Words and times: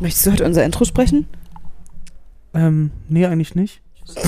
Möchtest 0.00 0.26
du 0.26 0.32
heute 0.32 0.44
unser 0.44 0.64
Intro 0.64 0.84
sprechen? 0.84 1.28
Ähm, 2.54 2.90
nee, 3.08 3.26
eigentlich 3.26 3.54
nicht. 3.54 3.82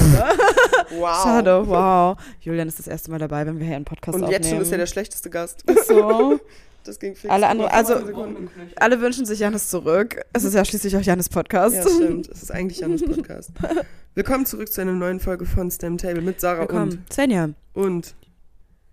Wow. 0.98 1.22
Schade, 1.22 1.67
wow. 1.68 2.18
Julian 2.41 2.68
ist 2.68 2.79
das 2.79 2.87
erste 2.87 3.10
Mal 3.10 3.18
dabei, 3.18 3.46
wenn 3.46 3.59
wir 3.59 3.64
hier 3.66 3.77
einen 3.77 3.87
Podcast 3.87 4.14
Und 4.14 4.24
aufnehmen. 4.24 4.43
jetzt 4.43 4.50
schon 4.50 4.61
ist 4.61 4.72
er 4.72 4.77
der 4.79 4.87
schlechteste 4.87 5.30
Gast. 5.30 5.64
so. 5.87 6.38
Das 6.85 6.98
ging 6.98 7.14
fix. 7.14 7.32
Alle 7.32 7.46
andere, 7.46 7.72
also 7.72 7.95
15 7.95 8.06
Sekunden. 8.14 8.50
alle 8.74 9.00
wünschen 9.00 9.24
sich 9.24 9.38
Janis 9.38 9.71
zurück. 9.71 10.21
Es 10.32 10.43
ist 10.43 10.54
ja 10.54 10.64
schließlich 10.64 10.96
auch 10.96 11.00
Janis 11.00 11.29
Podcast. 11.29 11.77
Ja, 11.77 11.82
stimmt. 11.89 12.29
Es 12.29 12.43
ist 12.43 12.50
eigentlich 12.50 12.80
Janus 12.80 13.04
Podcast. 13.04 13.52
Willkommen 14.16 14.45
zurück 14.46 14.70
zu 14.70 14.80
einer 14.80 14.93
neuen 14.93 15.20
Folge 15.20 15.46
von 15.46 15.70
Stem 15.70 15.96
Table 15.96 16.23
mit 16.23 16.41
Sarah 16.41 16.62
Willkommen. 16.62 17.04
Und. 17.16 17.54
Und 17.73 18.14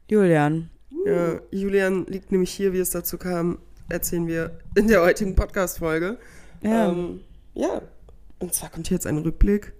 Julian. 0.07 0.70
ja, 1.04 1.39
Julian 1.50 2.05
liegt 2.05 2.32
nämlich 2.32 2.52
hier, 2.52 2.73
wie 2.73 2.80
es 2.80 2.91
dazu 2.91 3.18
kam, 3.18 3.57
erzählen 3.89 4.27
wir 4.27 4.52
in 4.75 4.88
der 4.88 5.02
heutigen 5.02 5.36
Podcast-Folge. 5.36 6.20
Ja. 6.62 6.89
Ähm, 6.89 7.21
ja. 7.54 7.82
Und 8.39 8.54
zwar 8.54 8.70
kommt 8.70 8.88
hier 8.88 8.96
jetzt 8.96 9.07
ein 9.07 9.18
Rückblick. 9.18 9.74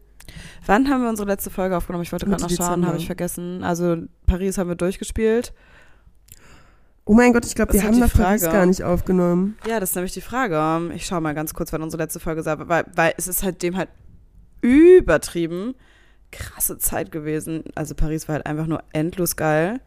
Wann 0.66 0.90
haben 0.90 1.02
wir 1.02 1.09
unsere 1.09 1.27
letzte 1.27 1.49
Folge 1.49 1.76
aufgenommen? 1.76 2.03
Ich 2.03 2.12
wollte 2.12 2.26
gerade 2.27 2.41
noch 2.41 2.49
schauen, 2.49 2.86
habe 2.86 2.98
ich 2.98 3.08
vergessen. 3.08 3.63
Also 3.63 3.98
Paris 4.27 4.58
haben 4.58 4.67
wir 4.67 4.76
durchgespielt. 4.76 5.53
Oh 7.05 7.13
mein 7.13 7.34
Gott, 7.34 7.45
ich 7.45 7.55
glaube, 7.55 7.73
wir 7.73 7.81
haben 7.81 7.98
nach 7.98 8.12
die 8.12 8.17
Paris 8.22 8.44
Frage. 8.44 8.55
gar 8.55 8.66
nicht 8.67 8.84
aufgenommen. 8.84 9.58
Ja, 9.67 9.80
das 9.80 9.89
ist 9.91 9.95
nämlich 9.95 10.13
die 10.13 10.22
Frage. 10.22 10.94
Ich 10.94 11.08
schaue 11.08 11.22
mal 11.22 11.34
ganz 11.34 11.55
kurz, 11.55 11.73
wann 11.73 11.81
unsere 11.81 12.03
letzte 12.03 12.20
Folge 12.20 12.45
war, 12.45 12.70
weil, 12.70 12.86
weil 12.95 13.14
es 13.17 13.27
ist 13.27 13.41
halt 13.41 13.64
dem 13.64 13.75
halt 13.77 13.89
übertrieben 14.61 15.73
krasse 16.31 16.77
Zeit 16.77 17.11
gewesen. 17.11 17.64
Also 17.73 17.95
Paris 17.95 18.27
war 18.27 18.36
halt 18.36 18.45
einfach 18.45 18.67
nur 18.67 18.84
endlos 18.94 19.36
geil. 19.36 19.80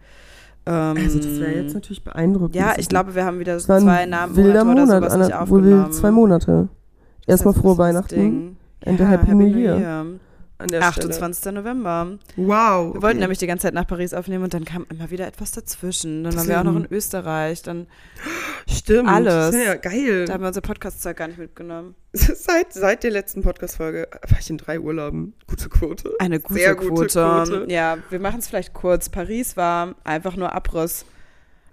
Ähm, 0.66 0.96
Also 0.96 1.18
das 1.18 1.38
wäre 1.38 1.52
jetzt 1.52 1.74
natürlich 1.74 2.02
beeindruckend. 2.02 2.56
ja, 2.56 2.74
ich 2.76 2.88
glaube, 2.88 3.14
wir 3.14 3.24
haben 3.24 3.38
wieder 3.38 3.54
ein 3.54 3.60
zwei 3.60 4.06
Namen 4.06 4.34
wilder 4.34 4.62
oder 4.62 4.64
Monat, 4.64 4.88
sowas 4.88 5.16
nicht 5.16 5.32
Anna, 5.32 5.48
wohl 5.50 5.60
aufgenommen. 5.60 5.84
wild 5.84 5.94
zwei 5.94 6.10
Monate. 6.10 6.68
Erstmal 7.26 7.54
frohe 7.54 7.78
Weihnachten 7.78 8.14
Ding. 8.14 8.56
and 8.84 8.98
ja, 9.00 9.06
a 9.06 9.08
Happy 9.10 9.34
New 9.34 9.46
Year 9.46 9.78
Year. 9.78 10.06
an 10.58 10.68
der 10.68 10.82
28. 10.82 11.52
November. 11.52 12.18
Stelle. 12.32 12.48
Wow. 12.48 12.94
Wir 12.94 13.02
wollten 13.02 13.18
nämlich 13.20 13.38
die 13.38 13.46
ganze 13.46 13.62
Zeit 13.66 13.74
nach 13.74 13.86
Paris 13.86 14.12
aufnehmen 14.14 14.44
und 14.44 14.54
dann 14.54 14.64
kam 14.64 14.86
immer 14.90 15.10
wieder 15.10 15.26
etwas 15.26 15.50
dazwischen. 15.52 16.24
Dann 16.24 16.34
waren 16.36 16.48
wir 16.48 16.60
auch 16.60 16.64
noch 16.64 16.76
in 16.76 16.86
Österreich. 16.90 17.62
Dann 17.62 17.86
Stimmt. 18.68 19.08
alles. 19.08 19.32
Das 19.52 19.54
ist 19.54 19.66
ja 19.66 19.74
geil. 19.76 20.24
da 20.26 20.34
haben 20.34 20.40
wir 20.42 20.48
unser 20.48 20.60
Podcast-Zeug 20.60 21.16
gar 21.16 21.28
nicht 21.28 21.38
mitgenommen. 21.38 21.94
Seit, 22.12 22.72
seit 22.74 23.02
der 23.04 23.10
letzten 23.10 23.42
Podcast-Folge 23.42 24.08
war 24.28 24.38
ich 24.38 24.50
in 24.50 24.58
drei 24.58 24.78
Urlauben. 24.78 25.34
Gute 25.48 25.68
Quote. 25.68 26.10
Eine 26.18 26.40
gute, 26.40 26.60
Sehr 26.60 26.74
gute 26.74 26.88
Quote. 27.08 27.44
Quote. 27.48 27.66
Ja, 27.72 27.98
wir 28.10 28.20
machen 28.20 28.40
es 28.40 28.48
vielleicht 28.48 28.74
kurz. 28.74 29.08
Paris 29.08 29.56
war 29.56 29.94
einfach 30.04 30.36
nur 30.36 30.52
Abriss. 30.52 31.04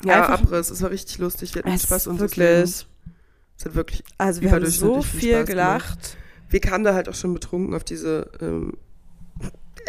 Ja, 0.05 0.21
Einfach- 0.21 0.41
Abriss. 0.41 0.69
Es 0.71 0.81
war 0.81 0.91
richtig 0.91 1.17
lustig. 1.17 1.53
Wir 1.55 1.63
hatten 1.63 1.77
Spaß 1.77 2.07
unseres 2.07 2.37
wirklich. 2.37 2.85
Es 3.59 3.65
hat 3.65 3.75
wirklich. 3.75 4.03
Also 4.17 4.41
wir 4.41 4.51
haben 4.51 4.65
so 4.65 5.01
viel 5.01 5.19
viel 5.19 5.35
Spaß 5.35 5.45
gelacht. 5.47 6.17
Wir 6.49 6.61
kamen 6.61 6.83
da 6.83 6.93
halt 6.95 7.09
auch 7.09 7.13
schon 7.15 7.33
betrunken 7.33 7.75
auf 7.75 7.83
diese. 7.83 8.29
Ähm, 8.41 8.73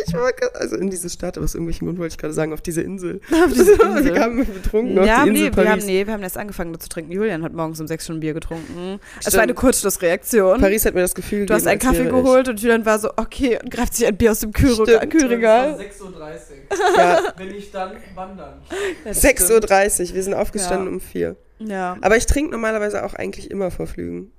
ich 0.06 0.14
war 0.14 0.30
also 0.54 0.76
in 0.76 0.88
diese 0.88 1.10
Stadt, 1.10 1.36
aber 1.36 1.44
aus 1.44 1.54
irgendwelchen 1.54 1.86
Grund 1.86 1.98
wollte 1.98 2.12
ich 2.14 2.18
gerade 2.18 2.32
sagen, 2.32 2.52
auf 2.54 2.62
diese 2.62 2.80
Insel. 2.80 3.20
Auf 3.30 3.52
diese 3.52 3.72
Insel. 3.82 4.04
wir 4.04 4.12
kamen 4.14 4.46
betrunken 4.46 4.98
auf 4.98 5.06
Ja, 5.06 5.24
die 5.24 5.30
Insel 5.30 5.32
nee, 5.42 5.44
wir 5.48 5.50
Paris. 5.50 5.68
haben, 5.70 5.86
nee, 5.86 6.06
wir 6.06 6.12
haben 6.14 6.22
erst 6.22 6.38
angefangen 6.38 6.78
zu 6.80 6.88
trinken. 6.88 7.12
Julian 7.12 7.42
hat 7.42 7.52
morgens 7.52 7.80
um 7.80 7.86
sechs 7.86 8.06
schon 8.06 8.16
ein 8.16 8.20
Bier 8.20 8.32
getrunken. 8.32 8.98
Es 9.18 9.24
Stimmt. 9.26 9.34
war 9.34 9.42
eine 9.42 9.54
Kurzschlussreaktion. 9.54 10.60
Paris 10.60 10.86
hat 10.86 10.94
mir 10.94 11.02
das 11.02 11.14
Gefühl 11.14 11.44
du 11.46 11.52
hast 11.54 11.66
einen 11.66 11.80
Kaffee 11.80 12.04
wäre 12.04 12.16
ich- 12.18 12.24
geholt 12.24 12.48
und 12.48 12.60
Julian 12.62 12.86
war 12.86 12.98
so, 12.98 13.10
okay, 13.16 13.58
und 13.62 13.70
greift 13.70 13.94
sich 13.94 14.06
ein 14.06 14.16
Bier 14.16 14.30
aus 14.30 14.40
dem 14.40 14.52
Kühlregal. 14.52 15.06
Kühlregal. 15.08 15.74
6.30 15.78 16.00
Uhr. 16.02 16.96
Ja, 16.96 17.20
Wenn 17.36 17.54
ich 17.54 17.70
dann 17.70 17.92
wandern. 18.14 18.62
Das 19.04 19.22
6.30 19.22 20.08
Uhr. 20.10 20.14
Wir 20.14 20.22
sind 20.22 20.34
aufgestanden 20.34 20.86
Ja. 20.86 20.92
um 20.94 21.00
4. 21.00 21.36
Ja, 21.60 21.96
Aber 22.00 22.16
ich 22.16 22.26
trinke 22.26 22.50
normalerweise 22.52 23.04
auch 23.04 23.14
eigentlich 23.14 23.50
immer 23.50 23.70
vor 23.70 23.86
Flügen. 23.86 24.32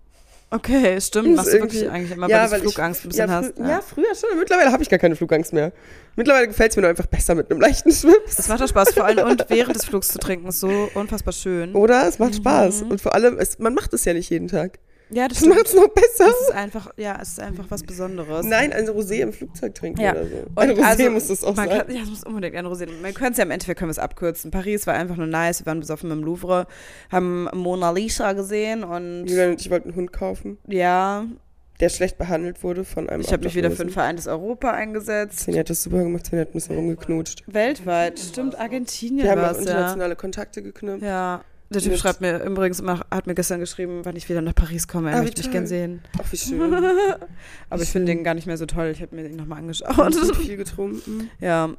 okay, 0.50 1.00
stimmt. 1.00 1.36
Machst 1.36 1.53
du 1.53 1.59
wirklich 1.59 1.89
eigentlich 1.89 2.11
immer, 2.11 2.27
ja, 2.27 2.39
weil 2.39 2.45
du 2.45 2.52
weil 2.52 2.58
ich- 2.59 2.64
Flugangst 2.73 3.05
ein 3.05 3.09
bisschen 3.09 3.30
ja, 3.30 3.36
hast. 3.36 3.52
frü- 3.58 3.69
ja. 3.69 3.81
früher 3.81 4.16
schon. 4.16 4.38
Mittlerweile 4.39 4.72
habe 4.72 4.81
ich 4.83 4.89
gar 4.89 5.00
keine 5.00 5.16
Flugangst 5.16 5.53
mehr. 5.53 5.72
Mittlerweile 6.16 6.47
gefällt 6.47 6.72
es 6.72 6.75
mir 6.75 6.81
nur 6.81 6.89
einfach 6.89 7.05
besser 7.05 7.36
mit 7.36 7.49
einem 7.52 7.61
leichten 7.61 7.92
Schwips. 7.92 8.36
Das 8.36 8.47
macht 8.49 8.59
doch 8.61 8.67
Spaß, 8.67 8.93
vor 8.93 9.05
allem 9.05 9.27
und 9.30 9.45
während 9.49 9.76
des 9.76 9.86
Flugs 9.86 10.10
zu 10.10 10.20
trinken, 10.20 10.48
ist 10.48 10.60
so 10.60 10.89
unfassbar 10.95 11.31
schön. 11.33 11.73
Oder? 11.76 12.08
Es 12.08 12.20
macht 12.20 12.36
Spaß. 12.36 12.83
Mhm. 12.83 12.92
Und 12.92 13.02
vor 13.02 13.14
allem, 13.14 13.37
es, 13.39 13.60
man 13.60 13.73
macht 13.73 13.93
es 13.93 14.04
ja 14.05 14.14
nicht 14.14 14.30
jeden 14.30 14.48
Tag. 14.48 14.80
Ja, 15.11 15.27
das 15.27 15.39
Das 15.42 15.48
macht 15.48 15.66
es 15.66 15.73
noch 15.73 15.88
besser. 15.89 16.26
Das 16.26 16.42
ist 16.42 16.52
einfach, 16.54 16.92
ja, 16.98 17.17
es 17.22 17.30
ist 17.30 17.39
einfach 17.39 17.66
was 17.70 17.83
Besonderes. 17.83 18.45
Nein, 18.45 18.72
ein 18.73 18.88
Rosé 18.88 19.22
im 19.22 19.33
Flugzeug 19.33 19.76
trinken 19.76 20.02
Ja. 20.02 20.11
oder 20.11 20.26
so. 20.27 20.36
Und 20.38 20.58
ein 20.58 20.72
Rosé 20.72 20.83
also, 20.83 21.10
muss 21.10 21.27
das 21.27 21.44
auch 21.44 21.55
sein. 21.55 21.70
Kann, 21.70 21.94
ja, 21.94 22.02
es 22.04 22.10
muss 22.10 22.23
unbedingt 22.23 22.55
ein 22.55 22.66
Rosé. 22.66 22.88
Man 23.02 23.14
könnte 23.14 23.33
es 23.33 23.38
ja 23.38 23.44
im 23.44 23.52
Endeffekt 23.52 23.80
können 23.80 23.89
wir 23.89 23.94
es 23.94 23.99
abkürzen. 23.99 24.52
Paris 24.52 24.88
war 24.88 24.94
einfach 24.94 25.17
nur 25.17 25.27
nice. 25.27 25.61
Wir 25.61 25.66
waren 25.66 25.80
besoffen 25.80 26.11
im 26.11 26.23
Louvre, 26.23 26.67
haben 27.11 27.49
Mona 27.54 27.92
Lisa 27.92 28.33
gesehen 28.33 28.83
und 28.83 29.26
Julian 29.27 29.52
und 29.52 29.61
ich 29.61 29.70
wollten 29.70 29.89
einen 29.89 29.98
Hund 29.98 30.14
kaufen, 30.14 30.58
ja, 30.67 31.26
der 31.80 31.89
schlecht 31.89 32.17
behandelt 32.17 32.64
wurde 32.64 32.86
von 32.86 33.10
einem 33.10 33.22
ich 33.22 33.33
habe 33.33 33.43
mich 33.43 33.55
wieder 33.55 33.72
für 33.72 33.82
ein 33.82 33.89
vereintes 33.89 34.28
Europa 34.28 34.72
eingesetzt. 34.72 35.39
Svenja 35.39 35.61
hat 35.61 35.70
das 35.70 35.82
super 35.82 36.04
gemacht, 36.04 36.28
Svenja 36.28 36.42
hat 36.45 36.49
ein 36.49 36.54
bisschen 36.54 36.76
rumgeknutscht. 36.76 37.43
Weltweit, 37.48 38.20
stimmt, 38.20 38.60
Argentinien 38.60 39.23
Wir 39.23 39.32
haben 39.32 39.42
auch 39.43 39.52
es, 39.52 39.66
ja. 39.66 39.72
internationale 39.72 40.16
Kontakte 40.16 40.61
geknüpft. 40.61 41.04
Ja. 41.04 41.43
Der 41.73 41.82
Typ 41.82 41.92
Mit- 41.93 42.02
schreibt 42.02 42.21
mir 42.21 42.43
übrigens 42.43 42.80
immer, 42.82 42.99
hat 43.09 43.27
mir 43.27 43.33
gestern 43.36 43.59
geschrieben, 43.61 44.02
wann 44.04 44.15
ich 44.15 44.27
wieder 44.27 44.42
nach 44.42 44.54
Paris 44.55 44.87
komme. 44.87 45.09
Er 45.11 45.17
Ah, 45.20 45.21
möchte 45.23 45.42
mich 45.42 45.52
gern 45.52 45.65
sehen. 45.67 46.02
Ach, 46.21 46.32
wie 46.32 46.37
schön. 46.37 46.73
Aber 47.70 47.82
ich 47.82 47.89
finde 47.89 48.08
den 48.14 48.23
gar 48.23 48.33
nicht 48.33 48.45
mehr 48.45 48.58
so 48.58 48.65
toll. 48.65 48.87
Ich 48.87 49.02
habe 49.02 49.15
mir 49.15 49.23
den 49.23 49.37
nochmal 49.37 49.59
Und 49.64 49.70
angeschaut. 49.83 50.36
viel 50.36 50.58
getrunken. 50.58 51.30
ja. 51.39 51.70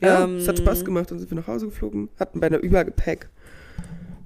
Ja, 0.00 0.22
Ähm, 0.24 0.36
es 0.36 0.46
hat 0.46 0.58
Spaß 0.58 0.84
gemacht. 0.84 1.10
Dann 1.10 1.18
sind 1.18 1.30
wir 1.30 1.36
nach 1.38 1.46
Hause 1.48 1.66
geflogen, 1.66 2.08
hatten 2.20 2.38
beinahe 2.40 2.60
Übergepäck. 2.60 3.28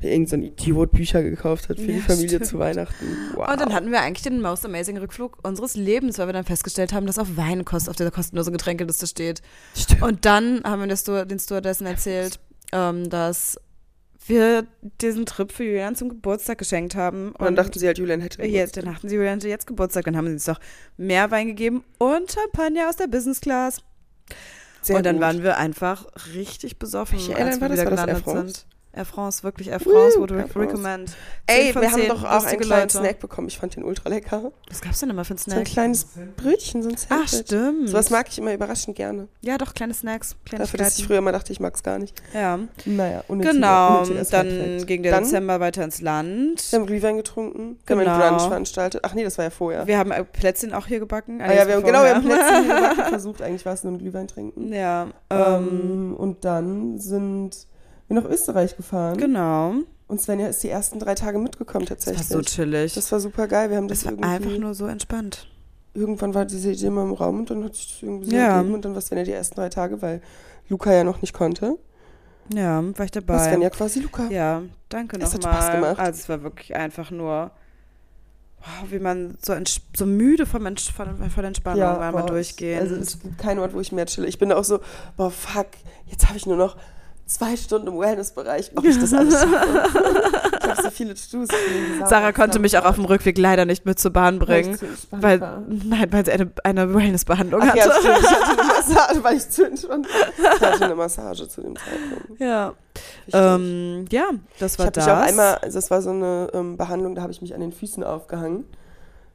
Wer 0.00 0.12
irgend 0.12 0.28
so 0.28 0.36
ein 0.36 0.42
Idiot 0.42 0.90
Bücher 0.90 1.22
gekauft 1.22 1.68
hat 1.68 1.78
für 1.78 1.86
Ja, 1.86 1.94
die 1.94 2.00
Familie 2.00 2.28
stimmt. 2.28 2.46
zu 2.46 2.58
Weihnachten. 2.58 3.06
Wow. 3.36 3.48
Und 3.48 3.60
dann 3.60 3.72
hatten 3.72 3.90
wir 3.92 4.00
eigentlich 4.02 4.22
den 4.24 4.42
most 4.42 4.66
amazing 4.66 4.98
Rückflug 4.98 5.38
unseres 5.44 5.76
Lebens, 5.76 6.18
weil 6.18 6.26
wir 6.26 6.32
dann 6.32 6.44
festgestellt 6.44 6.92
haben, 6.92 7.06
dass 7.06 7.18
auf 7.18 7.36
Weinkost 7.36 7.88
auf 7.88 7.94
der 7.96 8.10
kostenlosen 8.10 8.52
Getränkeliste 8.52 9.06
steht. 9.06 9.40
Stimmt. 9.76 10.02
Und 10.02 10.24
dann 10.26 10.62
haben 10.64 10.80
wir 10.80 11.24
den 11.24 11.38
Stewardessen 11.38 11.86
erzählt, 11.86 12.40
ähm, 12.72 13.08
dass 13.08 13.58
wir 14.28 14.66
diesen 15.00 15.26
Trip 15.26 15.50
für 15.52 15.64
Julian 15.64 15.94
zum 15.96 16.08
Geburtstag 16.08 16.58
geschenkt 16.58 16.94
haben. 16.94 17.32
Und 17.32 17.40
dann 17.42 17.56
dachten 17.56 17.78
sie 17.78 17.86
halt, 17.86 17.98
Julian 17.98 18.20
hätte 18.20 18.42
jetzt, 18.44 18.76
dann 18.76 18.84
dachten 18.86 19.08
sie, 19.08 19.16
Julian 19.16 19.36
hatte 19.36 19.48
jetzt 19.48 19.66
Geburtstag. 19.66 20.04
Dann 20.04 20.16
haben 20.16 20.26
sie 20.26 20.34
uns 20.34 20.44
doch 20.44 20.60
mehr 20.96 21.30
Wein 21.30 21.46
gegeben 21.48 21.84
und 21.98 22.30
Champagner 22.32 22.88
aus 22.88 22.96
der 22.96 23.06
Business 23.06 23.40
Class. 23.40 23.82
Sehr 24.80 24.96
und 24.96 25.06
dann 25.06 25.16
gut. 25.16 25.22
waren 25.22 25.42
wir 25.42 25.56
einfach 25.58 26.06
richtig 26.34 26.78
besoffen, 26.78 27.18
Welche 27.18 27.36
als 27.36 27.58
Airline 27.58 27.60
wir 27.60 27.60
war 27.60 27.68
das? 27.68 27.78
wieder 27.78 27.84
War 27.84 27.90
das 27.90 28.00
Air 28.00 28.06
gelandet 28.06 28.24
France? 28.24 28.54
sind. 28.54 28.66
Air 28.94 29.04
France, 29.06 29.42
wirklich 29.42 29.68
Air 29.68 29.80
France, 29.80 30.18
would 30.18 30.30
Air 30.32 30.48
France. 30.48 30.58
recommend. 30.68 31.16
Ey, 31.46 31.64
10 31.64 31.72
von 31.72 31.82
wir 31.82 31.90
haben 31.92 32.00
10 32.00 32.08
doch 32.10 32.24
auch 32.24 32.44
einen 32.44 32.60
kleinen. 32.60 32.90
Snack 32.90 33.20
bekommen. 33.20 33.48
Ich 33.48 33.58
fand 33.58 33.74
den 33.74 33.84
ultra 33.84 34.10
lecker. 34.10 34.52
Was 34.68 34.80
gab's 34.82 35.00
denn 35.00 35.08
immer 35.10 35.24
für 35.24 35.30
einen 35.30 35.38
So 35.38 35.50
ein 35.50 35.54
Snack? 35.56 35.64
kleines 35.66 36.06
Brötchen, 36.36 36.82
so 36.82 36.90
ein 36.90 36.96
Ach, 37.08 37.26
Sandwich. 37.26 37.46
stimmt. 37.46 37.88
Sowas 37.88 38.10
mag 38.10 38.28
ich 38.28 38.38
immer 38.38 38.52
überraschend 38.52 38.94
gerne. 38.96 39.28
Ja, 39.40 39.56
doch, 39.56 39.72
kleine 39.72 39.94
Snacks. 39.94 40.36
Dafür, 40.50 40.78
dass 40.78 40.98
ich 40.98 41.06
früher 41.06 41.18
immer 41.18 41.32
dachte, 41.32 41.52
ich 41.52 41.60
mag 41.60 41.74
es 41.74 41.82
gar 41.82 41.98
nicht. 41.98 42.20
Ja, 42.34 42.58
Naja, 42.84 43.24
unnötiger, 43.28 43.54
genau. 43.54 44.02
unnötiger 44.02 44.44
Dann 44.44 44.86
ging 44.86 45.02
der 45.02 45.12
Dann, 45.12 45.24
Dezember 45.24 45.58
weiter 45.60 45.84
ins 45.84 46.00
Land. 46.02 46.70
Wir 46.70 46.78
haben 46.78 46.86
Glühwein 46.86 47.16
getrunken. 47.16 47.78
Wir 47.86 47.96
haben 47.96 48.04
Genau. 48.04 48.12
einen 48.20 48.36
Brunch 48.36 48.48
veranstaltet. 48.48 49.00
Ach 49.04 49.14
nee, 49.14 49.24
das 49.24 49.38
war 49.38 49.46
ja 49.46 49.50
vorher. 49.50 49.86
Wir 49.86 49.96
haben 49.98 50.10
äh, 50.10 50.22
Plätzchen 50.24 50.74
auch 50.74 50.86
hier 50.86 50.98
gebacken. 50.98 51.40
ah 51.40 51.50
ja, 51.52 51.66
wir 51.66 51.76
haben, 51.76 51.82
genau, 51.84 52.02
wir 52.02 52.14
haben. 52.14 52.24
Plätzchen 52.26 52.64
hier 52.64 52.74
gebacken, 52.90 53.08
versucht. 53.08 53.40
Eigentlich 53.40 53.64
war 53.64 53.72
es 53.72 53.84
nur 53.84 53.94
ein 53.94 53.98
Glühwein 53.98 54.28
trinken. 54.28 54.70
Ja, 54.72 55.06
ähm, 55.30 55.40
Ähm, 55.40 56.16
und 56.16 56.44
dann 56.44 56.98
sind 56.98 57.66
wir 58.14 58.22
nach 58.22 58.28
Österreich 58.30 58.76
gefahren. 58.76 59.16
genau. 59.18 59.74
Und 60.08 60.20
Svenja 60.20 60.46
ist 60.48 60.62
die 60.62 60.68
ersten 60.68 60.98
drei 60.98 61.14
Tage 61.14 61.38
mitgekommen 61.38 61.86
Das 61.86 61.98
tatsächlich. 62.04 62.30
war 62.30 62.36
so 62.36 62.42
chillig. 62.42 62.92
Das 62.94 63.10
war 63.12 63.18
super 63.20 63.48
geil. 63.48 63.70
Wir 63.70 63.78
haben 63.78 63.88
das, 63.88 64.00
Das 64.00 64.06
war 64.06 64.12
irgendwie. 64.12 64.28
einfach 64.28 64.58
nur 64.60 64.74
so 64.74 64.86
entspannt. 64.86 65.48
irgendwann 65.94 66.34
war 66.34 66.44
diese 66.44 66.70
Idee 66.72 66.90
mal 66.90 67.02
im 67.04 67.12
Raum 67.12 67.40
und 67.40 67.50
dann 67.50 67.64
hat 67.64 67.74
sich 67.74 67.88
das 67.92 68.02
irgendwie 68.02 68.26
so 68.30 68.36
Ja. 68.36 68.56
ergeben. 68.56 68.74
Und 68.74 68.84
dann 68.84 68.94
war 68.94 69.00
Svenja 69.00 69.24
die 69.24 69.32
ersten 69.32 69.54
drei 69.56 69.68
Tage, 69.70 70.00
weil 70.02 70.20
Luca 70.68 70.92
ja 70.92 71.02
noch 71.04 71.20
nicht 71.22 71.32
konnte. 71.34 71.78
Ja, 72.52 72.82
war 72.98 73.04
ich 73.04 73.10
dabei. 73.10 73.34
War 73.34 73.40
Svenja 73.48 73.70
quasi 73.70 74.00
Luca. 74.00 74.26
Ja, 74.28 74.62
danke 74.90 75.18
Es 75.18 75.32
hat 75.34 75.42
nochmal. 75.42 75.62
Spaß 75.62 75.72
gemacht. 75.74 75.98
Also 75.98 76.18
es 76.20 76.28
war 76.28 76.42
wirklich 76.42 76.74
einfach 76.76 77.10
nur, 77.10 77.50
wow, 78.58 78.90
wie 78.90 78.98
man 78.98 79.36
so, 79.42 79.54
so 79.96 80.06
müde 80.06 80.44
vom 80.46 80.66
Ents 80.66 80.88
von, 80.88 81.30
von 81.30 81.44
Entspannung 81.44 81.82
war, 81.82 82.12
mal 82.12 82.22
durchgehen. 82.22 82.80
Also 82.80 82.94
es 82.96 83.18
gibt 83.20 83.38
keinen 83.38 83.58
Ort, 83.60 83.74
wo 83.74 83.80
ich 83.80 83.92
mehr 83.92 84.06
chille. 84.06 84.26
Ich 84.26 84.38
bin 84.38 84.52
auch 84.52 84.64
so, 84.64 84.80
boah, 85.16 85.30
fuck, 85.30 85.68
jetzt 86.06 86.26
habe 86.28 86.36
ich 86.36 86.46
nur 86.46 86.56
noch 86.56 86.76
zwei 87.26 87.56
Stunden 87.56 87.88
im 87.88 87.98
Wellness-Bereich, 87.98 88.72
ob 88.76 88.84
ich 88.84 88.98
das 89.00 89.12
alles 89.14 89.34
schaffe. 89.34 89.90
ich 90.62 90.68
habe 90.68 90.82
so 90.82 90.90
viele 90.90 91.14
To-Dos. 91.14 91.48
Sarah 92.06 92.32
konnte 92.32 92.58
mich 92.58 92.76
auch 92.78 92.84
auf 92.84 92.96
dem 92.96 93.04
Rückweg 93.04 93.38
leider 93.38 93.64
nicht 93.64 93.84
mit 93.86 93.98
zur 93.98 94.12
Bahn 94.12 94.38
bringen. 94.38 94.78
Weil, 95.10 95.40
war. 95.40 95.62
nein, 95.68 96.12
weil 96.12 96.24
sie 96.24 96.32
eine, 96.32 96.50
eine 96.64 96.94
Wellness-Behandlung 96.94 97.62
hatte. 97.62 97.78
ja, 97.78 97.84
stimmt. 97.84 98.18
Ich 98.20 98.30
hatte 98.30 98.60
eine 98.60 98.68
Massage, 98.68 99.24
weil 99.24 99.36
ich 99.36 99.48
zu 99.48 99.66
entspannt 99.66 100.06
war. 100.08 100.54
Ich 100.54 100.60
hatte 100.60 100.84
eine 100.84 100.94
Massage 100.94 101.48
zu 101.48 101.60
dem 101.62 101.76
Zeitpunkt. 101.76 102.40
Ja. 102.40 102.74
Ähm, 103.32 104.04
ja, 104.10 104.30
das 104.58 104.74
ich 104.74 104.78
war 104.78 104.86
habe 104.86 104.94
das. 104.94 105.06
mich 105.06 105.14
auch 105.14 105.18
einmal, 105.20 105.54
also 105.56 105.78
das 105.78 105.90
war 105.90 106.02
so 106.02 106.10
eine 106.10 106.48
ähm, 106.52 106.76
Behandlung, 106.76 107.14
da 107.14 107.22
habe 107.22 107.32
ich 107.32 107.40
mich 107.40 107.54
an 107.54 107.60
den 107.60 107.72
Füßen 107.72 108.04
aufgehangen. 108.04 108.64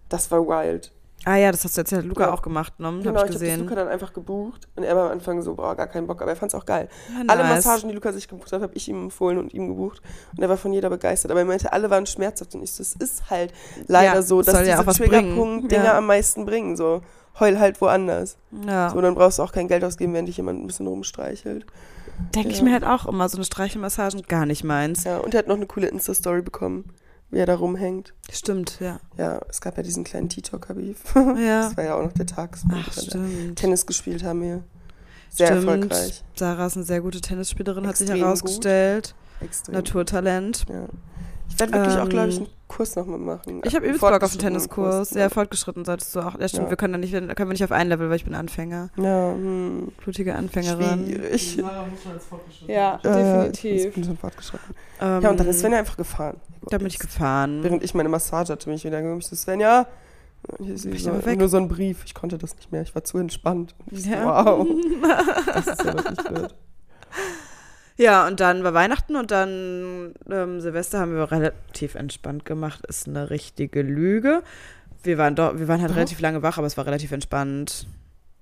Das 0.10 0.32
war 0.32 0.46
wild. 0.48 0.92
Ah 1.28 1.36
ja, 1.36 1.52
das 1.52 1.64
hast 1.66 1.76
du 1.76 1.82
jetzt 1.82 1.92
ja 1.92 2.00
Luca 2.00 2.24
Ja. 2.28 2.34
auch 2.34 2.42
gemacht, 2.42 2.80
ne? 2.80 2.88
Genau, 2.88 2.96
Hab 2.98 3.04
ich 3.04 3.06
ich 3.06 3.18
habe 3.18 3.28
das 3.28 3.40
gesehen. 3.42 3.60
Luca 3.60 3.76
dann 3.76 3.88
einfach 3.90 4.14
gebucht 4.14 4.68
und 4.78 4.84
er 4.84 4.96
war 4.96 5.08
am 5.08 5.12
Anfang 5.12 5.42
so, 5.42 5.56
boah, 5.56 5.76
gar 5.76 5.88
keinen 5.88 6.08
Bock, 6.08 6.22
aber 6.22 6.32
er 6.32 6.38
fand 6.38 6.54
es 6.54 6.56
auch 6.60 6.66
geil. 6.66 6.88
Ja, 7.14 7.24
Alle 7.28 7.44
nice. 7.44 7.66
Massagen, 7.66 7.90
die 7.90 7.96
Luca 7.96 8.14
sich 8.14 8.28
gebucht 8.30 8.52
hat, 8.54 8.62
habe 8.62 8.74
ich 8.76 8.88
ihm 8.88 9.04
empfohlen 9.04 9.38
und 9.38 9.54
ihm 9.54 9.68
gebucht 9.68 10.02
und 10.38 10.42
er 10.42 10.48
war 10.48 10.56
von 10.58 10.72
jeder 10.72 10.90
begeistert. 10.90 11.32
Aber 11.32 11.42
er 11.42 11.46
meinte, 11.46 11.74
alle 11.74 11.90
waren 11.90 12.06
schmerzhaft 12.06 12.56
und 12.56 12.64
ich 12.64 12.72
so, 12.72 12.82
es 12.82 12.94
ist 12.94 13.30
halt 13.30 13.52
leider 13.88 14.16
Ja, 14.16 14.22
so, 14.22 14.42
dass 14.42 14.58
diese. 14.60 14.84
Triggerpunkt-Dinger 14.86 15.96
am 15.96 16.06
meisten 16.06 16.46
bringen. 16.46 16.78
So, 16.78 17.02
heul 17.40 17.60
halt 17.60 17.82
woanders. 17.82 18.38
Ja. 18.66 18.90
So, 18.90 19.02
dann 19.02 19.14
brauchst 19.16 19.40
du 19.40 19.44
auch 19.44 19.52
kein 19.52 19.68
Geld 19.68 19.84
ausgeben, 19.84 20.14
wenn 20.14 20.26
dich 20.26 20.38
jemand 20.38 20.64
ein 20.64 20.68
bisschen 20.68 20.88
rumstreichelt. 20.88 21.66
Denke 22.34 22.50
ich 22.50 22.62
mir 22.62 22.74
halt 22.74 22.84
auch 22.86 23.06
immer, 23.06 23.30
so 23.30 23.38
eine 23.38 23.46
Streichelmassagen 23.46 24.24
gar 24.24 24.46
nicht 24.46 24.64
meins. 24.64 25.04
Ja, 25.04 25.18
und 25.18 25.34
er 25.36 25.40
hat 25.40 25.48
noch 25.48 25.56
eine 25.58 25.68
coole 25.68 25.88
Insta-Story 25.88 26.42
bekommen, 26.42 26.86
wie 27.30 27.38
er 27.40 27.46
da 27.46 27.56
rumhängt. 27.56 28.14
Stimmt, 28.32 28.80
ja. 28.80 29.00
Ja, 29.18 29.42
es 29.50 29.62
gab 29.62 29.78
ja 29.78 29.84
diesen 29.84 30.04
kleinen 30.04 30.30
TikTok-Beef. 30.30 31.16
Ja. 31.16 31.62
Das 31.68 31.78
war 31.78 31.84
ja 31.84 31.96
auch 31.96 32.04
noch 32.04 32.14
der 32.14 32.26
Tag. 32.26 32.58
Ach, 32.72 32.92
stimmt. 32.94 33.58
Tennis 33.58 33.86
gespielt 33.86 34.24
haben 34.24 34.42
wir. 34.42 34.64
Sehr 35.30 35.48
Stimmt. 35.48 35.66
erfolgreich. 35.66 36.24
Sarah 36.36 36.68
ist 36.68 36.78
eine 36.78 36.86
sehr 36.86 37.02
gute 37.02 37.22
Tennisspielerin, 37.22 37.86
hat 37.86 37.98
sich 37.98 38.08
Extrem 38.10 38.24
herausgestellt. 38.24 39.14
Extrem. 39.42 40.06
Talent. 40.06 40.66
Ja. 40.70 40.88
Ich 41.50 41.60
werde 41.60 41.74
wirklich 41.74 41.96
auch, 41.98 42.04
Ähm, 42.04 42.10
glaube 42.10 42.28
ich, 42.30 42.38
einen 42.38 42.48
Kurs 42.68 42.96
nochmal 42.96 43.18
machen. 43.20 43.62
Ich 43.64 43.74
habe 43.74 43.86
Einen 43.86 43.96
übelst 43.96 44.02
Bock 44.02 44.22
auf 44.24 44.32
einen 44.32 44.40
Tenniskurs. 44.40 44.96
Kurs, 45.10 45.12
Ja, 45.12 45.30
fortgeschritten 45.30 45.86
solltest 45.86 46.16
du 46.16 46.20
auch. 46.20 46.40
Ja, 46.40 46.48
stimmt, 46.48 46.66
Ja. 46.66 46.70
wir 46.70 46.78
können 46.78 46.94
da 46.94 47.00
nicht, 47.00 47.14
können 47.14 47.38
wir 47.38 47.46
nicht 47.48 47.64
auf 47.64 47.72
ein 47.72 47.88
Level, 47.90 48.10
weil 48.10 48.18
ich 48.18 48.26
bin 48.26 48.36
Anfänger. 48.36 48.90
Ja, 48.98 49.32
hm. 49.34 49.92
Blutige 50.04 50.36
Anfängerin. 50.36 51.06
Schwierig. 51.08 51.56
Ja, 51.56 51.64
Ja, 52.68 53.00
ja, 53.04 53.46
Ich 53.46 53.62
definitiv. 53.62 53.94
bin 53.96 54.04
schon 54.04 54.18
fortgeschritten. 54.18 54.76
Ähm, 55.02 55.22
Ja, 55.22 55.30
und 55.30 55.40
dann 55.40 55.48
ist 55.48 55.60
Svenja 55.62 55.80
einfach 55.80 55.98
gefahren. 55.98 56.38
Da 56.70 56.78
bin 56.78 56.88
ich 56.88 57.00
gefahren. 57.00 57.64
Während 57.64 57.84
ich 57.84 57.94
meine 57.96 58.10
Massage 58.10 58.52
hatte, 58.54 58.66
bin 58.66 58.76
ich 58.76 58.84
wieder 58.84 59.02
gekommen. 59.02 59.20
Ich 59.22 59.28
so, 59.28 59.36
Svenja, 59.36 59.88
hier 60.60 60.76
ich 60.76 61.04
so, 61.04 61.12
nur 61.12 61.50
so 61.50 61.58
ein 61.58 61.68
Brief. 61.70 62.04
Ich 62.06 62.14
konnte 62.14 62.38
das 62.38 62.56
nicht 62.56 62.72
mehr. 62.72 62.82
Ich 62.84 62.94
war 62.94 63.04
zu 63.04 63.18
entspannt. 63.18 63.74
So, 63.92 64.10
Ja. 64.10 64.46
wow. 64.46 64.68
Das 65.54 65.68
ist 65.68 65.84
ja 65.84 65.94
wirklich 65.96 66.26
blöd. 66.28 66.56
Ja, 67.98 68.28
und 68.28 68.40
dann 68.40 68.64
war 68.64 68.74
Weihnachten 68.74 69.16
und 69.16 69.32
dann 69.32 70.14
ähm, 70.30 70.62
Silvester 70.62 71.00
haben 71.00 71.16
wir 71.16 71.32
relativ 71.32 71.96
entspannt 71.96 72.46
gemacht. 72.46 72.86
Ist 72.88 73.08
eine 73.08 73.30
richtige 73.32 73.82
Lüge. 73.82 74.44
Wir 75.04 75.18
waren 75.18 75.36
doch, 75.36 75.58
wir 75.58 75.68
waren 75.68 75.82
halt 75.82 75.92
Doch. 75.92 75.96
relativ 75.96 76.20
lange 76.20 76.44
wach, 76.44 76.58
aber 76.58 76.68
es 76.68 76.78
war 76.78 76.86
relativ 76.86 77.12
entspannt. 77.12 77.88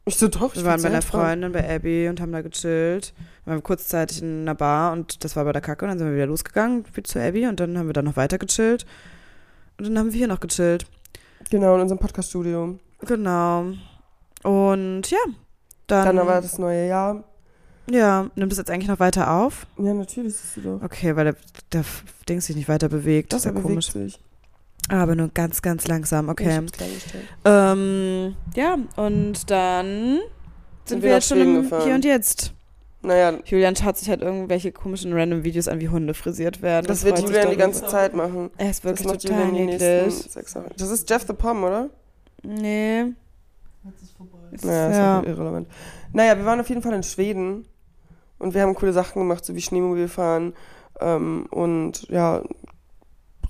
Ich 0.05 0.17
so, 0.17 0.27
doch, 0.27 0.53
ich 0.53 0.61
Wir 0.61 0.65
waren 0.65 0.81
bei 0.81 0.89
einer. 0.89 1.01
Freundin, 1.01 1.51
bei 1.51 1.73
Abby 1.73 2.07
und 2.09 2.19
haben 2.21 2.31
da 2.31 2.41
gechillt. 2.41 3.13
Wir 3.45 3.51
waren 3.51 3.63
kurzzeitig 3.63 4.21
in 4.21 4.41
einer 4.41 4.55
Bar 4.55 4.91
und 4.91 5.23
das 5.23 5.35
war 5.35 5.45
bei 5.45 5.51
der 5.51 5.61
Kacke 5.61 5.85
und 5.85 5.89
dann 5.89 5.97
sind 5.97 6.07
wir 6.09 6.15
wieder 6.15 6.27
losgegangen 6.27 6.85
zu 7.03 7.19
Abby 7.19 7.47
und 7.47 7.59
dann 7.59 7.77
haben 7.77 7.87
wir 7.87 7.93
da 7.93 8.01
noch 8.01 8.15
weiter 8.15 8.37
gechillt. 8.37 8.85
Und 9.77 9.87
dann 9.87 9.97
haben 9.97 10.11
wir 10.11 10.17
hier 10.17 10.27
noch 10.27 10.39
gechillt. 10.41 10.85
Genau, 11.49 11.75
in 11.75 11.81
unserem 11.81 11.99
Podcast-Studio. 11.99 12.77
Genau. 13.01 13.73
Und 14.43 15.09
ja, 15.09 15.17
dann, 15.87 16.15
Dann 16.15 16.27
war 16.27 16.41
das 16.41 16.57
neue 16.57 16.87
Jahr. 16.87 17.23
Ja, 17.89 18.29
nimmt 18.35 18.51
es 18.51 18.57
jetzt 18.57 18.69
eigentlich 18.71 18.87
noch 18.87 18.99
weiter 18.99 19.31
auf? 19.31 19.67
Ja, 19.77 19.93
natürlich 19.93 20.35
siehst 20.35 20.57
du 20.57 20.61
doch. 20.61 20.81
Okay, 20.83 21.15
weil 21.15 21.25
der, 21.25 21.35
der 21.71 21.83
Ding 22.27 22.41
sich 22.41 22.55
nicht 22.55 22.67
weiter 22.69 22.89
bewegt. 22.89 23.33
Das 23.33 23.45
ist 23.45 23.53
ja 23.53 23.59
komisch. 23.59 23.91
sich. 23.91 24.19
Aber 24.89 25.15
nur 25.15 25.29
ganz, 25.29 25.61
ganz 25.61 25.87
langsam, 25.87 26.25
Ich 26.25 26.31
okay. 26.31 26.55
hab's 26.55 26.71
klargestellt. 26.71 27.25
Ähm, 27.43 28.35
ja, 28.55 28.77
und 28.97 29.49
dann 29.49 30.19
sind, 30.85 31.01
wir 31.01 31.09
wir 31.09 31.15
jetzt 31.15 31.27
schon 31.29 31.41
im 31.41 31.63
gefahren. 31.63 31.83
Hier 31.85 31.95
und 31.95 32.05
Jetzt. 32.05 32.53
Naja, 33.01 33.37
Julian 33.45 33.75
schaut 33.75 33.97
sich 33.97 34.09
halt 34.09 34.21
irgendwelche 34.21 34.71
komischen 34.71 35.13
random 35.13 35.43
Videos 35.43 35.67
an, 35.67 35.79
wie 35.79 35.89
Hunde 35.89 36.13
frisiert 36.15 36.61
werden. 36.63 36.87
das 36.87 37.03
und 37.03 37.09
wird 37.09 37.19
Julian 37.19 37.49
die 37.51 37.55
ganze 37.55 37.85
Zeit 37.85 38.15
machen. 38.15 38.49
Er 38.57 38.69
ist 38.71 38.83
Das 38.83 38.91
wirklich 38.91 39.07
macht 39.07 39.21
total 39.21 39.51
niedlich. 39.51 39.79
Das 40.77 40.89
ist 40.89 41.09
Jeff 41.09 41.25
the 41.27 41.33
Pom, 41.33 41.63
oder? 41.63 41.89
Nee. 42.43 43.05
Jetzt 43.83 44.01
ist 44.03 44.17
vorbei. 44.17 44.37
Naja, 44.61 44.87
ist 44.89 44.97
Ja. 44.97 45.23
irrelevant. 45.23 45.67
Naja, 46.13 46.37
wir 46.37 46.45
waren 46.45 46.59
auf 46.59 46.69
jeden 46.69 46.81
Fall 46.81 46.93
in 46.93 47.03
Schweden 47.03 47.65
und 48.39 48.53
wir 48.53 48.61
haben 48.61 48.75
coole 48.75 48.93
Sachen 48.93 49.21
gemacht, 49.21 49.45
so 49.45 49.55
wie 49.55 49.61
Schneemobil 49.61 50.07
fahren 50.07 50.53
ähm, 50.99 51.47
und 51.51 52.07
ja, 52.09 52.41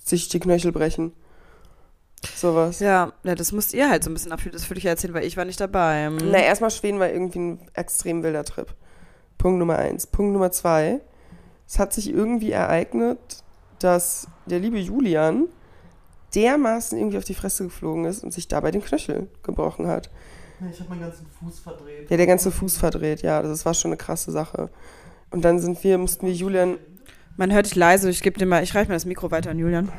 sich 0.04 0.30
die 0.30 0.40
Knöchel 0.40 0.72
brechen. 0.72 1.14
Sowas. 2.36 2.80
Ja, 2.80 3.14
ja, 3.24 3.36
das 3.36 3.52
müsst 3.52 3.74
ihr 3.74 3.90
halt 3.90 4.04
so 4.04 4.10
ein 4.10 4.14
bisschen 4.14 4.32
abfühlen. 4.32 4.54
Das 4.54 4.70
würde 4.70 4.80
ich 4.80 4.86
ja 4.86 4.92
erzählen, 4.92 5.14
weil 5.14 5.26
ich 5.26 5.38
war 5.38 5.46
nicht 5.46 5.60
dabei. 5.60 6.10
Na, 6.10 6.40
erstmal 6.40 6.72
Schweden 6.72 7.00
war 7.00 7.10
irgendwie 7.10 7.40
ein 7.40 7.60
extrem 7.74 8.24
wilder 8.24 8.44
Trip. 8.44 8.74
Punkt 9.38 9.60
Nummer 9.60 9.78
eins. 9.78 10.08
Punkt 10.08 10.34
Nummer 10.34 10.52
zwei. 10.52 11.02
Es 11.68 11.78
hat 11.80 11.94
sich 11.94 12.10
irgendwie 12.10 12.52
ereignet, 12.52 13.44
dass 13.80 14.28
der 14.46 14.60
liebe 14.60 14.80
Julian 14.80 15.48
dermaßen 16.34 16.98
irgendwie 16.98 17.18
auf 17.18 17.24
die 17.24 17.34
Fresse 17.34 17.66
geflogen 17.66 18.06
ist 18.06 18.24
und 18.24 18.34
sich 18.34 18.48
dabei 18.48 18.72
den 18.72 18.84
Knöchel 18.84 19.30
gebrochen 19.44 19.88
hat. 19.88 20.10
Ich 20.72 20.80
habe 20.80 20.90
meinen 20.90 21.02
ganzen 21.02 21.26
Fuß 21.40 21.60
verdreht. 21.60 22.10
Ja, 22.10 22.18
der 22.18 22.28
ganze 22.28 22.52
Fuß 22.52 22.78
verdreht, 22.78 23.22
ja, 23.22 23.42
das 23.42 23.66
war 23.66 23.74
schon 23.74 23.90
eine 23.90 23.98
krasse 23.98 24.32
Sache. 24.32 24.70
Und 25.32 25.44
dann 25.44 25.60
sind 25.60 25.84
wir, 25.84 25.98
mussten 25.98 26.26
wir 26.28 26.34
Julian, 26.34 26.78
Man 27.38 27.52
hört 27.52 27.66
dich 27.66 27.76
leise. 27.76 28.10
Ich 28.10 28.22
gebe 28.22 28.40
dir 28.40 28.46
mal, 28.46 28.64
ich 28.64 28.74
reiche 28.74 28.88
mir 28.88 28.96
das 28.96 29.06
Mikro 29.06 29.30
weiter 29.32 29.50
an 29.52 29.60
Julian. 29.60 29.92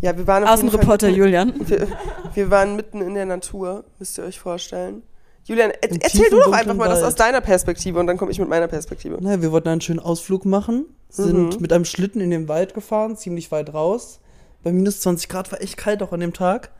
ja, 0.00 0.16
wir 0.16 0.26
waren 0.26 0.44
Außenreporter 0.44 1.06
mitten- 1.08 1.18
Julian. 1.18 1.52
Wir, 1.68 1.86
wir 2.34 2.50
waren 2.50 2.76
mitten 2.76 3.00
in 3.00 3.14
der 3.14 3.26
Natur, 3.26 3.84
müsst 3.98 4.18
ihr 4.18 4.24
euch 4.24 4.38
vorstellen. 4.40 5.02
Julian, 5.44 5.70
er, 5.70 5.90
erzähl 6.02 6.28
du 6.30 6.40
doch 6.40 6.52
einfach 6.52 6.74
mal 6.74 6.88
das 6.88 7.02
aus 7.02 7.14
deiner 7.14 7.40
Perspektive 7.40 7.98
und 7.98 8.06
dann 8.06 8.16
komme 8.18 8.30
ich 8.32 8.38
mit 8.38 8.48
meiner 8.48 8.68
Perspektive. 8.68 9.16
Naja, 9.22 9.40
wir 9.40 9.50
wollten 9.52 9.68
einen 9.68 9.80
schönen 9.80 10.00
Ausflug 10.00 10.44
machen, 10.44 10.84
sind 11.08 11.54
Mhm. 11.56 11.60
mit 11.62 11.72
einem 11.72 11.84
Schlitten 11.84 12.20
in 12.20 12.30
den 12.30 12.48
Wald 12.48 12.74
gefahren, 12.74 13.16
ziemlich 13.16 13.50
weit 13.50 13.72
raus. 13.72 14.20
Bei 14.62 14.72
minus 14.72 15.00
20 15.00 15.28
Grad 15.28 15.50
war 15.52 15.60
echt 15.62 15.76
kalt 15.76 16.02
auch 16.02 16.12
an 16.12 16.20
dem 16.20 16.32
Tag. 16.34 16.70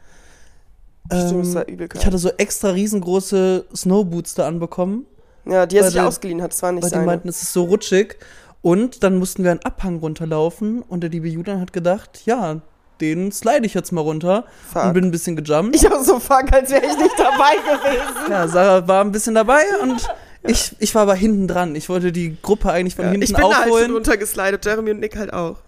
Stimmt, 1.13 1.43
es 1.43 1.49
Ähm, 1.49 1.55
war 1.55 1.69
übel 1.69 1.89
kalt. 1.89 2.01
ich 2.03 2.07
hatte 2.07 2.19
so 2.19 2.31
extra 2.37 2.71
riesengroße 2.71 3.65
Snowboots 3.75 4.35
da 4.35 4.47
anbekommen, 4.47 5.07
Ja, 5.47 5.67
die 5.67 5.79
er 5.79 5.91
sich 5.91 6.01
ausgeliehen 6.01 6.43
hat, 6.43 6.53
das 6.53 6.63
war 6.63 6.73
nicht 6.73 6.83
weil 6.83 6.91
die 6.91 6.95
seine. 6.95 7.07
meinten, 7.07 7.29
es 7.29 7.43
ist 7.43 7.53
so 7.53 7.65
rutschig. 7.65 8.17
Und 8.61 9.03
dann 9.05 9.17
mussten 9.19 9.45
wir 9.45 9.53
einen 9.53 9.61
Abhang 9.65 9.99
runterlaufen 9.99 10.83
und 10.83 11.01
der 11.03 11.11
liebe 11.11 11.29
Julian 11.29 11.61
hat 11.61 11.73
gedacht, 11.73 12.23
ja, 12.27 12.61
den 13.01 13.31
slide 13.31 13.65
ich 13.65 13.73
jetzt 13.75 13.93
mal 13.93 14.01
runter 14.01 14.45
und 14.75 14.81
Fuck. 14.83 14.93
bin 14.95 15.05
ein 15.05 15.11
bisschen 15.13 15.37
gejumpt. 15.37 15.77
Ich 15.77 15.89
auch 15.91 16.03
so 16.03 16.19
fuck, 16.19 16.53
als 16.53 16.71
wäre 16.71 16.85
ich 16.85 16.99
nicht 16.99 17.15
dabei 17.17 17.55
gewesen. 17.57 18.31
Ja, 18.31 18.49
Sarah 18.49 18.89
war 18.89 19.05
ein 19.05 19.13
bisschen 19.13 19.37
dabei 19.37 19.63
und 19.83 20.03
ich, 20.43 20.75
ich 20.81 20.93
war 20.97 21.03
aber 21.03 21.15
hinten 21.15 21.47
dran. 21.47 21.77
Ich 21.77 21.89
wollte 21.89 22.11
die 22.11 22.37
Gruppe 22.43 22.73
eigentlich 22.73 22.97
von 22.97 23.05
Ja, 23.05 23.11
hinten 23.13 23.25
ich 23.25 23.33
bin 23.33 23.43
da 23.49 23.59
halt 23.59 23.67
aufholen. 23.71 23.93
runtergeslidet, 23.93 24.65
Jeremy 24.67 24.91
und 24.91 24.99
Nick 25.01 25.17
halt 25.17 25.33
auch. 25.33 25.59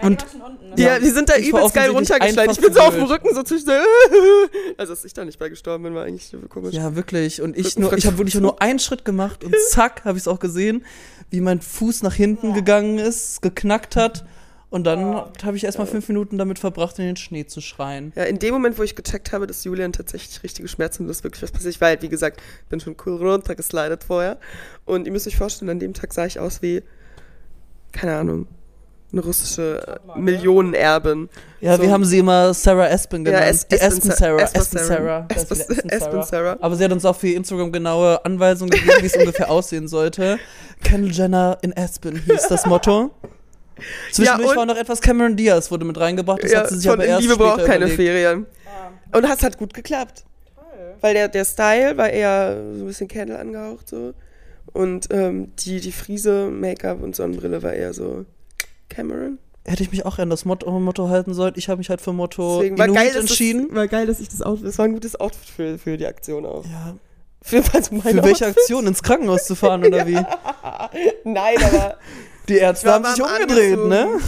Und- 0.00 0.24
Die, 0.76 0.82
Ja, 0.82 0.98
die 0.98 1.08
sind 1.10 1.28
da 1.28 1.36
ich 1.36 1.48
übelst 1.48 1.74
geil 1.74 1.90
runtergeschlagen. 1.90 2.50
Ich 2.52 2.60
bin 2.60 2.72
so 2.72 2.80
auf 2.80 2.94
dem. 2.94 3.04
Rücken 3.04 3.34
so 3.34 3.42
zwischen 3.44 3.66
so 3.66 3.72
Also, 4.76 4.92
dass 4.92 5.04
ich 5.04 5.14
da 5.14 5.24
nicht 5.24 5.38
bei 5.38 5.48
gestorben 5.48 5.84
bin, 5.84 5.94
war 5.94 6.04
eigentlich 6.04 6.34
komisch. 6.48 6.74
Ja, 6.74 6.96
wirklich. 6.96 7.40
Und 7.42 7.56
ich 7.56 7.66
Rücken- 7.66 7.80
nur, 7.82 7.92
ich 7.92 8.06
habe 8.06 8.18
wirklich 8.18 8.34
nur 8.34 8.60
einen 8.60 8.78
Schritt 8.80 9.04
gemacht 9.04 9.44
und 9.44 9.54
zack, 9.70 10.04
habe 10.04 10.18
ich 10.18 10.24
es 10.24 10.28
auch 10.28 10.40
gesehen, 10.40 10.84
wie 11.30 11.40
mein 11.40 11.60
Fuß 11.60 12.02
nach 12.02 12.14
hinten 12.14 12.54
gegangen 12.54 12.98
ist, 12.98 13.40
geknackt 13.42 13.96
hat. 13.96 14.24
Und 14.70 14.82
dann 14.84 15.14
habe 15.44 15.56
ich 15.56 15.62
erstmal 15.62 15.86
fünf 15.86 16.08
Minuten 16.08 16.36
damit 16.36 16.58
verbracht, 16.58 16.98
in 16.98 17.04
den 17.04 17.14
Schnee 17.16 17.46
zu 17.46 17.60
schreien. 17.60 18.12
Ja, 18.16 18.24
in 18.24 18.40
dem 18.40 18.52
Moment, 18.52 18.76
wo 18.76 18.82
ich 18.82 18.96
gecheckt 18.96 19.30
habe, 19.32 19.46
dass 19.46 19.62
Julian 19.62 19.92
tatsächlich 19.92 20.42
richtige 20.42 20.66
Schmerzen 20.66 21.02
und 21.04 21.08
dass 21.08 21.22
wirklich 21.22 21.40
was 21.44 21.52
passiert, 21.52 21.74
ich 21.76 21.80
war 21.80 21.88
halt, 21.88 22.02
wie 22.02 22.08
gesagt, 22.08 22.40
bin 22.70 22.80
schon 22.80 22.96
cool 23.06 23.14
runtergeslidet 23.24 24.02
vorher. 24.02 24.38
Und 24.84 25.06
ihr 25.06 25.12
müsst 25.12 25.28
euch 25.28 25.36
vorstellen, 25.36 25.70
an 25.70 25.78
dem 25.78 25.94
Tag 25.94 26.12
sah 26.12 26.26
ich 26.26 26.40
aus 26.40 26.60
wie, 26.60 26.82
keine 27.92 28.16
Ahnung, 28.16 28.48
eine 29.14 29.24
russische 29.24 30.00
Millionenerbin. 30.16 31.28
Ja, 31.60 31.76
So. 31.76 31.82
wir 31.82 31.90
haben 31.90 32.04
sie 32.04 32.18
immer 32.18 32.52
Sarah 32.52 32.86
Aspen 32.86 33.24
genannt. 33.24 33.44
Ja, 33.44 33.50
Es- 33.50 33.66
Die 33.68 33.76
Aspen 33.80 34.10
Aspen 34.10 34.10
Sa- 34.10 34.16
Sarah. 34.16 34.42
Aspen 34.42 34.60
Aspen 34.60 34.78
Sarah. 34.84 35.26
Aspen 35.90 36.22
Sarah. 36.22 36.56
Aber 36.60 36.76
sie 36.76 36.84
hat 36.84 36.92
uns 36.92 37.04
auch 37.04 37.16
für 37.16 37.28
Instagram 37.28 37.72
genaue 37.72 38.24
Anweisungen 38.24 38.70
gegeben, 38.70 38.92
wie 39.00 39.06
es 39.06 39.16
ungefähr 39.16 39.50
aussehen 39.50 39.88
sollte. 39.88 40.38
Kendall 40.82 41.12
Jenner 41.12 41.58
in 41.62 41.76
Aspen 41.76 42.16
hieß 42.16 42.48
das 42.48 42.66
Motto. 42.66 43.10
Zwischendurch 44.12 44.50
und- 44.50 44.56
war 44.56 44.66
noch 44.66 44.76
etwas 44.76 45.00
Cameron 45.00 45.36
Diaz 45.36 45.70
wurde 45.70 45.84
mit 45.84 45.98
reingebracht. 45.98 46.42
Das 46.42 46.52
ja, 46.52 46.60
hat 46.60 46.68
sie 46.68 46.76
sich 46.76 46.86
von 46.86 46.94
aber 46.94 47.06
erst 47.06 47.22
Liebe 47.22 47.36
braucht 47.36 47.64
keine 47.64 47.86
überlegt. 47.86 47.96
Ferien. 47.96 48.46
Und 49.12 49.22
das 49.24 49.42
hat 49.42 49.58
gut 49.58 49.74
geklappt. 49.74 50.24
Weil 51.00 51.14
der, 51.14 51.28
der 51.28 51.44
Style 51.44 51.96
war 51.96 52.08
eher 52.10 52.56
so 52.76 52.84
ein 52.84 52.86
bisschen 52.86 53.08
Candle 53.08 53.38
angehaucht 53.38 53.88
so. 53.88 54.14
Und 54.72 55.08
ähm, 55.12 55.52
die, 55.58 55.78
die 55.80 55.92
Friese, 55.92 56.48
Make-up 56.50 57.02
und 57.02 57.14
Sonnenbrille 57.14 57.62
war 57.62 57.72
eher 57.74 57.92
so 57.92 58.24
Cameron. 58.88 59.38
Hätte 59.66 59.82
ich 59.82 59.90
mich 59.90 60.04
auch 60.04 60.18
an 60.18 60.28
das 60.28 60.44
Motto, 60.44 60.70
Motto 60.78 61.08
halten 61.08 61.32
sollen. 61.32 61.54
Ich 61.56 61.68
habe 61.70 61.78
mich 61.78 61.88
halt 61.88 62.00
für 62.02 62.12
Motto 62.12 62.58
Deswegen 62.58 62.76
war 62.78 62.84
Inuit 62.84 62.98
geil, 62.98 63.08
dass 63.12 63.16
entschieden. 63.16 63.68
Das, 63.68 63.76
war 63.76 63.88
geil, 63.88 64.06
dass 64.06 64.20
ich 64.20 64.28
das 64.28 64.42
Outfit, 64.42 64.66
das 64.66 64.78
war 64.78 64.84
ein 64.84 64.92
gutes 64.92 65.18
Outfit 65.18 65.48
für, 65.48 65.78
für 65.78 65.96
die 65.96 66.06
Aktion 66.06 66.44
auch. 66.44 66.64
ja, 66.66 66.94
Für, 67.40 67.62
also 67.72 67.94
mein 67.94 68.02
für 68.02 68.22
welche 68.24 68.44
Outfit. 68.46 68.58
Aktion? 68.58 68.86
Ins 68.86 69.02
Krankenhaus 69.02 69.46
zu 69.46 69.54
fahren 69.54 69.84
oder 69.84 70.06
wie? 70.06 70.14
Nein, 71.24 71.56
aber 71.62 71.96
Die 72.48 72.56
Ärzte 72.58 72.92
haben 72.92 73.04
sich 73.06 73.22
umgedreht, 73.22 73.78
angezogen. 73.78 73.88
ne? 73.88 74.20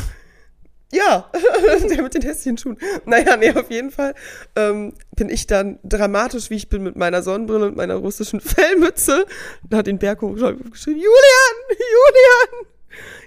ja, 0.92 1.30
der 1.90 2.02
mit 2.02 2.14
den 2.14 2.22
hässlichen 2.22 2.56
Schuhen. 2.56 2.78
Naja, 3.04 3.36
nee, 3.36 3.50
auf 3.50 3.70
jeden 3.70 3.90
Fall 3.90 4.14
ähm, 4.54 4.94
bin 5.16 5.28
ich 5.28 5.46
dann 5.46 5.78
dramatisch, 5.84 6.48
wie 6.48 6.54
ich 6.54 6.70
bin, 6.70 6.82
mit 6.82 6.96
meiner 6.96 7.22
Sonnenbrille 7.22 7.66
und 7.66 7.76
meiner 7.76 7.96
russischen 7.96 8.40
Fellmütze. 8.40 9.26
Da 9.68 9.78
hat 9.78 9.86
den 9.86 9.98
Berg 9.98 10.22
hochgeschrieben, 10.22 10.72
Julian, 10.72 11.56
Julian. 11.68 12.66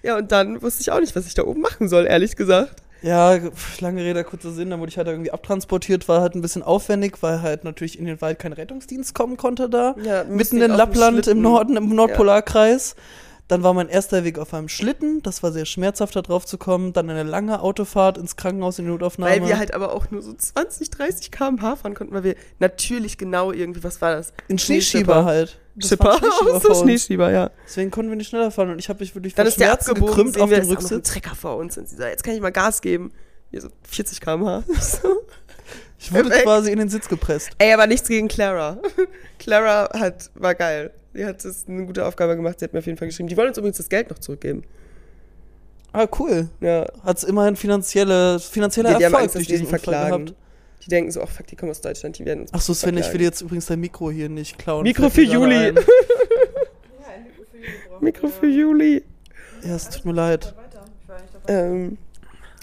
Ja, 0.03 0.17
und 0.17 0.31
dann 0.31 0.61
wusste 0.61 0.81
ich 0.81 0.91
auch 0.91 0.99
nicht, 0.99 1.15
was 1.15 1.25
ich 1.25 1.33
da 1.33 1.43
oben 1.43 1.61
machen 1.61 1.87
soll, 1.87 2.05
ehrlich 2.05 2.35
gesagt. 2.35 2.81
Ja, 3.01 3.39
lange 3.79 4.03
Rede, 4.03 4.23
kurzer 4.23 4.51
Sinn, 4.51 4.69
dann 4.69 4.79
wurde 4.79 4.89
ich 4.89 4.97
halt 4.97 5.07
irgendwie 5.07 5.31
abtransportiert, 5.31 6.07
war 6.09 6.21
halt 6.21 6.35
ein 6.35 6.41
bisschen 6.41 6.63
aufwendig, 6.63 7.17
weil 7.21 7.41
halt 7.41 7.63
natürlich 7.63 7.97
in 7.97 8.05
den 8.05 8.19
Wald 8.21 8.39
kein 8.39 8.51
Rettungsdienst 8.51 9.15
kommen 9.15 9.37
konnte 9.37 9.69
da. 9.69 9.95
Ja, 10.03 10.25
Mitten 10.25 10.61
in 10.61 10.71
Lappland 10.71 11.27
im. 11.27 11.41
Norden, 11.41 11.77
im 11.77 11.95
Nordpolarkreis. 11.95 12.95
Dann 13.47 13.63
war 13.63 13.73
mein 13.73 13.89
erster 13.89 14.23
Weg 14.23 14.37
auf 14.37 14.53
einem 14.53 14.69
Schlitten, 14.69 15.23
das 15.23 15.41
war 15.41 15.51
sehr 15.51 15.65
schmerzhaft 15.65 16.15
da 16.15 16.21
drauf 16.21 16.45
zu 16.45 16.59
kommen. 16.59 16.93
Dann 16.93 17.09
eine 17.09 17.23
lange 17.23 17.61
Autofahrt 17.61 18.19
ins 18.19 18.35
Krankenhaus 18.35 18.77
in 18.77 18.85
die 18.85 18.91
Notaufnahme. 18.91 19.31
Weil 19.31 19.47
wir 19.47 19.57
halt 19.57 19.73
aber 19.73 19.91
auch 19.91 20.11
nur 20.11 20.21
so 20.21 20.33
20, 20.33 20.91
30 20.91 21.31
km/h 21.31 21.77
fahren 21.77 21.95
konnten, 21.95 22.13
weil 22.13 22.23
wir 22.23 22.35
natürlich 22.59 23.17
genau 23.17 23.51
irgendwie, 23.51 23.83
was 23.83 24.01
war 24.01 24.13
das? 24.13 24.33
in 24.49 24.59
Schneeschieber 24.59 25.25
halt. 25.25 25.57
Schipper, 25.87 26.21
war 26.21 26.69
ein 26.69 26.75
Schneeschieber 26.75 27.31
ja. 27.31 27.51
Deswegen 27.65 27.91
konnten 27.91 28.09
wir 28.11 28.15
nicht 28.17 28.29
schneller 28.29 28.51
fahren 28.51 28.71
und 28.71 28.79
ich 28.79 28.89
habe 28.89 28.99
mich 28.99 29.15
wirklich 29.15 29.35
Dann 29.35 29.47
ist 29.47 29.59
der 29.59 29.65
Schmerzen 29.65 29.89
abgebogen, 29.91 30.11
gekrümmt 30.15 30.33
sehen 30.33 30.43
auf 30.43 30.49
wir, 30.49 30.57
dem 30.59 30.67
noch 30.69 30.77
ein 30.77 30.77
Rücksitz. 30.85 31.09
Trecker 31.11 31.35
vor 31.35 31.57
uns 31.57 31.77
und 31.77 31.87
sie 31.87 31.95
sagt, 31.95 32.11
jetzt 32.11 32.23
kann 32.23 32.33
ich 32.33 32.41
mal 32.41 32.51
Gas 32.51 32.81
geben. 32.81 33.11
Wir 33.51 33.61
so 33.61 33.69
40 33.89 34.21
km/h. 34.21 34.63
Ich 36.01 36.13
wurde 36.13 36.29
Perfekt. 36.29 36.45
quasi 36.45 36.71
in 36.71 36.79
den 36.79 36.87
Sitz 36.87 37.09
gepresst. 37.09 37.49
Ey, 37.57 37.73
aber 37.73 37.85
nichts 37.85 38.07
gegen 38.07 38.29
Clara. 38.29 38.77
Clara 39.37 39.89
hat, 39.99 40.31
war 40.33 40.55
geil. 40.55 40.91
Die 41.13 41.25
hat 41.25 41.43
das 41.43 41.65
eine 41.67 41.85
gute 41.85 42.05
Aufgabe 42.05 42.37
gemacht, 42.37 42.57
sie 42.59 42.63
hat 42.65 42.71
mir 42.71 42.79
auf 42.79 42.85
jeden 42.85 42.97
Fall 42.97 43.09
geschrieben. 43.09 43.27
Die 43.27 43.35
wollen 43.35 43.49
uns 43.49 43.57
übrigens 43.57 43.77
das 43.77 43.89
Geld 43.89 44.09
noch 44.09 44.17
zurückgeben. 44.19 44.63
Ah, 45.91 46.07
cool. 46.19 46.47
Ja. 46.61 46.85
Hat's 47.03 47.23
immerhin 47.23 47.55
finanzielle, 47.57 48.39
finanzieller 48.39 48.91
Die, 48.93 48.97
die 48.99 49.05
haben 49.05 49.13
Erfolg 49.13 49.23
Angst, 49.23 49.35
dass 49.35 49.39
durch 49.41 49.47
diesen 49.47 49.65
Unfall 49.65 49.79
verklagen. 49.79 50.25
gehabt. 50.27 50.39
Die 50.85 50.89
denken 50.89 51.11
so, 51.11 51.21
ach 51.21 51.29
fuck, 51.29 51.47
die 51.47 51.55
kommen 51.55 51.71
aus 51.71 51.81
Deutschland, 51.81 52.17
die 52.17 52.25
werden 52.25 52.45
Ach 52.51 52.61
so, 52.61 52.73
Sven, 52.73 52.97
ich 52.97 53.11
will 53.13 53.21
jetzt 53.21 53.41
übrigens 53.41 53.65
dein 53.65 53.79
Mikro 53.81 54.11
hier 54.11 54.29
nicht 54.29 54.57
klauen. 54.57 54.83
Mikro 54.83 55.09
für 55.09 55.21
Juli. 55.23 55.55
ein. 55.67 55.75
Mikro 58.01 58.27
für 58.29 58.47
Juli. 58.47 59.03
Ja, 59.63 59.75
es 59.75 59.89
tut 59.89 60.05
mir 60.05 60.13
leid. 60.13 60.53
Ähm, 61.47 61.97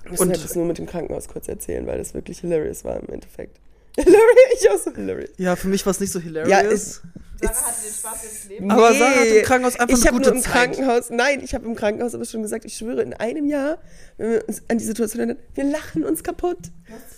wir 0.02 0.10
müssen 0.12 0.22
Und- 0.22 0.30
halt 0.30 0.44
das 0.44 0.54
nur 0.54 0.64
mit 0.64 0.78
dem 0.78 0.86
Krankenhaus 0.86 1.28
kurz 1.28 1.48
erzählen, 1.48 1.86
weil 1.86 1.98
das 1.98 2.14
wirklich 2.14 2.40
hilarious 2.40 2.84
war 2.84 2.98
im 3.00 3.08
Endeffekt. 3.12 3.58
Hilarious, 3.96 4.60
ich 4.62 4.70
auch 4.70 4.78
so 4.78 4.94
hilarious. 4.94 5.30
Ja, 5.38 5.56
für 5.56 5.68
mich 5.68 5.84
war 5.86 5.90
es 5.90 6.00
nicht 6.00 6.12
so 6.12 6.20
hilarious. 6.20 6.50
Ja, 6.50 6.60
ist, 6.60 7.02
Sarah 7.40 7.66
hatte 7.66 7.82
den 7.84 7.92
Spaß 7.92 8.24
ihres 8.24 8.44
Lebens. 8.48 8.72
aber 8.72 8.90
Nee. 8.90 8.98
Sarah 8.98 9.10
hat 9.20 9.26
im 9.26 9.42
Krankenhaus 9.44 9.76
einfach 9.78 9.96
ich 9.96 10.02
eine 10.02 10.06
habe 10.06 10.16
gute 10.18 10.28
nur 10.30 10.36
im 10.36 10.42
Zeit. 10.42 10.52
Krankenhaus, 10.52 11.10
nein, 11.10 11.40
ich 11.42 11.54
habe 11.54 11.66
im 11.66 11.74
Krankenhaus 11.74 12.14
aber 12.14 12.24
schon 12.24 12.42
gesagt, 12.42 12.64
ich 12.64 12.76
schwöre, 12.76 13.02
in 13.02 13.14
einem 13.14 13.46
Jahr, 13.46 13.78
wenn 14.16 14.30
wir 14.32 14.48
uns 14.48 14.62
an 14.68 14.78
die 14.78 14.84
Situation 14.84 15.20
erinnern, 15.20 15.38
wir 15.54 15.64
lachen 15.64 16.04
uns 16.04 16.22
kaputt. 16.22 16.58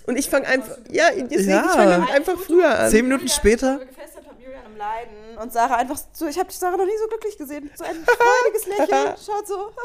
Und 0.06 0.18
ich 0.18 0.28
fange 0.28 0.46
einfach, 0.46 0.76
ja, 0.90 1.04
deswegen, 1.14 1.50
Ja. 1.50 1.64
ich 1.66 1.70
fange 1.72 1.90
damit 1.92 2.10
einfach 2.10 2.38
früher 2.38 2.78
an. 2.78 2.90
Zehn 2.90 3.04
Minuten 3.06 3.28
später. 3.28 3.78
gefesselt 3.78 4.26
habe 4.26 4.42
Julian 4.42 4.64
am 4.66 4.76
Leiden 4.76 5.38
und 5.42 5.52
Sarah 5.52 5.76
einfach 5.76 5.98
so, 6.12 6.26
ich 6.26 6.38
habe 6.38 6.50
Sarah 6.52 6.76
noch 6.76 6.84
nie 6.87 6.90
so 7.00 7.06
glücklich 7.08 7.37
gesehen. 7.38 7.70
So 7.76 7.84
ein 7.84 7.96
freudiges 8.04 8.66
Lächeln, 8.66 9.14
schaut 9.25 9.46
so. 9.46 9.70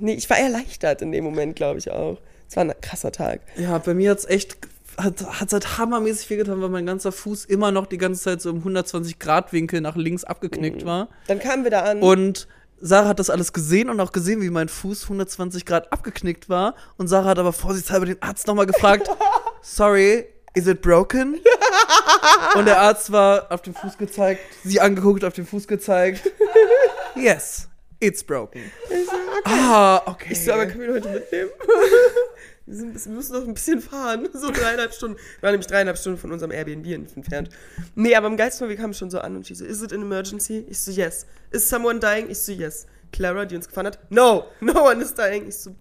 Nee, 0.00 0.14
ich 0.14 0.28
war 0.30 0.38
erleichtert 0.38 1.02
in 1.02 1.10
dem 1.12 1.24
Moment, 1.24 1.56
glaube 1.56 1.78
ich 1.78 1.90
auch. 1.90 2.18
Es 2.48 2.54
war 2.56 2.64
ein 2.64 2.72
krasser 2.80 3.10
Tag. 3.10 3.40
Ja, 3.56 3.78
bei 3.78 3.94
mir 3.94 4.10
hat's 4.12 4.26
echt, 4.26 4.56
hat, 4.98 5.40
hat's 5.40 5.52
halt 5.52 5.78
hammermäßig 5.78 6.28
wehgetan, 6.30 6.60
weil 6.60 6.68
mein 6.68 6.86
ganzer 6.86 7.12
Fuß 7.12 7.44
immer 7.46 7.70
noch 7.70 7.86
die 7.86 7.98
ganze 7.98 8.22
Zeit 8.22 8.42
so 8.42 8.50
im 8.50 8.62
120-Grad-Winkel 8.62 9.80
nach 9.80 9.96
links 9.96 10.24
abgeknickt 10.24 10.84
war. 10.84 11.08
Dann 11.28 11.38
kamen 11.38 11.64
wir 11.64 11.70
da 11.70 11.82
an. 11.82 12.00
Und 12.02 12.48
Sarah 12.80 13.08
hat 13.08 13.18
das 13.18 13.30
alles 13.30 13.52
gesehen 13.52 13.90
und 13.90 14.00
auch 14.00 14.12
gesehen, 14.12 14.40
wie 14.40 14.50
mein 14.50 14.68
Fuß 14.68 15.04
120 15.04 15.64
Grad 15.64 15.92
abgeknickt 15.92 16.48
war. 16.48 16.74
Und 16.96 17.08
Sarah 17.08 17.30
hat 17.30 17.38
aber 17.38 17.52
vorsichtshalber 17.52 18.06
den 18.06 18.22
Arzt 18.22 18.46
nochmal 18.46 18.66
gefragt, 18.66 19.08
sorry, 19.62 20.26
is 20.54 20.66
it 20.66 20.82
broken? 20.82 21.40
Und 22.54 22.66
der 22.66 22.80
Arzt 22.80 23.12
war 23.12 23.50
auf 23.50 23.62
den 23.62 23.74
Fuß 23.74 23.98
gezeigt, 23.98 24.40
sie 24.64 24.80
angeguckt, 24.80 25.24
auf 25.24 25.34
den 25.34 25.46
Fuß 25.46 25.66
gezeigt. 25.66 26.30
Yes, 27.16 27.68
it's 27.98 28.22
broken. 28.22 28.70
Ah, 29.44 30.00
okay. 30.06 30.28
Ich 30.30 30.44
so, 30.44 30.52
aber 30.52 30.66
können 30.66 30.80
wir 30.82 30.88
ihn 30.88 30.94
heute 30.94 31.08
mitnehmen? 31.08 31.50
Wir, 32.68 32.76
sind, 32.76 33.06
wir 33.06 33.12
müssen 33.12 33.32
noch 33.32 33.46
ein 33.46 33.54
bisschen 33.54 33.80
fahren. 33.80 34.28
So 34.38 34.50
dreieinhalb 34.50 34.92
Stunden. 34.92 35.16
Wir 35.16 35.42
waren 35.42 35.52
nämlich 35.52 35.66
dreieinhalb 35.66 35.98
Stunden 35.98 36.18
von 36.18 36.32
unserem 36.32 36.52
Airbnb 36.52 36.86
entfernt. 37.16 37.48
Nee, 37.94 38.14
aber 38.14 38.26
am 38.26 38.36
geilsten 38.36 38.68
wir 38.68 38.76
kamen 38.76 38.94
schon 38.94 39.10
so 39.10 39.18
an 39.18 39.36
und 39.36 39.46
sie 39.46 39.54
so, 39.54 39.64
is 39.64 39.82
it 39.82 39.92
an 39.92 40.02
emergency? 40.02 40.64
Ich 40.68 40.78
so, 40.78 40.92
yes. 40.92 41.26
Is 41.50 41.68
someone 41.68 41.98
dying? 41.98 42.30
Ich 42.30 42.38
so, 42.38 42.52
yes. 42.52 42.86
Clara, 43.10 43.46
die 43.46 43.56
uns 43.56 43.66
gefahren 43.66 43.86
hat, 43.86 43.98
no, 44.10 44.44
no 44.60 44.84
one 44.84 45.02
is 45.02 45.14
dying. 45.14 45.48
Ich 45.48 45.56
so, 45.56 45.74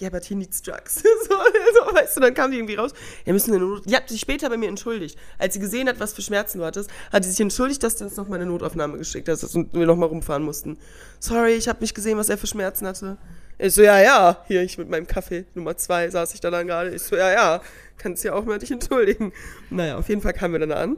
yeah, 0.00 0.10
but 0.10 0.24
he 0.24 0.34
needs 0.34 0.60
drugs. 0.60 0.96
so, 1.28 1.34
so, 1.34 1.94
weißt 1.94 2.16
du, 2.16 2.20
dann 2.20 2.34
kam 2.34 2.50
die 2.50 2.58
irgendwie 2.58 2.74
raus. 2.74 2.92
Ja, 3.24 3.32
müssen 3.32 3.54
eine 3.54 3.64
Not 3.64 3.88
die 3.88 3.96
hat 3.96 4.08
sich 4.08 4.20
später 4.20 4.48
bei 4.48 4.56
mir 4.56 4.68
entschuldigt. 4.68 5.18
Als 5.38 5.54
sie 5.54 5.60
gesehen 5.60 5.88
hat, 5.88 5.98
was 5.98 6.12
für 6.12 6.22
Schmerzen 6.22 6.58
du 6.58 6.64
hattest, 6.64 6.90
hat 7.12 7.24
sie 7.24 7.30
sich 7.30 7.40
entschuldigt, 7.40 7.82
dass 7.82 7.96
du 7.96 8.04
uns 8.04 8.16
noch 8.16 8.28
mal 8.28 8.36
eine 8.36 8.46
Notaufnahme 8.46 8.98
geschickt 8.98 9.28
hast 9.28 9.44
und 9.54 9.72
wir 9.72 9.86
noch 9.86 9.96
mal 9.96 10.06
rumfahren 10.06 10.42
mussten. 10.42 10.78
Sorry, 11.20 11.52
ich 11.54 11.68
habe 11.68 11.80
nicht 11.80 11.94
gesehen, 11.94 12.18
was 12.18 12.28
er 12.28 12.38
für 12.38 12.46
Schmerzen 12.46 12.86
hatte. 12.86 13.16
Ich 13.58 13.74
so, 13.74 13.82
ja, 13.82 14.00
ja. 14.00 14.44
Hier, 14.46 14.62
ich 14.62 14.78
mit 14.78 14.88
meinem 14.88 15.06
Kaffee 15.06 15.44
Nummer 15.54 15.76
zwei 15.76 16.08
saß 16.08 16.34
ich 16.34 16.40
da 16.40 16.50
dann 16.50 16.66
gerade. 16.66 16.90
Ich 16.94 17.02
so, 17.02 17.16
ja, 17.16 17.32
ja. 17.32 17.60
Kannst 17.98 18.24
ja 18.24 18.34
auch 18.34 18.44
mal 18.44 18.58
dich 18.58 18.70
entschuldigen. 18.70 19.32
Naja, 19.70 19.96
auf 19.96 20.08
jeden 20.08 20.20
Fall 20.20 20.32
kamen 20.32 20.54
wir 20.54 20.60
dann 20.60 20.72
an. 20.72 20.96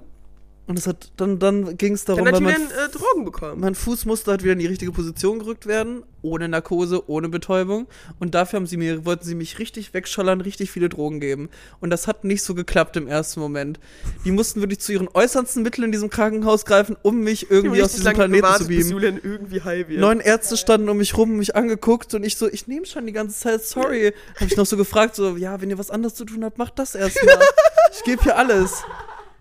Und 0.68 0.76
es 0.76 0.88
hat, 0.88 1.12
dann, 1.16 1.38
dann 1.38 1.78
ging 1.78 1.92
es 1.92 2.04
darum, 2.04 2.24
Dann 2.24 2.34
hat 2.34 2.42
weil 2.42 2.52
mein, 2.52 2.70
äh, 2.70 2.88
Drogen 2.90 3.24
bekommen. 3.24 3.60
mein 3.60 3.76
Fuß 3.76 4.04
musste 4.04 4.32
halt 4.32 4.42
wieder 4.42 4.54
in 4.54 4.58
die 4.58 4.66
richtige 4.66 4.90
Position 4.90 5.38
gerückt 5.38 5.66
werden, 5.66 6.02
ohne 6.22 6.48
Narkose, 6.48 7.08
ohne 7.08 7.28
Betäubung. 7.28 7.86
Und 8.18 8.34
dafür 8.34 8.56
haben 8.56 8.66
sie 8.66 8.76
mir, 8.76 9.04
wollten 9.04 9.24
sie 9.24 9.36
mich 9.36 9.60
richtig 9.60 9.94
wegschallern, 9.94 10.40
richtig 10.40 10.72
viele 10.72 10.88
Drogen 10.88 11.20
geben. 11.20 11.50
Und 11.78 11.90
das 11.90 12.08
hat 12.08 12.24
nicht 12.24 12.42
so 12.42 12.56
geklappt 12.56 12.96
im 12.96 13.06
ersten 13.06 13.38
Moment. 13.38 13.78
Die 14.24 14.32
mussten 14.32 14.60
wirklich 14.60 14.80
zu 14.80 14.92
ihren 14.92 15.06
äußersten 15.06 15.62
Mitteln 15.62 15.84
in 15.84 15.92
diesem 15.92 16.10
Krankenhaus 16.10 16.64
greifen, 16.64 16.96
um 17.02 17.20
mich 17.20 17.48
irgendwie 17.48 17.80
aus 17.84 17.92
diesem 17.92 18.12
Planeten 18.14 18.42
gewartet, 18.42 18.62
zu 18.62 18.68
bis 18.68 18.88
beamen. 18.88 18.90
Julian 18.90 19.20
irgendwie 19.22 19.62
heil 19.62 19.88
wird. 19.88 20.00
Neun 20.00 20.18
Ärzte 20.18 20.56
standen 20.56 20.88
um 20.88 20.96
mich 20.96 21.16
rum, 21.16 21.36
mich 21.36 21.54
angeguckt 21.54 22.12
und 22.14 22.24
ich 22.24 22.36
so, 22.36 22.48
ich 22.50 22.66
nehme 22.66 22.86
schon 22.86 23.06
die 23.06 23.12
ganze 23.12 23.38
Zeit, 23.38 23.62
sorry. 23.62 24.12
Habe 24.34 24.46
ich 24.46 24.56
noch 24.56 24.66
so 24.66 24.76
gefragt, 24.76 25.14
so, 25.14 25.36
ja, 25.36 25.60
wenn 25.60 25.70
ihr 25.70 25.78
was 25.78 25.92
anderes 25.92 26.16
zu 26.16 26.24
tun 26.24 26.44
habt, 26.44 26.58
macht 26.58 26.76
das 26.80 26.96
erstmal. 26.96 27.38
Ich 27.92 28.02
gebe 28.02 28.20
hier 28.24 28.36
alles. 28.36 28.82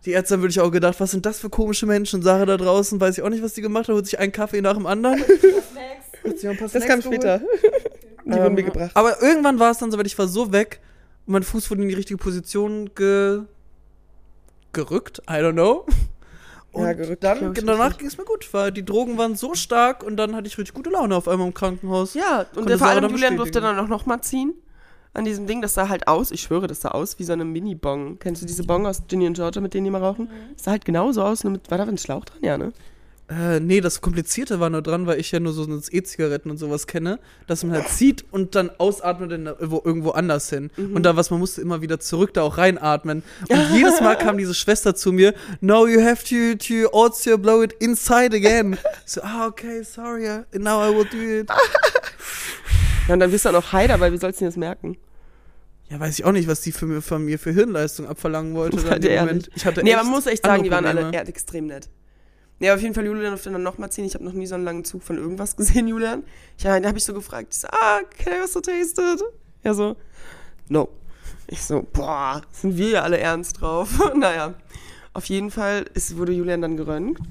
Die 0.06 0.12
Ärzte 0.12 0.36
haben 0.36 0.42
wirklich 0.42 0.60
auch 0.60 0.72
gedacht, 0.72 1.00
was 1.00 1.12
sind 1.12 1.26
das 1.26 1.40
für 1.40 1.50
komische 1.50 1.88
Menschen? 1.88 2.22
Sarah 2.22 2.46
da 2.46 2.58
draußen, 2.58 3.00
weiß 3.02 3.18
ich 3.18 3.24
auch 3.24 3.30
nicht, 3.30 3.42
was 3.42 3.54
die 3.54 3.62
gemacht 3.62 3.88
hat, 3.88 3.96
holt 3.96 4.06
sich 4.06 4.20
einen 4.20 4.32
Kaffee 4.32 4.62
nach 4.62 4.76
dem 4.76 4.86
anderen. 4.86 5.20
Hat 5.20 6.40
sich 6.40 6.44
noch 6.44 6.52
ein 6.52 6.58
paar 6.58 6.68
das 6.68 6.84
Snacks 6.84 6.88
kam 6.88 7.02
später. 7.02 7.42
Die 8.26 8.32
wurden 8.32 8.56
mir 8.56 8.64
gebracht. 8.64 8.92
Aber 8.94 9.22
irgendwann 9.22 9.60
war 9.60 9.72
es 9.72 9.80
dann 9.80 9.92
soweit, 9.92 10.08
ich 10.08 10.18
war 10.18 10.28
so 10.28 10.52
weg 10.52 10.80
und 11.26 11.34
mein 11.34 11.44
Fuß 11.44 11.70
wurde 11.70 11.82
in 11.84 11.90
die 11.90 11.96
richtige 11.96 12.18
Position 12.18 12.92
ge 12.96 13.42
gerückt, 14.74 15.22
I 15.30 15.34
don't 15.36 15.54
know. 15.54 15.86
Und 16.72 16.84
Ja, 16.84 16.94
gerückt, 16.94 17.24
dann, 17.24 17.54
ich, 17.54 17.64
danach 17.64 17.98
ging 17.98 18.08
es 18.08 18.18
mir 18.18 18.26
gut, 18.26 18.54
weil 18.54 18.72
die 18.72 18.84
Drogen 18.84 19.18
waren 19.18 19.36
so 19.36 19.56
stark 19.56 20.04
und 20.04 20.18
dann 20.18 20.36
hatte 20.36 20.48
ich 20.48 20.58
richtig 20.58 20.76
gute 20.76 20.90
Laune 20.90 21.16
auf 21.16 21.28
einmal 21.28 21.48
im 21.48 21.54
Krankenhaus. 21.54 22.14
Ja, 22.14 22.46
und 22.56 22.70
vor 22.72 22.88
allem 22.88 23.10
Julian 23.10 23.38
durfte 23.38 23.62
dann 23.62 23.80
auch 23.80 23.88
noch 23.88 24.06
mal 24.06 24.22
ziehen. 24.22 24.54
An 25.16 25.24
diesem 25.24 25.48
Ding, 25.48 25.62
das 25.62 25.74
sah 25.74 25.88
halt 25.88 26.10
aus, 26.10 26.30
ich 26.32 26.42
schwöre, 26.42 26.68
das 26.68 26.82
sah 26.82 26.90
aus 26.90 27.18
wie 27.20 27.24
so 27.24 27.32
eine 27.32 27.46
Mini-Bong. 27.46 28.20
Kennst 28.20 28.42
du 28.42 28.46
diese 28.46 28.66
Bong 28.66 28.86
aus 28.86 29.04
Ginny 29.08 29.28
und 29.28 29.36
Georgia, 29.36 29.62
mit 29.62 29.74
denen 29.74 29.86
die 29.86 29.88
immer 29.88 30.02
rauchen? 30.02 30.30
Das 30.56 30.66
sah 30.66 30.72
halt 30.72 30.84
genauso 30.84 31.24
aus, 31.24 31.46
nur 31.46 31.54
mit, 31.54 31.72
war 31.72 31.78
da 31.78 31.86
ein 31.86 31.98
Schlauch 31.98 32.26
dran? 32.26 32.40
Ja, 32.42 32.58
ne? 32.58 32.74
Äh, 33.30 33.60
nee, 33.60 33.80
das 33.80 34.02
Komplizierte 34.02 34.60
war 34.60 34.70
nur 34.70 34.82
dran, 34.82 35.08
weil 35.08 35.20
ich 35.20 35.32
ja 35.32 35.40
nur 35.40 35.54
so 35.54 35.66
E-Zigaretten 35.66 36.52
und 36.52 36.58
sowas 36.58 36.86
kenne, 36.86 37.18
dass 37.48 37.64
man 37.64 37.78
halt 37.78 37.88
zieht 37.88 38.26
und 38.30 38.54
dann 38.54 38.70
ausatmet 38.78 39.32
in, 39.32 39.50
wo, 39.62 39.82
irgendwo 39.84 40.12
anders 40.12 40.50
hin. 40.50 40.70
Und 40.78 41.04
da 41.04 41.16
was, 41.16 41.32
man 41.32 41.40
musste 41.40 41.62
immer 41.62 41.82
wieder 41.82 42.00
zurück 42.00 42.34
da 42.34 42.44
auch 42.44 42.58
reinatmen. 42.58 43.24
Und 43.50 43.74
jedes 43.74 44.00
Mal 44.02 44.16
kam 44.18 44.38
diese 44.38 44.54
Schwester 44.54 44.96
zu 44.96 45.12
mir, 45.12 45.34
no, 45.62 45.88
you 45.88 46.02
have 46.02 46.24
to, 46.24 46.58
to 46.58 46.90
also 46.92 47.38
blow 47.38 47.64
it 47.64 47.74
inside 47.80 48.36
again. 48.36 48.78
So, 49.06 49.22
ah, 49.24 49.48
okay, 49.48 49.82
sorry, 49.84 50.28
uh, 50.28 50.44
now 50.54 50.84
I 50.84 50.94
will 50.96 51.06
do 51.06 51.40
it. 51.40 51.50
Ja, 53.08 53.14
und 53.14 53.20
dann 53.20 53.32
bist 53.32 53.46
du 53.46 53.50
auch 53.50 53.54
noch 53.54 53.72
Heider, 53.74 54.00
weil 54.00 54.12
wie 54.12 54.18
sollst 54.18 54.40
du 54.40 54.46
denn 54.46 54.50
das 54.50 54.58
merken? 54.58 54.98
Ja, 55.90 56.00
weiß 56.00 56.18
ich 56.18 56.26
auch 56.26 56.32
nicht, 56.32 56.48
was 56.48 56.62
die 56.62 56.72
für, 56.72 56.88
mir- 56.88 57.02
von 57.02 57.24
mir 57.24 57.38
für 57.38 57.52
Hirnleistung 57.52 58.08
abverlangen 58.08 58.56
wollte. 58.56 58.78
dem 58.78 59.12
ihr 59.12 59.20
Moment. 59.20 59.50
Ich 59.56 59.66
hatte 59.66 59.84
Nee, 59.84 59.94
aber 59.94 60.04
man 60.04 60.14
muss 60.14 60.26
echt 60.26 60.44
sagen, 60.44 60.64
die 60.64 60.72
waren 60.72 60.86
alle 60.86 61.02
Probleme. 61.02 61.24
ja, 61.24 61.30
extrem 61.30 61.68
nett. 61.68 61.90
Nee, 62.58 62.70
aber 62.70 62.78
auf 62.78 62.82
jeden 62.82 62.96
Fall, 62.96 63.06
Julian 63.06 63.32
durfte 63.32 63.52
dann 63.52 63.62
nochmal 63.64 63.92
ziehen. 63.92 64.06
Ich 64.06 64.16
habe 64.16 64.24
noch 64.24 64.32
nie 64.34 64.48
so 64.48 64.56
einen 64.56 64.64
langen 64.64 64.84
Zug 64.86 65.04
von 65.04 65.18
irgendwas 65.18 65.56
gesehen, 65.58 65.88
Julian. 65.88 66.24
Ich, 66.58 66.64
da 66.64 66.74
habe 66.82 66.98
ich 66.98 67.04
so 67.04 67.14
gefragt, 67.14 67.50
ich 67.52 67.60
so, 67.60 67.68
ah, 67.68 68.00
can 68.18 68.34
I 68.34 68.42
also 68.42 68.62
taste 68.62 69.00
it? 69.02 69.22
Ja, 69.64 69.74
so, 69.76 69.96
no. 70.70 70.90
Ich 71.48 71.62
so, 71.62 71.86
boah, 71.94 72.42
sind 72.52 72.76
wir 72.78 72.90
ja 72.90 73.02
alle 73.04 73.20
ernst 73.20 73.62
drauf. 73.62 73.90
naja, 74.16 74.56
auf 75.14 75.26
jeden 75.26 75.52
Fall 75.52 75.86
ist, 75.94 76.18
wurde 76.18 76.32
Julian 76.32 76.62
dann 76.62 76.78
geröntgt. 76.78 77.22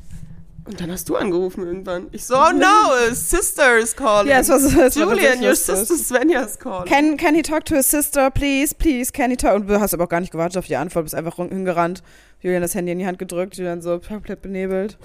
Und 0.66 0.80
dann 0.80 0.90
hast 0.90 1.09
du 1.11 1.16
angerufen 1.16 1.66
irgendwann. 1.66 2.06
Ich 2.12 2.25
so, 2.25 2.35
oh 2.37 2.52
no, 2.52 2.64
a 3.11 3.14
sister 3.14 3.76
is 3.78 3.94
calling. 3.94 4.30
Ja, 4.30 4.38
es 4.40 4.49
war 4.49 4.59
so- 4.59 4.80
es 4.80 4.94
Julian, 4.94 5.42
your 5.44 5.54
sister 5.54 5.94
Svenja 5.97 6.42
is 6.42 6.59
calling. 6.59 6.87
Can, 6.87 7.16
can 7.18 7.35
he 7.35 7.42
talk 7.42 7.64
to 7.66 7.75
his 7.76 7.90
sister, 7.90 8.30
please, 8.30 8.75
please, 8.75 9.12
can 9.12 9.30
he 9.30 9.37
talk? 9.37 9.54
Und 9.56 9.68
du 9.68 9.78
hast 9.78 9.92
aber 9.92 10.04
auch 10.04 10.09
gar 10.09 10.21
nicht 10.21 10.33
gewartet 10.33 10.56
auf 10.56 10.66
die 10.66 10.76
Antwort, 10.76 11.04
bist 11.04 11.14
einfach 11.14 11.37
hingerannt. 11.37 12.02
Julian 12.40 12.62
das 12.62 12.75
Handy 12.75 12.92
in 12.92 12.99
die 12.99 13.06
Hand 13.06 13.18
gedrückt, 13.18 13.56
Julian 13.56 13.83
so 13.83 13.99
komplett 14.00 14.40
benebelt. 14.42 14.97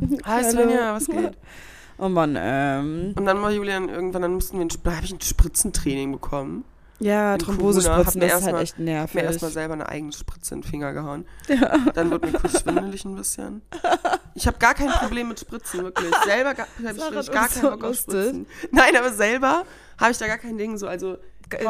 Hi. 0.24 0.44
Svenja, 0.44 0.94
was 0.94 1.06
geht? 1.06 1.32
Oh 1.98 2.10
Mann, 2.10 2.36
ähm. 2.38 3.14
Und 3.16 3.24
dann 3.24 3.40
war 3.40 3.50
Julian 3.50 3.88
irgendwann, 3.88 4.20
dann 4.20 4.34
mussten 4.34 4.58
wir 4.58 4.66
ein, 4.66 4.68
da 4.84 4.96
habe 4.96 5.06
ich 5.06 5.14
ein 5.14 5.20
Spritzentraining 5.22 6.12
bekommen. 6.12 6.66
Ja, 7.00 7.38
Thrombosespritzen, 7.38 8.20
das 8.20 8.34
ist 8.34 8.44
mir 8.44 8.52
halt 8.52 8.62
echt 8.62 8.72
Hab 8.74 8.78
mir 8.80 8.84
nervig. 8.84 9.22
erstmal 9.22 9.50
selber 9.50 9.72
eine 9.72 9.88
eigene 9.88 10.12
Spritze 10.12 10.56
in 10.56 10.60
den 10.60 10.68
Finger 10.68 10.92
gehauen. 10.92 11.24
Dann 11.94 12.10
wird 12.10 12.22
mir 12.30 12.38
kurz 12.38 12.60
schwindelig 12.60 13.06
ein 13.06 13.14
bisschen. 13.16 13.62
Ich 14.36 14.46
habe 14.46 14.58
gar 14.58 14.74
kein 14.74 14.88
Problem 14.90 15.28
mit 15.28 15.40
Spritzen, 15.40 15.82
wirklich. 15.82 16.14
Selber 16.24 16.50
habe 16.50 17.20
ich 17.20 17.30
gar 17.32 17.48
keinen 17.48 17.62
so 17.62 17.70
Bock 17.70 17.84
auf. 17.84 17.96
Spritzen. 17.96 18.46
Nein, 18.70 18.94
aber 18.96 19.10
selber 19.12 19.64
habe 19.98 20.12
ich 20.12 20.18
da 20.18 20.26
gar 20.26 20.38
kein 20.38 20.58
Ding 20.58 20.76
so. 20.76 20.86
Also 20.86 21.16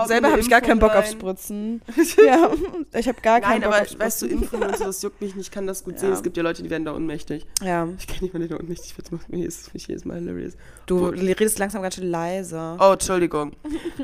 selber 0.07 0.31
habe 0.31 0.41
ich 0.41 0.49
gar 0.51 0.61
keinen 0.63 0.79
Bock 0.81 0.91
auf 0.91 1.05
rein. 1.05 1.13
Spritzen. 1.13 1.83
ja, 2.27 2.51
ich 2.95 3.07
habe 3.09 3.21
gar 3.21 3.41
keinen 3.41 3.61
Nein, 3.61 3.71
Bock 3.71 3.73
aber 3.75 3.83
auf 3.83 3.89
Spritzen. 3.89 4.01
weißt 4.41 4.53
du, 4.53 4.57
und 4.67 4.77
so, 4.79 4.85
das 4.85 5.03
juckt 5.03 5.21
mich 5.21 5.35
nicht, 5.37 5.47
ich 5.47 5.51
kann 5.53 5.67
das 5.67 5.85
gut 5.85 5.99
sehen. 5.99 6.09
Ja. 6.09 6.15
Es 6.17 6.23
gibt 6.23 6.37
ja 6.37 6.43
Leute, 6.43 6.63
die 6.63 6.71
werden 6.71 6.85
da 6.85 6.95
ohnmächtig. 6.95 7.47
ja, 7.63 7.87
Ich 7.99 8.21
nicht 8.21 8.35
mehr 8.35 8.49
da 8.49 8.57
ohnmächtig 8.57 8.95
das 9.01 9.11
macht 9.13 9.29
mir 9.29 9.39
jedes 9.39 10.05
Mal 10.05 10.19
hilarious. 10.19 10.55
du 10.87 11.01
Wo- 11.01 11.07
redest 11.09 11.59
langsam 11.59 11.83
ganz 11.83 11.95
schön 11.95 12.11
leise. 12.11 12.77
Oh, 12.81 12.93
Entschuldigung. 12.95 13.53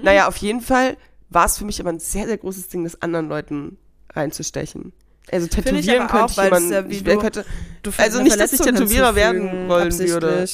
naja, 0.02 0.28
auf 0.28 0.36
jeden 0.36 0.60
Fall 0.60 0.96
war 1.30 1.46
es 1.46 1.56
für 1.58 1.64
mich 1.64 1.80
aber 1.80 1.90
ein 1.90 1.98
sehr, 1.98 2.26
sehr 2.26 2.36
großes 2.38 2.68
Ding, 2.68 2.84
das 2.84 3.00
anderen 3.02 3.28
Leuten 3.28 3.78
reinzustechen. 4.14 4.92
Also 5.30 5.46
tätowieren 5.46 6.06
könnte 6.08 6.24
auch, 6.24 6.36
weil 6.36 6.44
jemanden, 6.46 6.72
ja 6.72 6.88
wie 6.88 6.94
ich 6.94 7.04
wer 7.04 7.14
du- 7.14 7.20
könnte, 7.20 7.44
Du 7.82 7.90
Also 7.98 8.22
nicht, 8.22 8.38
dass 8.38 8.52
ich 8.52 8.60
Tätowierer 8.60 9.14
werden 9.14 9.68
wollen 9.68 9.96
würde. 9.98 10.46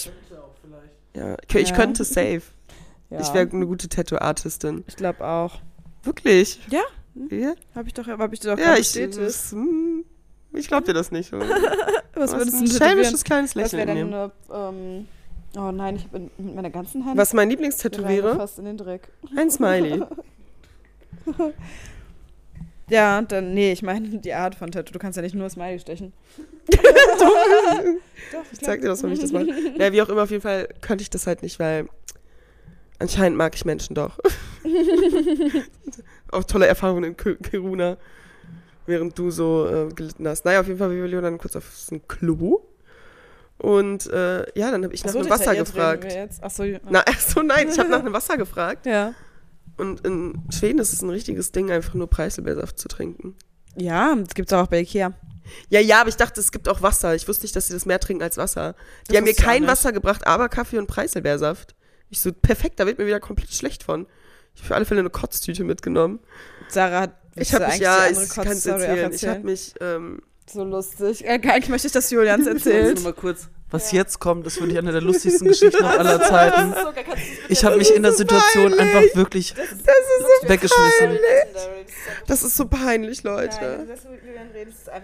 ja, 1.15 1.37
ich, 1.47 1.55
ich 1.55 1.69
Ja. 1.71 1.77
könnte 1.77 2.05
safe. 2.05 2.43
Ja. 3.11 3.21
Ich 3.21 3.33
wäre 3.35 3.49
eine 3.51 3.67
gute 3.67 3.89
Tattoo-Artistin. 3.89 4.85
Ich 4.87 4.97
glaube 4.97 5.25
auch. 5.27 5.61
Wirklich? 6.05 6.61
Ja, 6.71 6.83
Ja, 7.31 7.55
habe 7.75 7.89
ich 7.89 7.95
doch, 7.95 8.07
hab 8.07 8.33
ich 8.33 8.41
dir 8.41 8.55
doch 8.55 8.59
ja 8.63 8.77
ich, 8.77 8.93
das, 8.93 9.51
hm, 9.53 10.05
ich 10.53 10.69
glaube 10.69 10.87
dir 10.87 10.95
das 10.95 11.11
nicht. 11.11 11.33
Was 12.15 12.33
Was 12.33 12.33
würdest 12.33 12.55
du 12.55 12.65
ein 12.65 12.67
schelmisches 12.71 13.25
kleines 13.25 13.57
Was 13.57 13.73
wäre 13.73 13.87
Lächeln 13.87 14.11
denn 14.11 14.15
eine, 14.15 14.33
ähm, 14.53 15.09
oh 15.57 15.71
nein, 15.73 15.97
ich 15.97 16.05
habe 16.05 16.31
mit 16.39 16.55
meiner 16.55 16.71
ganzen 16.71 17.05
Hand 17.05 17.17
Was 17.19 17.33
mein 17.33 17.49
Lieblingstattoo 17.51 18.07
wäre? 18.07 18.37
fast 18.37 18.59
in 18.59 18.65
den 18.67 18.77
Dreck. 18.77 19.09
Ein 19.37 19.51
Smiley. 19.51 20.03
Ja, 22.91 23.21
dann, 23.23 23.53
nee, 23.55 23.73
ich 23.73 23.83
meine 23.83 24.09
die 24.09 24.33
Art 24.35 24.55
von 24.55 24.71
Tattoo. 24.71 24.93
Du 24.93 24.99
kannst 24.99 25.17
ja 25.17 25.23
nicht 25.23 25.35
nur 25.35 25.49
Smiley 25.51 25.79
stechen. 25.79 26.13
Ich 28.53 28.61
zeig 28.61 28.81
dir 28.83 28.89
das, 28.89 29.03
wenn 29.03 29.13
ich 29.13 29.21
das 29.21 29.33
mache. 29.33 29.47
Ja, 29.79 29.93
wie 29.93 30.03
auch 30.03 30.09
immer, 30.09 30.23
auf 30.25 30.31
jeden 30.31 30.43
Fall 30.43 30.69
könnte 30.81 31.03
ich 31.03 31.11
das 31.11 31.27
halt 31.27 31.43
nicht, 31.43 31.59
weil 31.59 31.89
anscheinend 32.99 33.39
mag 33.39 33.55
ich 33.55 33.65
Menschen 33.65 33.95
doch. 33.95 34.19
auch 36.33 36.45
tolle 36.45 36.67
Erfahrungen 36.67 37.05
in 37.05 37.17
Ki- 37.17 37.37
Kiruna, 37.37 37.97
während 38.87 39.19
du 39.19 39.31
so 39.31 39.67
äh, 39.67 39.93
gelitten 39.95 40.29
hast. 40.29 40.45
Naja, 40.45 40.61
auf 40.61 40.67
jeden 40.67 40.79
Fall, 40.79 40.91
wir 40.91 41.07
Leo 41.07 41.21
dann 41.21 41.39
kurz 41.39 41.57
aufs 41.57 41.91
Klo. 42.07 42.61
Und 43.57 44.07
äh, 44.09 44.41
ja, 44.59 44.71
dann 44.71 44.85
habe 44.85 44.95
ich 44.95 45.05
nach 45.05 45.15
einem 45.15 45.31
Wasser 45.31 45.55
gefragt. 45.57 46.17
Achso, 46.43 46.63
ja. 46.65 46.79
Na, 46.89 47.03
ach 47.09 47.19
so, 47.21 47.43
nein, 47.43 47.69
ich 47.71 47.79
habe 47.79 47.89
nach 47.89 48.01
einem 48.01 48.13
Wasser 48.13 48.37
gefragt. 48.37 48.87
ja. 48.87 49.15
Und 49.79 50.05
in 50.05 50.43
Schweden 50.51 50.79
ist 50.79 50.93
es 50.93 51.03
ein 51.03 51.11
richtiges 51.11 51.53
Ding, 51.53 51.71
einfach 51.71 51.95
nur 51.95 52.09
Preiselbeersaft 52.09 52.79
zu 52.79 52.89
trinken. 52.89 53.37
Ja, 53.77 54.15
das 54.17 54.35
gibt's 54.35 54.53
auch 54.53 54.67
bei 54.67 54.81
Ikea. 54.81 55.15
Ja, 55.71 55.81
ja, 55.81 56.01
aber 56.01 56.09
ich 56.09 56.17
dachte, 56.17 56.41
es 56.41 56.53
gibt 56.53 56.69
auch 56.69 56.83
Wasser. 56.83 57.15
Ich 57.15 57.27
wusste 57.29 57.45
nicht, 57.45 57.57
dass 57.57 57.69
sie 57.69 57.73
das 57.73 57.87
mehr 57.87 58.01
trinken 58.01 58.23
als 58.23 58.37
Wasser. 58.37 58.75
Die 59.03 59.09
Das 59.09 59.17
haben 59.19 59.25
mir 59.25 59.31
ich 59.31 59.37
kein. 59.37 59.67
Wasser 59.67 59.93
gebracht, 59.93 60.27
aber 60.27 60.49
Kaffee 60.49 60.79
und 60.79 60.87
Preiselbeersaft. 60.89 61.75
Ich 62.11 62.21
so, 62.21 62.33
perfekt, 62.33 62.81
da 62.81 62.87
wird 62.87 62.99
mir 62.99 63.07
wieder 63.07 63.21
komplett 63.21 63.53
schlecht 63.53 63.83
von. 63.83 64.07
Ich 64.55 64.61
habe 64.63 64.69
für 64.69 64.75
alle 64.75 64.85
Fälle 64.85 65.01
eine 65.01 65.11
Kotztüte 65.11 65.65
mitgenommen. 65.65 66.21
Sarah 66.69 67.03
hat 67.03 67.15
Ich 67.37 67.55
habe 67.55 67.65
mich, 67.65 67.75
eigentlich 67.75 67.83
ja, 67.83 68.07
ich 68.09 68.19
andere 68.19 68.27
kann 68.29 68.47
es 68.49 68.65
Kotzstory 68.65 68.75
auch 68.75 68.81
erzählen. 68.89 69.13
Ich 69.13 69.25
habe 69.25 69.35
erzählen? 69.35 69.45
mich, 69.45 69.75
ähm, 69.81 70.23
So 70.51 70.65
lustig. 70.65 71.25
Äh, 71.25 71.29
eigentlich 71.29 71.69
möchte 71.69 71.87
ich, 71.87 71.93
dass 71.93 72.11
Julians 72.11 72.47
erzählt. 72.49 72.97
nur 72.97 73.05
mal 73.05 73.13
kurz, 73.13 73.49
was 73.71 73.93
jetzt 73.93 74.19
kommt, 74.19 74.47
das 74.47 74.57
finde 74.57 74.73
ich 74.73 74.79
eine 74.79 74.93
der 74.93 75.03
lustigsten 75.03 75.47
Geschichten 75.47 75.85
aller 75.85 76.23
Zeiten. 76.23 76.75
Ich 77.49 77.65
habe 77.65 77.77
mich 77.77 77.95
in 77.95 78.03
der 78.03 78.13
Situation 78.13 78.71
peinlich. 78.75 78.81
einfach 78.81 79.17
wirklich 79.17 79.55
das 79.55 79.65
ist 79.65 79.85
so 80.43 80.49
weggeschmissen. 80.49 81.07
peinlich. 81.07 81.21
Das 82.27 82.43
ist 82.43 82.57
so 82.57 82.67
peinlich, 82.67 83.23
Leute. 83.23 83.87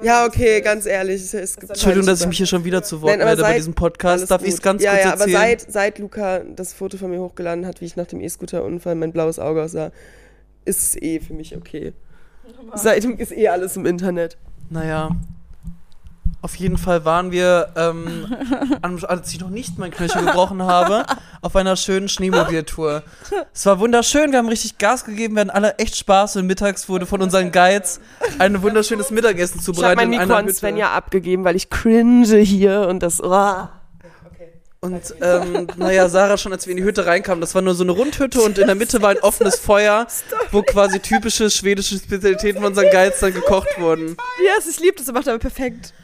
Ja, 0.02 0.26
okay, 0.26 0.60
ganz 0.60 0.86
ehrlich. 0.86 1.22
Es 1.22 1.34
es 1.34 1.56
gibt 1.56 1.70
Entschuldigung, 1.70 2.06
dass 2.06 2.22
ich 2.22 2.26
mich 2.26 2.36
hier 2.38 2.46
schon 2.46 2.64
wieder 2.64 2.82
zu 2.82 3.02
Wort 3.02 3.12
Nein, 3.12 3.20
aber 3.20 3.30
melde 3.30 3.42
bei 3.42 3.56
diesem 3.56 3.74
Podcast. 3.74 4.30
Darf 4.30 4.42
ich 4.42 4.54
es 4.54 4.62
ganz 4.62 4.82
ja, 4.82 4.92
kurz 4.92 5.04
ja, 5.04 5.12
aber 5.12 5.20
erzählen? 5.20 5.58
seit, 5.58 5.72
seit 5.72 5.98
Luca 5.98 6.40
das 6.40 6.72
Foto 6.72 6.96
von 6.96 7.10
mir 7.10 7.20
hochgeladen 7.20 7.66
hat, 7.66 7.80
wie 7.80 7.86
ich 7.86 7.96
nach 7.96 8.06
dem 8.06 8.20
E-Scooter-Unfall 8.20 8.94
mein 8.94 9.12
blaues 9.12 9.38
Auge 9.38 9.62
aussah, 9.62 9.92
ist 10.64 10.82
es 10.82 11.02
eh 11.02 11.20
für 11.20 11.34
mich 11.34 11.56
okay. 11.56 11.92
Seitdem 12.74 13.18
ist 13.18 13.32
eh 13.32 13.48
alles 13.48 13.76
im 13.76 13.84
Internet. 13.86 14.38
Naja. 14.70 15.10
Auf 16.44 16.56
jeden 16.56 16.76
Fall 16.76 17.06
waren 17.06 17.32
wir, 17.32 17.70
ähm, 17.74 18.36
an- 18.82 19.02
als 19.06 19.32
ich 19.32 19.40
noch 19.40 19.48
nicht 19.48 19.78
mein 19.78 19.90
Knöchel 19.90 20.26
gebrochen 20.26 20.62
habe, 20.62 21.06
auf 21.40 21.56
einer 21.56 21.74
schönen 21.74 22.06
Schneemobiltour. 22.10 23.02
Es 23.54 23.64
war 23.64 23.78
wunderschön, 23.78 24.30
wir 24.30 24.40
haben 24.40 24.48
richtig 24.50 24.76
Gas 24.76 25.06
gegeben, 25.06 25.36
wir 25.36 25.40
hatten 25.40 25.48
alle 25.48 25.78
echt 25.78 25.96
Spaß 25.96 26.36
und 26.36 26.46
mittags 26.46 26.86
wurde 26.90 27.06
von 27.06 27.22
unseren 27.22 27.50
Guides 27.50 27.98
ein 28.38 28.60
wunderschönes 28.60 29.10
Mittagessen 29.10 29.60
Ich 29.60 29.66
habe 29.66 29.74
zubereitet 29.74 29.96
mein 29.96 30.12
in 30.12 30.18
Mikro 30.20 30.34
an. 30.34 30.52
Svenja 30.52 30.90
abgegeben, 30.90 31.44
weil 31.44 31.56
ich 31.56 31.70
cringe 31.70 32.36
hier 32.36 32.88
und 32.90 33.02
das. 33.02 33.22
Oh. 33.22 33.66
Und 34.80 35.14
ähm, 35.22 35.66
naja, 35.78 36.10
Sarah 36.10 36.36
schon, 36.36 36.52
als 36.52 36.66
wir 36.66 36.72
in 36.72 36.76
die 36.76 36.84
Hütte 36.84 37.06
reinkamen, 37.06 37.40
das 37.40 37.54
war 37.54 37.62
nur 37.62 37.74
so 37.74 37.84
eine 37.84 37.92
Rundhütte 37.92 38.42
und 38.42 38.58
in 38.58 38.66
der 38.66 38.74
Mitte 38.74 39.00
war 39.00 39.08
ein 39.08 39.18
offenes 39.20 39.58
Feuer, 39.58 40.06
wo 40.52 40.60
quasi 40.60 41.00
typische 41.00 41.48
schwedische 41.48 41.96
Spezialitäten 41.96 42.60
von 42.60 42.66
unseren 42.72 42.90
Guides 42.90 43.20
dann 43.20 43.32
gekocht 43.32 43.78
wurden. 43.78 44.14
Yes, 44.58 44.68
ich 44.68 44.80
liebe 44.80 44.96
das, 44.98 45.08
er 45.08 45.14
macht 45.14 45.26
aber 45.26 45.38
perfekt. 45.38 45.94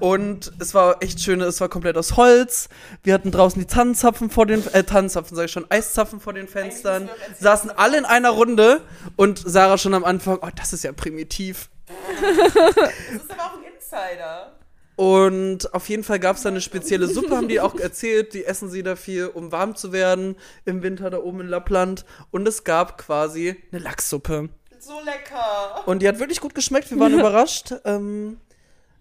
Und 0.00 0.52
es 0.58 0.74
war 0.74 1.02
echt 1.02 1.20
schön, 1.20 1.40
es 1.40 1.60
war 1.60 1.68
komplett 1.68 1.96
aus 1.96 2.16
Holz. 2.16 2.68
Wir 3.02 3.14
hatten 3.14 3.30
draußen 3.30 3.60
die 3.60 3.66
Tannenzapfen 3.66 4.28
vor 4.28 4.46
den, 4.46 4.66
äh, 4.72 4.84
Tannenzapfen, 4.84 5.36
sag 5.36 5.44
ich 5.44 5.52
schon, 5.52 5.70
Eiszapfen 5.70 6.20
vor 6.20 6.32
den 6.32 6.48
Fenstern. 6.48 7.08
Saßen 7.38 7.70
alle 7.70 7.98
in 7.98 8.04
einer 8.04 8.30
Runde 8.30 8.80
und 9.16 9.38
Sarah 9.38 9.78
schon 9.78 9.94
am 9.94 10.04
Anfang, 10.04 10.38
oh, 10.42 10.48
das 10.54 10.72
ist 10.72 10.84
ja 10.84 10.92
primitiv. 10.92 11.70
Das 11.86 13.22
ist 13.22 13.30
aber 13.30 13.42
auch 13.42 13.58
ein 13.58 13.64
Insider. 13.74 14.52
Und 14.96 15.74
auf 15.74 15.88
jeden 15.88 16.04
Fall 16.04 16.20
gab 16.20 16.36
es 16.36 16.42
da 16.42 16.50
eine 16.50 16.60
spezielle 16.60 17.08
Suppe, 17.08 17.36
haben 17.36 17.48
die 17.48 17.60
auch 17.60 17.74
erzählt. 17.74 18.32
Die 18.32 18.44
essen 18.44 18.70
sie 18.70 18.82
dafür, 18.82 19.34
um 19.34 19.50
warm 19.50 19.74
zu 19.74 19.92
werden 19.92 20.36
im 20.64 20.82
Winter 20.82 21.10
da 21.10 21.18
oben 21.18 21.40
in 21.40 21.48
Lappland. 21.48 22.04
Und 22.30 22.46
es 22.46 22.62
gab 22.62 22.98
quasi 22.98 23.56
eine 23.72 23.82
Lachssuppe. 23.82 24.50
So 24.78 25.00
lecker. 25.04 25.82
Und 25.86 26.02
die 26.02 26.08
hat 26.08 26.20
wirklich 26.20 26.40
gut 26.40 26.54
geschmeckt. 26.54 26.90
Wir 26.90 27.00
waren 27.00 27.14
überrascht. 27.18 27.74
Ähm, 27.84 28.38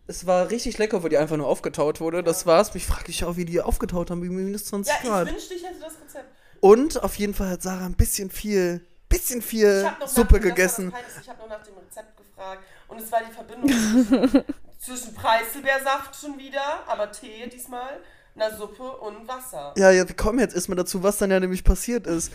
es 0.08 0.28
war 0.28 0.50
richtig 0.50 0.78
lecker, 0.78 1.04
wo 1.04 1.08
die 1.08 1.18
einfach 1.18 1.38
nur 1.38 1.48
aufgetaut 1.48 2.02
wurde. 2.02 2.24
Das 2.24 2.46
war's. 2.46 2.74
Mich 2.74 2.86
frage 2.86 3.10
ich 3.10 3.24
auch, 3.24 3.38
wie 3.38 3.46
die 3.46 3.62
aufgetaut 3.62 4.12
haben, 4.12 4.22
wie 4.24 4.30
minus 4.30 4.66
20 4.66 5.02
Grad. 5.02 5.28
wünschte, 5.28 5.54
ich 5.54 5.64
hätte 5.64 5.80
das 5.80 5.94
Rezept. 6.02 6.26
Und 6.60 7.04
auf 7.04 7.16
jeden 7.16 7.34
Fall 7.34 7.50
hat 7.50 7.62
Sarah 7.62 7.86
ein 7.86 7.96
bisschen 7.96 8.30
viel, 8.30 8.86
bisschen 9.10 9.42
viel 9.42 9.90
Suppe 10.06 10.40
gegessen. 10.40 10.94
Ich 11.22 11.30
habe 11.30 11.40
noch 11.40 11.50
nach 11.50 11.64
dem 11.64 11.76
Rezept 11.78 12.18
gefragt 12.18 12.64
und 12.88 13.02
es 13.02 13.12
war 13.12 13.20
die 13.28 13.34
Verbindung 13.34 13.70
zwischen, 13.70 14.44
zwischen 14.80 15.14
Preiselbeersaft 15.14 16.20
schon 16.20 16.38
wieder, 16.38 16.88
aber 16.88 17.12
Tee 17.12 17.48
diesmal, 17.48 18.00
einer 18.36 18.58
Suppe 18.58 18.84
und 18.84 19.28
Wasser. 19.28 19.74
Ja, 19.78 19.92
ja, 19.92 20.08
wir 20.08 20.16
kommen 20.16 20.40
jetzt 20.40 20.56
erstmal 20.56 20.76
dazu, 20.76 21.04
was 21.04 21.18
dann 21.18 21.30
ja 21.30 21.40
nämlich 21.40 21.64
passiert 21.64 22.08
ist. 22.08 22.32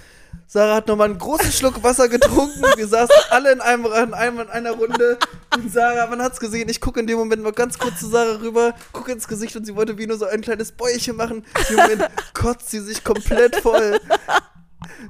Sarah 0.47 0.77
hat 0.77 0.87
nochmal 0.87 1.09
einen 1.09 1.19
großen 1.19 1.51
Schluck 1.51 1.83
Wasser 1.83 2.09
getrunken. 2.09 2.63
Wir 2.77 2.87
saßen 2.87 3.15
alle 3.31 3.51
in, 3.53 3.61
einem, 3.61 3.87
in, 3.87 4.15
einem, 4.15 4.41
in 4.41 4.49
einer 4.49 4.73
Runde. 4.73 5.19
Und 5.57 5.73
Sarah, 5.73 6.07
man 6.07 6.23
hat's 6.23 6.39
gesehen, 6.39 6.69
ich 6.69 6.81
gucke 6.81 7.01
in 7.01 7.07
dem 7.07 7.19
Moment 7.19 7.43
mal 7.43 7.53
ganz 7.53 7.79
kurz 7.79 7.99
zu 7.99 8.07
Sarah 8.09 8.37
rüber, 8.37 8.75
gucke 8.93 9.11
ins 9.11 9.27
Gesicht 9.27 9.57
und 9.57 9.65
sie 9.65 9.75
wollte 9.75 9.99
wie 9.99 10.07
nur 10.07 10.19
so 10.19 10.27
ein 10.27 10.41
kleines 10.41 10.73
Bäuchchen 10.73 11.17
machen. 11.17 11.45
Im 11.71 11.77
Moment 11.77 12.07
kotzt 12.35 12.71
sie 12.71 12.81
sich 12.81 13.03
komplett 13.03 13.57
voll. 13.57 13.99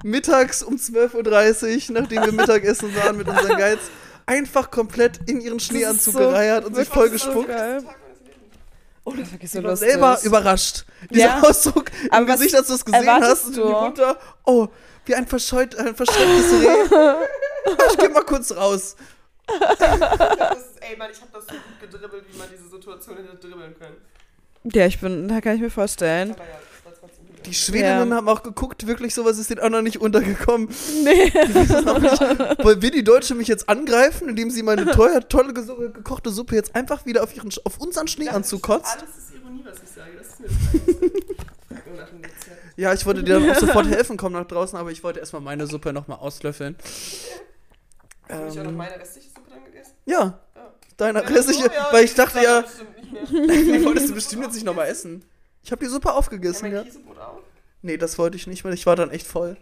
Mittags 0.02 0.62
um 0.62 0.76
12.30 0.76 1.90
Uhr, 1.90 2.00
nachdem 2.00 2.24
wir 2.24 2.32
Mittagessen 2.32 2.94
waren 2.96 3.16
mit 3.16 3.28
unseren 3.28 3.56
Guides, 3.56 3.90
einfach 4.26 4.70
komplett 4.70 5.20
in 5.26 5.40
ihren 5.40 5.60
Schneeanzug 5.60 6.14
so- 6.14 6.18
gereiert 6.20 6.64
und 6.64 6.76
sich 6.76 6.88
voll 6.88 7.04
wirklich 7.12 7.22
so 7.22 7.44
Oh, 9.16 9.20
ist 9.22 9.32
wirklich 9.32 9.50
so 9.50 9.58
Ich 9.58 9.64
war 9.64 9.70
lustig. 9.70 9.90
selber 9.90 10.18
überrascht. 10.22 10.84
Dieser 11.10 11.24
Ja. 11.26 11.40
Ausdruck 11.42 11.90
im 12.04 12.10
Aber 12.12 12.26
Gesicht, 12.26 12.54
als 12.54 12.66
du 12.68 12.74
es 12.74 12.84
gesehen 12.84 13.08
hast. 13.08 13.46
Und 13.46 13.56
du? 13.56 13.66
die 13.66 13.72
runter. 13.72 14.18
Oh, 14.44 14.68
wie 15.06 15.14
ein, 15.14 15.26
verscheut, 15.26 15.74
ein 15.76 15.94
verschrecktes 15.94 16.52
Reh. 16.52 17.16
ich 17.90 17.96
geh 17.98 18.08
mal 18.08 18.24
kurz 18.24 18.52
raus. 18.54 18.96
Das 19.46 20.58
ist, 20.58 20.82
ey, 20.82 20.96
Mann, 20.96 21.08
ich 21.10 21.20
habe 21.20 21.30
das 21.32 21.44
so 21.46 21.54
gut 21.54 21.80
gedribbelt, 21.80 22.24
wie 22.30 22.36
man 22.38 22.48
diese 22.52 22.68
Situation 22.68 23.16
hätte 23.16 23.36
dribbeln 23.36 23.74
können. 23.78 23.96
Ja, 24.64 24.86
ich 24.86 25.00
bin, 25.00 25.28
da 25.28 25.40
kann 25.40 25.54
ich 25.54 25.60
mir 25.62 25.70
vorstellen. 25.70 26.32
Aber 26.32 26.44
ja, 26.44 26.50
das 26.84 26.84
war 26.84 26.92
trotzdem 27.00 27.26
gut. 27.28 27.37
Die 27.48 27.54
Schwedinnen 27.54 28.10
Ja. 28.10 28.16
haben 28.16 28.28
auch 28.28 28.42
geguckt, 28.42 28.86
wirklich 28.86 29.14
sowas 29.14 29.38
ist 29.38 29.50
denen 29.50 29.60
auch 29.60 29.70
noch 29.70 29.82
nicht 29.82 30.00
untergekommen. 30.00 30.68
Nee. 31.02 31.32
Wollen 32.62 32.82
wir 32.82 32.90
die 32.90 33.02
Deutsche 33.04 33.34
mich 33.34 33.48
jetzt 33.48 33.68
angreifen, 33.68 34.28
indem 34.28 34.50
sie 34.50 34.62
meine 34.62 34.86
teuer, 34.90 35.26
tolle 35.28 35.52
gekochte 35.54 36.30
Suppe 36.30 36.54
jetzt 36.54 36.74
einfach 36.74 37.06
wieder 37.06 37.22
auf, 37.22 37.34
ihren, 37.34 37.50
auf 37.64 37.78
unseren 37.78 38.06
Schneeanzug 38.08 38.62
kotzt? 38.62 38.98
Alles 38.98 39.10
ist 39.16 39.34
Ironie, 39.34 39.64
was 39.64 39.76
ich 39.82 39.88
sage. 39.90 40.10
Das 40.18 40.26
ist 40.28 40.40
mir 40.40 40.48
das. 40.48 42.08
Ja, 42.76 42.92
ich 42.94 43.04
wollte 43.06 43.24
dir 43.24 43.40
dann 43.40 43.50
auch 43.50 43.56
sofort 43.58 43.86
helfen, 43.90 44.16
komm 44.16 44.34
nach 44.34 44.46
draußen, 44.46 44.78
aber 44.78 44.92
ich 44.92 45.02
wollte 45.02 45.18
erstmal 45.18 45.42
meine 45.42 45.66
Suppe 45.66 45.92
nochmal 45.92 46.18
auslöffeln. 46.18 46.76
Habe 48.28 48.48
ich 48.48 48.52
auch 48.58 48.62
noch 48.62 48.70
Ähm, 48.70 48.76
meine 48.76 48.94
restliche 49.00 49.30
Suppe 49.30 49.50
dann 49.50 49.64
gegessen? 49.64 49.94
ja, 50.06 50.38
Ja. 50.54 50.72
deine 50.96 51.22
Ja, 51.22 51.26
restliche, 51.26 51.64
so, 51.64 51.70
ja, 51.70 51.88
weil 51.90 52.04
ich 52.04 52.14
das 52.14 52.32
dachte 52.32 52.44
ja, 52.44 52.60
bestimmt 52.60 53.02
nicht 53.02 53.12
mehr. 53.32 53.78
die 53.78 53.84
wolltest 53.84 54.08
du 54.10 54.14
bestimmt 54.14 54.44
jetzt 54.44 54.54
nicht 54.54 54.64
nochmal 54.64 54.86
essen. 54.86 55.24
Ich 55.64 55.72
habe 55.72 55.84
die 55.84 55.90
Suppe 55.90 56.08
Ja, 56.08 56.14
aufgegessen, 56.14 56.62
mein 56.68 56.72
ja. 56.72 56.82
Käsebrot 56.84 57.18
auch. 57.18 57.37
Nee, 57.82 57.96
das 57.96 58.18
wollte 58.18 58.36
ich 58.36 58.46
nicht, 58.46 58.64
weil 58.64 58.74
ich 58.74 58.86
war 58.86 58.96
dann 58.96 59.10
echt 59.10 59.26
voll. 59.26 59.56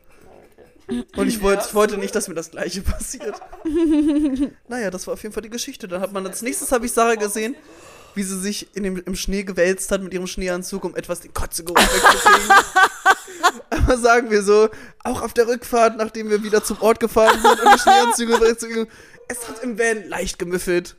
Und 0.89 1.29
ich 1.29 1.43
wollte, 1.43 1.65
ich 1.67 1.75
wollte 1.75 1.99
nicht, 1.99 2.15
dass 2.15 2.29
mir 2.29 2.35
das 2.35 2.51
gleiche 2.51 2.81
passiert. 2.83 3.41
naja, 4.69 4.91
das 4.91 5.07
war 5.07 5.15
auf 5.15 5.23
jeden 5.23 5.35
Fall 5.35 5.43
die 5.43 5.51
Geschichte. 5.51 5.89
Dann 5.89 6.01
hat 6.01 6.13
man 6.13 6.27
als 6.27 6.43
nächstes 6.43 6.71
habe 6.71 6.87
ich 6.87 6.93
Sarah 6.93 7.17
gesehen, 7.17 7.57
wie 8.15 8.23
sie 8.23 8.39
sich 8.39 8.75
in 8.77 8.85
dem, 8.85 8.97
im 8.97 9.17
Schnee 9.17 9.43
gewälzt 9.43 9.91
hat 9.91 10.03
mit 10.03 10.15
ihrem 10.15 10.27
Schneeanzug, 10.29 10.85
um 10.85 10.95
etwas 10.95 11.21
den 11.21 11.35
Kotzegeruch 11.35 11.77
wegzukriegen. 11.77 12.51
Aber 13.71 13.99
sagen 13.99 14.31
wir 14.31 14.43
so, 14.43 14.69
auch 15.03 15.23
auf 15.23 15.35
der 15.35 15.49
Rückfahrt, 15.49 15.97
nachdem 15.97 16.31
wir 16.31 16.43
wieder 16.43 16.63
zum 16.63 16.81
Ort 16.81 17.01
gefahren 17.01 17.41
sind 17.43 17.61
und 17.61 17.75
die 17.75 17.79
Schneeanzüge 17.79 18.41
wegzugehen, 18.41 18.87
es 19.29 19.49
hat 19.49 19.63
im 19.65 19.79
Van 19.79 20.09
leicht 20.09 20.39
gemüffelt. 20.39 20.97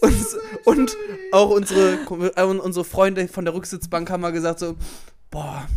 Und, 0.00 0.26
und 0.64 0.96
auch 1.30 1.50
unsere, 1.50 1.98
äh, 2.34 2.42
unsere 2.42 2.84
Freunde 2.84 3.28
von 3.28 3.44
der 3.44 3.54
Rücksitzbank 3.54 4.10
haben 4.10 4.22
mal 4.22 4.32
gesagt 4.32 4.58
so, 4.58 4.76
boah, 5.30 5.68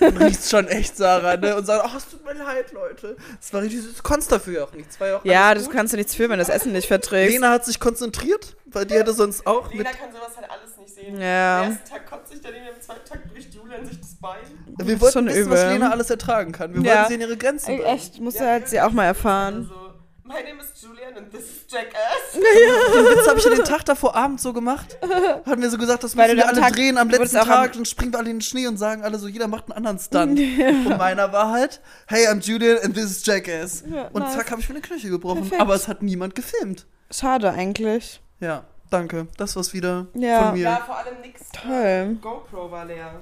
man 0.00 0.16
riecht's 0.22 0.50
schon 0.50 0.66
echt, 0.68 0.96
Sarah, 0.96 1.36
ne? 1.36 1.56
Und 1.56 1.66
sagen, 1.66 1.82
ach, 1.84 1.96
es 1.96 2.08
tut 2.08 2.24
mir 2.24 2.34
leid, 2.34 2.72
Leute. 2.72 3.16
Das 3.40 3.52
war 3.52 3.62
richtig, 3.62 3.80
du 3.96 4.02
konntest 4.02 4.32
dafür 4.32 4.64
auch 4.64 4.72
nichts. 4.72 4.98
War 5.00 5.08
ja, 5.08 5.16
auch 5.18 5.24
Ja, 5.24 5.54
das 5.54 5.64
gut. 5.64 5.72
kannst 5.74 5.92
du 5.92 5.96
nichts 5.96 6.14
für, 6.14 6.24
wenn 6.24 6.38
du 6.38 6.44
das 6.44 6.48
Essen 6.48 6.72
nicht 6.72 6.88
verträgst. 6.88 7.32
Lena 7.34 7.50
hat 7.50 7.64
sich 7.64 7.80
konzentriert, 7.80 8.56
weil 8.66 8.84
die 8.86 8.94
hätte 8.94 9.12
sonst 9.12 9.46
auch 9.46 9.68
mit. 9.68 9.78
Lena 9.78 9.90
kann 9.92 10.12
sowas 10.12 10.36
halt 10.36 10.50
alles 10.50 10.76
nicht 10.78 10.94
sehen. 10.94 11.20
Ja. 11.20 11.62
Am 11.62 11.70
ersten 11.72 11.88
Tag 11.90 12.06
kotzt 12.10 12.32
sich 12.32 12.40
daneben, 12.42 12.66
am 12.74 12.80
zweiten 12.80 13.04
Tag 13.08 13.32
bricht 13.32 13.54
Julian 13.54 13.86
sich 13.86 14.00
das 14.00 14.14
Bein. 14.20 14.38
Wir 14.78 15.00
wollten 15.00 15.12
schon 15.12 15.26
wissen, 15.26 15.50
was 15.50 15.60
übel. 15.62 15.72
Lena 15.72 15.90
alles 15.90 16.10
ertragen 16.10 16.52
kann. 16.52 16.74
Wir 16.74 16.82
Ja. 16.82 16.94
wollten 16.96 17.08
sie 17.08 17.14
in 17.14 17.20
ihre 17.20 17.36
Grenzen. 17.36 17.80
Echt, 17.82 18.20
musste 18.20 18.46
halt 18.46 18.68
sie 18.68 18.80
auch 18.80 18.92
mal 18.92 19.04
erfahren. 19.04 19.68
Also, 19.70 19.85
my 20.26 20.42
name 20.42 20.60
is 20.60 20.72
Julian 20.80 21.16
and 21.16 21.30
this 21.30 21.42
is 21.42 21.66
Jackass. 21.68 22.32
Den 22.34 23.04
Witz 23.04 23.28
habe 23.28 23.38
ich 23.38 23.44
ja 23.44 23.50
den 23.54 23.64
Tag 23.64 23.84
davor 23.84 24.14
Abend 24.16 24.40
so 24.40 24.52
gemacht. 24.52 24.98
Hatten 25.46 25.62
wir 25.62 25.70
so 25.70 25.78
gesagt, 25.78 26.02
das 26.04 26.16
Weil 26.16 26.34
müssen 26.34 26.38
du 26.38 26.42
wir 26.42 26.48
am 26.48 26.54
alle 26.54 26.60
Tag- 26.62 26.72
drehen 26.74 26.98
am 26.98 27.08
du 27.08 27.16
wurdest 27.16 27.34
letzten 27.34 27.48
auch 27.50 27.54
am- 27.54 27.62
Tag. 27.64 27.72
Dann 27.74 27.84
springen 27.84 28.12
wir 28.12 28.18
alle 28.18 28.30
in 28.30 28.36
den 28.36 28.42
Schnee 28.42 28.66
und 28.66 28.76
sagen 28.76 29.02
alle 29.02 29.18
so, 29.18 29.28
jeder 29.28 29.48
macht 29.48 29.64
einen 29.64 29.72
anderen 29.76 29.98
Stunt. 29.98 30.38
Und 30.86 30.98
meiner 30.98 31.32
war 31.32 31.50
halt, 31.52 31.80
hey, 32.08 32.26
I'm 32.28 32.40
Julian 32.40 32.78
and 32.82 32.94
this 32.94 33.04
is 33.04 33.24
Jackass. 33.26 33.84
Ja, 33.90 34.08
und 34.12 34.22
nice. 34.22 34.34
zack, 34.34 34.50
habe 34.50 34.60
ich 34.60 34.68
mir 34.68 34.74
eine 34.76 34.82
Knöchel 34.82 35.10
gebrochen. 35.10 35.42
Perfekt. 35.42 35.60
Aber 35.60 35.74
es 35.74 35.88
hat 35.88 36.02
niemand 36.02 36.34
gefilmt. 36.34 36.86
Schade 37.10 37.50
eigentlich. 37.52 38.20
Ja, 38.40 38.64
danke. 38.90 39.28
Das 39.36 39.54
war's 39.56 39.72
wieder 39.72 40.06
Ja. 40.14 40.46
von 40.46 40.54
mir. 40.54 40.62
Ja, 40.64 40.82
vor 40.84 40.96
allem 40.98 41.20
nix. 41.22 41.40
Toll. 41.52 42.16
GoPro 42.20 42.70
war 42.70 42.84
leer. 42.84 43.20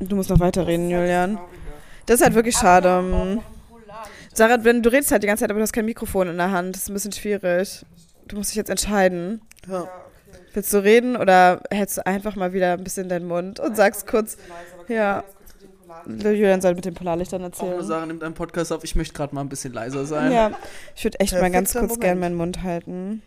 Du 0.00 0.16
musst 0.16 0.30
noch 0.30 0.40
weiterreden, 0.40 0.88
Das 0.90 0.98
ist 0.98 1.02
Julian. 1.02 1.38
Das 2.06 2.16
ist 2.16 2.22
halt 2.24 2.34
wirklich 2.34 2.56
schade. 2.56 2.88
Aber 2.90 2.98
auch 2.98 3.02
noch 3.02 3.18
ein 3.20 3.26
Polarlicht. 3.36 3.59
Sarah, 4.32 4.62
wenn 4.64 4.82
du 4.82 4.90
redest 4.90 5.10
halt 5.12 5.22
die 5.22 5.26
ganze 5.26 5.42
Zeit, 5.42 5.50
aber 5.50 5.58
du 5.58 5.62
hast 5.62 5.72
kein 5.72 5.84
Mikrofon 5.84 6.28
in 6.28 6.36
der 6.36 6.50
Hand. 6.50 6.74
Das 6.76 6.82
ist 6.82 6.88
ein 6.90 6.94
bisschen 6.94 7.12
schwierig. 7.12 7.84
Du 8.28 8.36
musst 8.36 8.50
dich 8.50 8.56
jetzt 8.56 8.70
entscheiden. 8.70 9.40
Ja. 9.68 9.88
Willst 10.52 10.72
du 10.72 10.78
reden 10.82 11.16
oder 11.16 11.62
hältst 11.70 11.98
du 11.98 12.06
einfach 12.06 12.36
mal 12.36 12.52
wieder 12.52 12.72
ein 12.74 12.84
bisschen 12.84 13.08
deinen 13.08 13.26
Mund 13.26 13.60
und 13.60 13.76
sagst 13.76 14.06
kurz, 14.06 14.36
Ja. 14.88 15.24
Julian 16.06 16.60
soll 16.60 16.74
mit 16.76 16.84
den 16.84 16.94
Polarlichtern 16.94 17.42
Auch 17.44 17.60
nur 17.60 17.68
erzählen. 17.72 17.86
Sarah 17.86 18.06
nimmt 18.06 18.22
einen 18.24 18.34
Podcast 18.34 18.72
auf. 18.72 18.84
Ich 18.84 18.94
möchte 18.96 19.12
gerade 19.14 19.34
mal 19.34 19.42
ein 19.42 19.48
bisschen 19.48 19.72
leiser 19.72 20.06
sein. 20.06 20.32
Ja, 20.32 20.52
ich 20.96 21.04
würde 21.04 21.20
echt 21.20 21.32
mal 21.34 21.50
ganz 21.50 21.72
kurz 21.74 21.98
gern 22.00 22.18
Moment. 22.18 22.20
meinen 22.20 22.34
Mund 22.36 22.62
halten. 22.62 23.22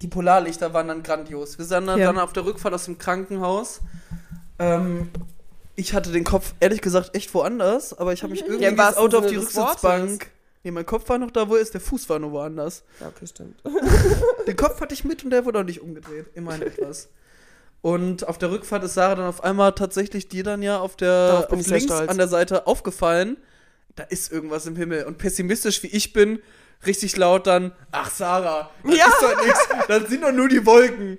Die 0.00 0.08
Polarlichter 0.08 0.72
waren 0.74 0.88
dann 0.88 1.02
grandios. 1.02 1.58
Wir 1.58 1.64
sahen 1.64 1.86
dann, 1.86 1.98
Ja. 2.00 2.06
dann 2.06 2.18
auf 2.18 2.32
der 2.32 2.44
Rückfahrt 2.44 2.74
aus 2.74 2.86
dem 2.86 2.98
Krankenhaus. 2.98 3.82
Ähm, 4.58 5.10
ich 5.76 5.94
hatte 5.94 6.10
den 6.12 6.24
Kopf 6.24 6.54
ehrlich 6.60 6.80
gesagt 6.80 7.14
echt 7.16 7.32
woanders, 7.34 7.96
aber 7.98 8.12
ich 8.12 8.22
habe 8.22 8.32
mich 8.32 8.42
irgendwie 8.42 8.62
Ja, 8.62 8.68
im 8.68 8.74
in 8.74 8.76
dieses 8.80 8.86
wahrsten 8.96 9.04
Auto 9.04 9.18
auf 9.18 9.26
die 9.26 9.36
Rücksitzbank. 9.36 10.30
Nee, 10.64 10.70
mein 10.70 10.86
Kopf 10.86 11.08
war 11.08 11.18
noch 11.18 11.30
da, 11.30 11.48
wo 11.48 11.56
er 11.56 11.60
ist, 11.60 11.74
der 11.74 11.80
Fuß 11.80 12.08
war 12.08 12.18
nur 12.20 12.30
woanders. 12.32 12.84
Ja, 13.00 13.08
okay, 13.08 13.26
stimmt. 13.26 13.60
Den 14.46 14.56
Kopf 14.56 14.80
hatte 14.80 14.94
ich 14.94 15.04
mit 15.04 15.24
und 15.24 15.30
der 15.30 15.44
wurde 15.44 15.58
auch 15.60 15.64
nicht 15.64 15.80
umgedreht. 15.80 16.26
Immerhin 16.34 16.62
etwas. 16.66 17.08
Und 17.80 18.28
auf 18.28 18.38
der 18.38 18.52
Rückfahrt 18.52 18.84
ist 18.84 18.94
Sarah 18.94 19.16
dann 19.16 19.26
auf 19.26 19.42
einmal 19.42 19.72
tatsächlich 19.72 20.28
dir 20.28 20.44
dann 20.44 20.62
ja 20.62 20.78
auf 20.78 20.94
der 20.94 21.48
auf 21.50 21.66
links 21.68 21.90
an 21.90 22.16
der 22.16 22.28
Seite 22.28 22.68
aufgefallen. 22.68 23.36
Da 23.96 24.04
ist 24.04 24.30
irgendwas 24.30 24.66
im 24.66 24.76
Himmel. 24.76 25.04
Und 25.04 25.18
pessimistisch 25.18 25.82
wie 25.82 25.88
ich 25.88 26.12
bin, 26.12 26.38
richtig 26.86 27.16
laut 27.16 27.48
dann, 27.48 27.72
ach 27.90 28.10
Sarah, 28.10 28.70
das 28.84 28.96
Ja. 28.96 29.06
ist 29.06 29.16
doch 29.20 29.44
nichts. 29.44 29.68
Das 29.88 30.08
sind 30.08 30.22
doch 30.22 30.32
nur 30.32 30.48
die 30.48 30.64
Wolken. 30.64 31.16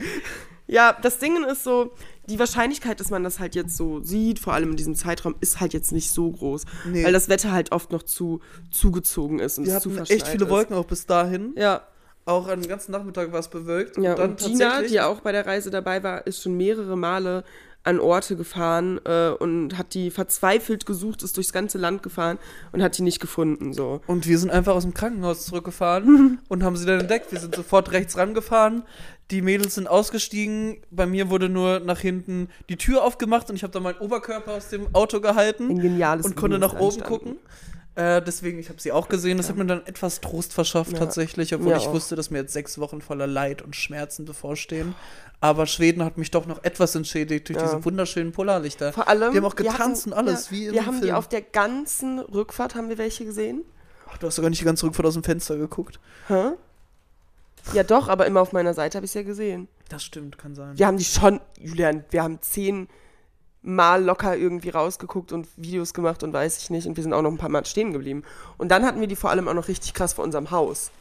Ja, 0.68 0.94
das 1.02 1.18
Ding 1.20 1.44
ist 1.44 1.66
so, 1.66 1.94
die 2.30 2.40
Wahrscheinlichkeit, 2.40 3.00
dass 3.00 3.10
man 3.10 3.24
das 3.24 3.40
halt 3.40 3.54
jetzt 3.56 3.76
so 3.76 4.02
sieht, 4.02 4.40
vor 4.40 4.54
allem 4.54 4.72
in 4.72 4.76
diesem 4.78 4.96
Zeitraum, 4.96 5.36
ist 5.42 5.60
halt 5.60 5.74
jetzt 5.74 5.92
nicht 5.92 6.12
so 6.12 6.32
groß. 6.32 6.64
Nee. 6.86 7.04
Weil 7.04 7.14
das 7.14 7.28
Wetter 7.30 7.52
halt 7.52 7.72
oft 7.72 7.92
noch 7.92 8.04
zu 8.04 8.40
zugezogen 8.72 9.40
ist 9.40 9.58
und 9.58 9.66
Wir 9.66 9.78
es 9.78 9.84
zu 9.84 9.90
verschneit 9.90 10.18
echt 10.20 10.28
viele 10.30 10.46
ist. 10.46 10.52
Wolken 10.52 10.76
auch 10.76 10.86
bis 10.86 11.06
dahin. 11.06 11.54
Ja, 11.58 11.82
Auch 12.26 12.48
den 12.48 12.68
ganzen 12.68 12.92
Nachmittag 12.94 13.32
war 13.34 13.40
es 13.40 13.50
bewölkt. 13.50 13.98
ja. 13.98 14.12
und 14.12 14.20
dann 14.20 14.30
Und 14.32 14.40
Gina, 14.40 14.82
die 14.82 14.94
ja 14.94 15.08
auch 15.08 15.20
bei 15.20 15.32
der 15.34 15.46
Reise 15.46 15.70
dabei 15.70 16.02
war, 16.04 16.26
ist 16.26 16.42
schon 16.42 16.56
mehrere 16.56 16.96
Male 16.96 17.44
an 17.84 18.00
Orte 18.00 18.36
gefahren 18.36 19.00
äh, 19.06 19.30
und 19.30 19.78
hat 19.78 19.94
die 19.94 20.10
verzweifelt 20.10 20.86
gesucht, 20.86 21.22
ist 21.24 21.36
durchs 21.36 21.52
ganze 21.52 21.78
Land 21.78 22.02
gefahren 22.02 22.40
und 22.72 22.82
hat 22.82 22.98
die 22.98 23.02
nicht 23.02 23.20
gefunden. 23.20 23.74
So. 23.74 24.02
Und 24.08 24.28
wir 24.28 24.40
sind 24.40 24.52
einfach 24.52 24.74
aus 24.74 24.84
dem 24.84 24.94
Krankenhaus 24.94 25.46
zurückgefahren 25.46 26.40
und 26.48 26.64
haben 26.64 26.78
sie 26.78 26.86
dann 26.86 27.02
entdeckt. 27.02 27.32
Wir 27.32 27.40
sind 27.40 27.56
sofort 27.56 27.92
rechts 27.92 28.18
rangefahren. 28.18 28.84
Die 29.32 29.42
Mädels 29.42 29.76
sind 29.76 29.88
ausgestiegen. 29.88 30.78
Bei 30.92 31.06
mir 31.06 31.30
wurde 31.30 31.50
nur 31.50 31.80
nach 31.80 32.00
hinten 32.00 32.50
die 32.70 32.78
Tür 32.78 33.04
aufgemacht 33.04 33.50
und 33.50 33.56
ich 33.56 33.64
habe 33.64 33.74
dann 33.74 33.84
meinen 33.84 33.98
Oberkörper 33.98 34.54
aus 34.54 34.70
dem 34.70 34.88
Auto 34.94 35.20
gehalten 35.20 35.70
Ein 35.70 35.80
geniales 35.80 36.26
und 36.26 36.36
konnte 36.36 36.60
nach 36.60 36.80
oben 36.80 37.02
gucken. 37.02 37.36
Äh, 37.96 38.22
deswegen, 38.24 38.58
ich 38.58 38.70
habe 38.70 38.82
sie 38.82 38.92
auch 38.92 39.08
gesehen. 39.08 39.38
Das 39.38 39.50
hat 39.50 39.56
mir 39.56 39.66
dann 39.66 39.86
etwas 39.86 40.20
Trost 40.20 40.52
verschafft 40.54 40.94
Ja. 40.94 41.00
tatsächlich, 41.00 41.54
obwohl 41.54 41.72
Ja, 41.72 41.78
ich 41.78 41.88
auch. 41.88 41.94
wusste, 41.94 42.16
dass 42.16 42.32
mir 42.32 42.40
jetzt 42.40 42.54
sechs 42.54 42.80
Wochen 42.80 43.02
voller 43.02 43.28
Leid 43.28 43.62
und 43.62 43.76
Schmerzen 43.76 44.26
bevorstehen. 44.26 44.96
Aber 45.42 45.68
Schweden 45.68 46.04
hat 46.04 46.18
mich 46.18 46.32
doch 46.32 46.46
noch 46.48 46.64
etwas 46.64 46.96
entschädigt 46.96 47.50
durch 47.50 47.60
Ja. 47.60 47.66
diese 47.66 47.86
wunderschönen 47.86 48.32
Polarlichter. 48.32 48.94
Vor 48.94 49.08
allem. 49.08 49.32
Die 49.32 49.38
haben 49.38 49.46
auch 49.46 49.58
wir 49.58 49.66
getanzt 49.66 50.08
und 50.08 50.14
alles, 50.14 50.50
wie 50.50 50.68
in 50.68 50.74
Wir 50.74 50.86
haben 50.88 50.96
die 51.02 51.08
Film. 51.08 51.16
auf 51.16 51.28
der 51.30 51.42
ganzen 51.42 52.18
Rückfahrt, 52.20 52.74
haben 52.76 52.90
wir 52.90 52.98
welche 52.98 53.26
gesehen? 53.26 53.64
Ach, 54.10 54.18
du 54.18 54.26
hast 54.28 54.36
sogar 54.36 54.50
nicht 54.50 54.62
die 54.62 54.66
ganze 54.66 54.86
Rückfahrt 54.88 55.06
aus 55.06 55.14
dem 55.14 55.24
Fenster 55.24 55.58
geguckt. 55.58 56.00
Hä? 56.30 56.52
Ja 57.74 57.84
doch, 57.84 58.08
aber 58.10 58.26
immer 58.26 58.42
auf 58.42 58.52
meiner 58.54 58.74
Seite 58.74 58.98
habe 58.98 59.06
ich 59.06 59.12
es 59.12 59.16
ja 59.16 59.24
gesehen. 59.24 59.68
Das 59.90 60.04
stimmt, 60.04 60.38
kann 60.38 60.56
sein. 60.56 60.78
Wir 60.78 60.88
haben 60.88 60.98
die 60.98 61.04
schon, 61.06 61.40
Julian, 61.60 62.04
wir 62.10 62.24
haben 62.24 62.42
zehn 62.42 62.88
Mal 63.66 64.04
locker 64.04 64.36
irgendwie 64.36 64.70
rausgeguckt 64.70 65.32
und 65.32 65.48
Videos 65.56 65.94
gemacht 65.94 66.22
und 66.24 66.34
weiß 66.34 66.58
ich 66.58 66.70
nicht. 66.70 66.86
Und 66.86 66.98
wir 66.98 67.04
sind 67.04 67.14
auch 67.14 67.22
noch 67.22 67.32
ein 67.32 67.38
paar 67.38 67.50
Mal 67.50 67.66
stehen 67.66 67.94
geblieben. 67.94 68.24
Und 68.58 68.70
dann 68.70 68.86
hatten 68.86 69.00
wir 69.00 69.08
die 69.08 69.16
vor 69.16 69.30
allem 69.30 69.48
auch 69.48 69.54
noch 69.54 69.68
richtig 69.70 69.94
krass 69.94 70.14
vor 70.14 70.24
unserem 70.26 70.52
Haus. 70.52 70.92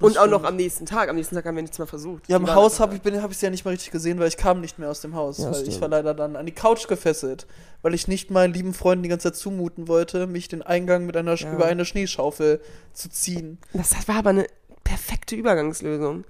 Das 0.00 0.08
und 0.10 0.18
auch 0.18 0.24
noch 0.26 0.38
stimmt. 0.38 0.46
am 0.46 0.56
nächsten 0.56 0.86
Tag. 0.86 1.08
Am 1.08 1.14
nächsten 1.16 1.36
Tag 1.36 1.44
haben 1.44 1.54
wir 1.54 1.62
nichts 1.62 1.78
mehr 1.78 1.86
versucht. 1.86 2.28
Ja, 2.28 2.38
Die 2.38 2.44
im 2.44 2.54
Haus 2.54 2.80
habe 2.80 2.94
ich, 2.96 3.02
bin- 3.02 3.22
hab 3.22 3.30
ich 3.30 3.38
sie 3.38 3.46
ja 3.46 3.50
nicht 3.50 3.64
mal 3.64 3.70
richtig 3.70 3.90
gesehen, 3.92 4.18
weil 4.18 4.26
ich 4.28 4.36
kam 4.36 4.60
nicht 4.60 4.78
mehr 4.78 4.90
aus 4.90 5.00
dem 5.02 5.14
Haus. 5.14 5.38
Ja, 5.38 5.44
weil 5.46 5.52
ich 5.52 5.60
stimmt. 5.60 5.80
war 5.82 5.88
leider 5.88 6.14
dann 6.14 6.34
an 6.36 6.46
die 6.46 6.52
Couch 6.52 6.88
gefesselt, 6.88 7.46
weil 7.82 7.94
ich 7.94 8.08
nicht 8.08 8.30
meinen 8.30 8.52
lieben 8.54 8.74
Freunden 8.74 9.04
die 9.04 9.08
ganze 9.08 9.30
Zeit 9.30 9.36
zumuten 9.36 9.86
wollte, 9.86 10.26
mich 10.26 10.48
den 10.48 10.62
Eingang 10.62 11.06
mit 11.06 11.16
einer, 11.16 11.34
Ja. 11.36 11.52
über 11.52 11.66
eine 11.66 11.84
Schneeschaufel 11.84 12.60
zu 12.92 13.08
ziehen. 13.08 13.58
da. 13.72 13.78
Das 13.78 14.08
war 14.08 14.16
aber 14.16 14.30
eine 14.30 14.46
perfekte 14.82 15.36
Übergangslösung. 15.36 16.24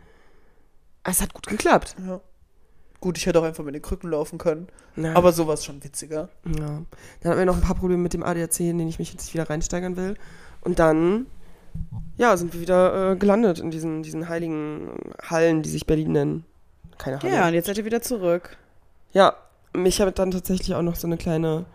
Es 1.04 1.20
hat 1.22 1.32
gut 1.32 1.46
geklappt. 1.46 1.96
Ja. 2.06 2.20
Gut, 3.04 3.18
ich 3.18 3.26
hätte 3.26 3.38
auch 3.38 3.44
einfach 3.44 3.62
mit 3.62 3.74
den 3.74 3.82
Krücken 3.82 4.10
laufen 4.10 4.38
können, 4.38 4.66
Ja. 4.96 5.12
aber 5.14 5.32
so 5.32 5.46
war 5.46 5.52
es 5.52 5.62
schon 5.64 5.84
witziger. 5.84 6.30
Ja. 6.46 6.80
Dann 7.20 7.30
hatten 7.30 7.38
wir 7.38 7.44
noch 7.44 7.56
ein 7.56 7.60
paar 7.60 7.74
Probleme 7.74 8.02
mit 8.02 8.14
dem 8.14 8.22
ADAC, 8.22 8.60
in 8.60 8.78
den 8.78 8.88
ich 8.88 8.98
mich 8.98 9.12
jetzt 9.12 9.34
wieder 9.34 9.50
reinsteigern 9.50 9.94
will. 9.98 10.14
Und 10.62 10.78
dann, 10.78 11.26
ja, 12.16 12.34
sind 12.38 12.54
wir 12.54 12.62
wieder 12.62 13.12
äh, 13.12 13.16
gelandet 13.16 13.58
in 13.58 13.70
diesen, 13.70 14.02
diesen 14.02 14.30
heiligen 14.30 14.88
Hallen, 15.22 15.62
die 15.62 15.68
sich 15.68 15.84
Berlin 15.86 16.12
nennen. 16.12 16.44
Keine 16.96 17.18
Halle. 17.20 17.30
Ja, 17.34 17.46
und 17.48 17.52
jetzt 17.52 17.66
seid 17.66 17.76
ihr 17.76 17.84
wieder 17.84 18.00
zurück. 18.00 18.56
Ja, 19.12 19.34
mich 19.76 20.00
hat 20.00 20.18
dann 20.18 20.30
tatsächlich 20.30 20.74
auch 20.74 20.80
noch 20.80 20.96
so 20.96 21.06
eine 21.06 21.18
kleine 21.18 21.66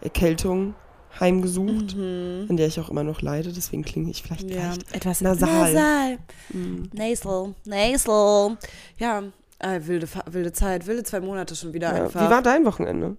Erkältung 0.00 0.74
heimgesucht, 1.20 1.96
Mhm. 1.96 2.46
an 2.48 2.56
der 2.56 2.66
ich 2.68 2.80
auch 2.80 2.88
immer 2.88 3.04
noch 3.04 3.20
leide. 3.20 3.52
Deswegen 3.52 3.82
klinge 3.84 4.10
ich 4.10 4.22
vielleicht 4.22 4.48
Ja, 4.50 4.72
etwas 4.92 5.20
nasal. 5.20 5.74
nasal. 5.74 6.18
Mhm. 6.50 6.88
Nasal. 6.94 7.54
Nasal. 7.66 8.56
Ja, 8.98 9.22
äh, 9.58 9.80
wilde, 9.84 10.08
wilde 10.30 10.52
Zeit, 10.52 10.86
wilde 10.86 11.02
zwei 11.02 11.20
Monate 11.20 11.54
schon 11.56 11.72
wieder 11.72 11.94
Ja. 11.96 12.04
einfach. 12.04 12.26
Wie 12.26 12.30
war 12.30 12.42
dein 12.42 12.64
Wochenende? 12.64 13.16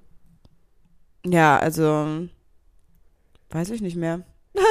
ja, 1.25 1.57
also 1.57 2.27
weiß 3.49 3.69
ich 3.71 3.81
nicht 3.81 3.95
mehr. 3.95 4.21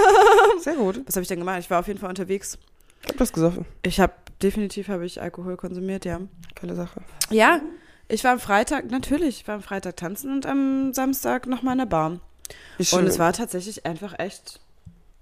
Sehr 0.61 0.75
gut. 0.77 1.03
Was 1.07 1.15
habe 1.17 1.23
ich 1.23 1.29
denn 1.29 1.39
gemacht? 1.39 1.59
Ich 1.61 1.71
war 1.71 1.81
auf 1.81 1.87
jeden 1.89 1.99
Fall 1.99 2.09
unterwegs. 2.09 2.59
Ich 3.03 3.09
hab 3.11 3.17
das 3.17 3.33
gesoffen. 3.33 3.65
Ich 3.83 4.01
habe 4.01 4.13
definitiv 4.43 4.89
habe 4.89 5.05
ich 5.07 5.21
Alkohol 5.21 5.57
konsumiert, 5.57 6.05
ja. 6.05 6.21
Geile 6.55 6.75
Sache. 6.75 7.03
Ja, 7.31 7.61
ich 8.09 8.25
war 8.25 8.33
am 8.33 8.41
Freitag, 8.41 8.91
natürlich, 8.91 9.41
ich 9.41 9.49
war 9.49 9.57
am 9.57 9.63
Freitag 9.63 9.97
tanzen 9.97 10.33
und 10.33 10.47
am 10.47 10.93
Samstag 10.95 11.47
nochmal 11.47 11.73
in 11.75 11.79
der 11.79 11.87
Bar. 11.87 12.11
Und 12.11 12.85
schön. 12.85 13.07
es 13.07 13.19
war 13.19 13.33
tatsächlich 13.33 13.85
einfach 13.85 14.19
echt 14.19 14.61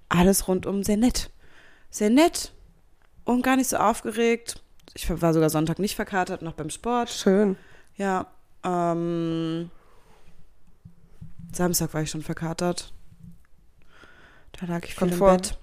alles 0.08 0.46
rundum 0.48 0.84
sehr 0.84 0.96
nett. 0.96 1.30
Sehr 1.90 2.10
nett 2.10 2.52
und 3.24 3.42
gar 3.42 3.56
nicht 3.56 3.68
so 3.68 3.76
aufgeregt. 3.78 4.62
Ich 4.94 5.08
war 5.22 5.34
sogar 5.34 5.50
Sonntag 5.50 5.78
nicht 5.78 5.96
verkatert, 5.96 6.42
noch 6.42 6.54
beim 6.54 6.70
Sport. 6.70 7.10
schön. 7.10 7.56
Ja, 7.96 8.26
ähm, 8.64 9.70
Samstag 11.52 11.94
war 11.94 12.02
ich 12.02 12.10
schon 12.10 12.22
verkatert. 12.22 12.92
Da 14.52 14.66
lag 14.66 14.84
ich 14.84 14.94
viel 14.94 15.08
Kommt 15.08 15.12
im. 15.12 15.18
Bett. 15.18 15.58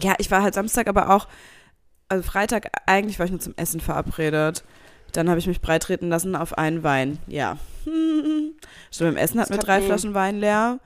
Ja, 0.00 0.14
ich 0.18 0.30
war 0.30 0.42
halt 0.42 0.54
Samstag 0.54 0.88
aber 0.88 1.10
auch, 1.10 1.28
also 2.08 2.22
Freitag, 2.22 2.70
eigentlich 2.86 3.18
war 3.18 3.26
ich 3.26 3.32
nur 3.32 3.40
zum 3.40 3.54
Essen 3.56 3.80
verabredet. 3.80 4.64
Dann 5.12 5.28
habe 5.28 5.38
ich 5.38 5.46
mich 5.46 5.60
breitreten 5.60 6.08
lassen 6.08 6.36
auf 6.36 6.58
einen 6.58 6.82
Wein. 6.82 7.18
Ja. 7.26 7.56
Stimmt, 8.90 9.14
beim 9.14 9.16
Essen 9.16 9.40
hatten 9.40 9.54
wir 9.54 9.58
drei. 9.58 9.80
Flaschen 9.80 10.14
Wein 10.14 10.38
leer. 10.38 10.80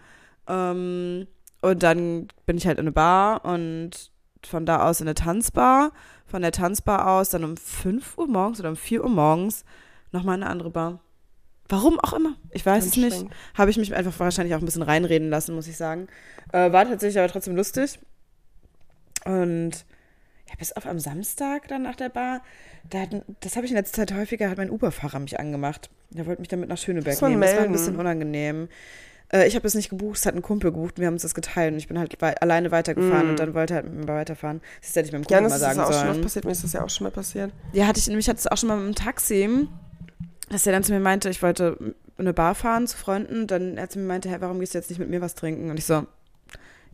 Ähm, 0.47 1.27
und 1.61 1.83
dann 1.83 2.29
bin 2.47 2.57
ich 2.57 2.67
halt 2.67 2.79
in 2.79 2.85
eine 2.85 2.93
Bar 2.93 3.45
und 3.45 4.11
von 4.45 4.67
da 4.67 4.89
aus 4.89 5.01
in 5.01 5.09
eine 5.09 5.15
Tanzbar. 5.15 5.93
Von 6.33 6.41
der 6.41 6.51
Tanzbar 6.51 7.09
aus 7.09 7.29
dann 7.29 7.45
um 7.45 7.59
5 7.59 8.17
Uhr 8.17 8.27
morgens 8.27 8.59
oder 8.59 8.71
um 8.71 8.77
4 8.77 9.05
Uhr 9.05 9.11
morgens 9.11 9.67
nochmal 10.13 10.39
in 10.39 10.43
eine 10.43 10.51
andere 10.51 10.71
Bar. 10.71 11.01
Warum 11.69 12.01
auch 12.01 12.15
immer. 12.15 12.37
Ich 12.53 12.65
weiß 12.65 12.87
es 12.87 12.97
nicht. 12.97 13.27
Habe 13.53 13.71
ich 13.71 13.77
mich 13.77 13.95
einfach 13.95 14.19
wahrscheinlich 14.19 14.55
auch 14.55 14.61
ein 14.61 14.65
bisschen 14.65 14.81
reinreden 14.81 15.29
lassen, 15.29 15.55
muss 15.55 15.69
ich 15.69 15.77
sagen. 15.77 16.09
Äh, 16.51 16.73
war 16.73 16.87
tatsächlich 16.87 17.19
aber 17.19 17.31
trotzdem 17.31 17.55
lustig. 17.55 17.99
Und 19.27 19.73
ja, 20.49 20.55
bis 20.59 20.73
auf 20.73 20.87
am 20.87 20.99
Samstag 20.99 21.69
dann 21.69 21.83
nach 21.83 21.97
der 21.97 22.09
Bar, 22.09 22.41
da 22.89 23.05
das 23.41 23.57
habe 23.57 23.67
ich 23.67 23.73
in 23.73 23.77
letzter 23.77 24.07
Zeit 24.07 24.19
häufiger, 24.19 24.49
hat 24.49 24.57
mein 24.57 24.71
Uber-Fahrer 24.71 25.19
mich 25.19 25.39
angemacht. 25.39 25.91
Der 26.09 26.25
wollte 26.25 26.41
mich 26.41 26.49
damit 26.49 26.71
nach 26.71 26.79
Schöneberg 26.79 27.21
man 27.21 27.33
nehmen. 27.33 27.43
Das 27.43 27.51
war 27.51 27.59
ein 27.59 27.61
melden. 27.65 27.73
bisschen 27.73 27.97
unangenehm. 27.97 28.69
Äh, 29.33 29.47
ich 29.49 29.55
habe 29.57 29.67
es 29.67 29.75
nicht 29.75 29.89
gebucht, 29.91 30.19
es 30.19 30.27
hat 30.27 30.35
ein 30.35 30.43
Kumpel 30.43 30.71
gebucht 30.73 30.95
und 30.97 31.01
wir 31.01 31.07
haben 31.07 31.15
uns 31.15 31.23
das 31.23 31.35
geteilt 31.35 31.73
und 31.73 31.79
ich 31.79 31.89
bin 31.89 31.99
halt 31.99 32.15
wei 32.21 32.37
alleine 32.41 32.71
weitergefahren 32.71 33.29
Mm. 33.29 33.31
und 33.31 33.39
dann 33.41 33.55
wollte 33.55 33.75
er 33.75 33.83
halt 33.83 33.87
mit 33.93 34.07
mir 34.07 34.13
weiterfahren. 34.15 34.61
Das 34.81 34.95
hätte 34.95 35.07
ich 35.07 35.13
meinem 35.13 35.23
Ja, 35.29 35.39
Kumpel 35.39 35.43
das 35.45 35.51
mal 35.51 35.57
ist 35.57 35.61
sagen 35.63 35.81
auch 35.81 35.87
schon 35.93 35.95
sollen. 36.01 36.11
oft 36.11 36.23
passiert. 36.23 36.45
Mir 36.45 36.51
ist 36.53 36.65
das 36.65 36.73
ja 36.75 36.85
auch 36.85 36.91
schon 36.91 37.05
mal 37.05 37.11
passiert. 37.11 37.53
Ja, 37.73 37.87
hatte 37.87 37.99
ich 37.99 38.07
nämlich 38.09 38.29
hatte 38.29 38.39
es 38.39 38.47
auch 38.47 38.57
schon 38.59 38.69
mal 38.69 38.77
mit 38.79 38.87
dem 38.99 39.05
Taxi, 39.05 39.69
dass 40.51 40.67
er 40.67 40.73
dann 40.73 40.85
zu 40.85 40.93
mir 40.93 41.01
meinte, 41.01 41.31
ich 41.31 41.43
wollte 41.43 41.77
in 41.81 41.95
eine 42.19 42.35
Bar 42.35 42.55
fahren 42.55 42.87
zu 42.87 42.97
Freunden. 42.97 43.47
Dann 43.47 43.79
er 43.79 43.89
zu 43.89 43.99
mir 43.99 44.05
meinte, 44.07 44.29
hey, 44.29 44.41
warum 44.41 44.61
gehst 44.61 44.75
du 44.75 44.79
jetzt 44.79 44.91
nicht 44.91 44.99
mit 44.99 45.09
mir 45.09 45.21
was 45.23 45.35
trinken? 45.35 45.71
Und 45.71 45.79
ich 45.79 45.87
so, 45.87 46.07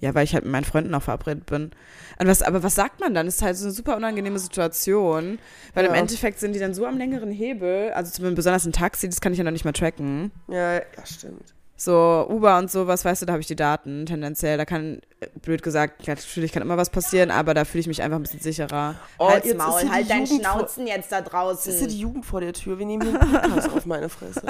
ja, 0.00 0.14
weil 0.14 0.22
ich 0.22 0.32
halt 0.34 0.44
mit 0.44 0.52
meinen 0.52 0.64
Freunden 0.64 0.94
auch 0.94 1.02
verabredet 1.02 1.44
bin. 1.46 1.72
Was, 2.18 2.42
aber 2.42 2.62
was 2.62 2.76
sagt 2.76 3.00
man 3.00 3.14
dann? 3.14 3.26
Das 3.26 3.34
ist 3.36 3.42
halt 3.42 3.56
so 3.56 3.64
eine 3.64 3.72
super 3.72 3.96
unangenehme 3.96 4.38
Situation. 4.38 5.40
Weil 5.74 5.86
im 5.86 5.92
Ja. 5.94 5.98
Endeffekt 6.00 6.38
sind 6.38 6.52
die 6.52 6.60
dann 6.60 6.72
so 6.72 6.86
am 6.86 6.98
längeren 6.98 7.32
Hebel, 7.32 7.90
also 7.90 8.12
zumindest 8.12 8.36
besonders 8.36 8.64
ein 8.64 8.72
Taxi, 8.72 9.08
das 9.08 9.20
kann 9.20 9.32
ich 9.32 9.38
ja 9.38 9.44
noch 9.44 9.50
nicht 9.50 9.64
mal 9.64 9.72
tracken. 9.72 10.30
Ja, 10.46 10.74
ja, 10.74 10.82
stimmt. 11.04 11.52
So, 11.80 12.26
Uber 12.28 12.58
und 12.58 12.68
sowas, 12.72 13.04
weißt 13.04 13.22
du, 13.22 13.26
da 13.26 13.34
habe 13.34 13.40
ich 13.40 13.46
die 13.46 13.54
Daten 13.54 14.04
tendenziell. 14.04 14.58
Da 14.58 14.64
kann, 14.64 15.00
blöd 15.42 15.62
gesagt, 15.62 16.08
natürlich 16.08 16.50
kann 16.50 16.60
immer 16.60 16.76
was 16.76 16.90
passieren, 16.90 17.30
aber 17.30 17.54
da 17.54 17.64
fühle 17.64 17.82
ich 17.82 17.86
mich 17.86 18.02
einfach 18.02 18.18
ein 18.18 18.22
bisschen 18.24 18.40
sicherer. 18.40 18.96
Oh, 19.16 19.30
Halt's 19.30 19.46
jetzt 19.46 19.58
Maul, 19.58 19.88
halt 19.88 20.10
deinen 20.10 20.26
Schnauzen 20.26 20.88
jetzt 20.88 21.12
da 21.12 21.20
draußen. 21.20 21.72
Ist 21.72 21.78
hier 21.78 21.86
die 21.86 22.00
Jugend 22.00 22.26
vor 22.26 22.40
der 22.40 22.52
Tür. 22.52 22.80
Wir 22.80 22.84
nehmen 22.84 23.08
hier 23.08 23.20
einen 23.20 23.30
Podcast 23.30 23.70
auf 23.70 23.86
meine 23.86 24.08
Fresse. 24.08 24.42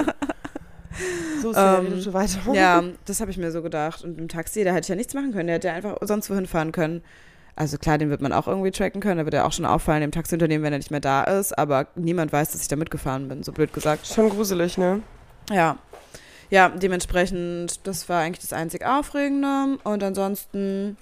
So, 1.43 1.53
Ähm, 1.53 1.85
rede 1.85 2.01
schon 2.01 2.13
weiter. 2.13 2.39
Ja, 2.53 2.83
das 3.05 3.21
habe 3.21 3.29
ich 3.29 3.37
mir 3.37 3.51
so 3.51 3.61
gedacht. 3.61 4.03
Und 4.03 4.17
im 4.19 4.27
Taxi, 4.27 4.63
da 4.63 4.71
hätte 4.71 4.85
ich 4.85 4.89
ja 4.89 4.95
nichts 4.95 5.13
machen 5.13 5.31
können. 5.31 5.45
Der 5.45 5.57
hätte 5.57 5.67
ja 5.67 5.75
einfach 5.75 5.97
sonst 6.01 6.31
wohin 6.31 6.47
fahren 6.47 6.71
können. 6.71 7.03
Also 7.55 7.77
klar, 7.77 7.99
den 7.99 8.09
wird 8.09 8.21
man 8.21 8.33
auch 8.33 8.47
irgendwie 8.47 8.71
tracken 8.71 9.01
können. 9.01 9.19
Da 9.19 9.25
wird 9.25 9.35
er 9.35 9.45
auch 9.45 9.51
schon 9.51 9.65
auffallen 9.65 10.01
im 10.01 10.11
Taxiunternehmen, 10.11 10.63
wenn 10.63 10.73
er 10.73 10.79
nicht 10.79 10.89
mehr 10.91 10.99
da 10.99 11.23
ist. 11.25 11.55
Aber 11.57 11.87
niemand 11.95 12.33
weiß, 12.33 12.51
dass 12.53 12.61
ich 12.63 12.67
da 12.69 12.75
mitgefahren 12.75 13.27
bin, 13.27 13.43
so 13.43 13.51
blöd 13.51 13.71
gesagt. 13.71 14.07
Schon 14.07 14.29
gruselig, 14.29 14.79
ne? 14.79 15.03
Ja. 15.51 15.77
Ja, 16.49 16.69
dementsprechend, 16.69 17.85
das 17.85 18.09
war 18.09 18.21
eigentlich 18.21 18.41
das 18.41 18.53
einzig 18.53 18.85
Aufregende. 18.85 19.77
Und 19.83 20.03
ansonsten, 20.03 20.97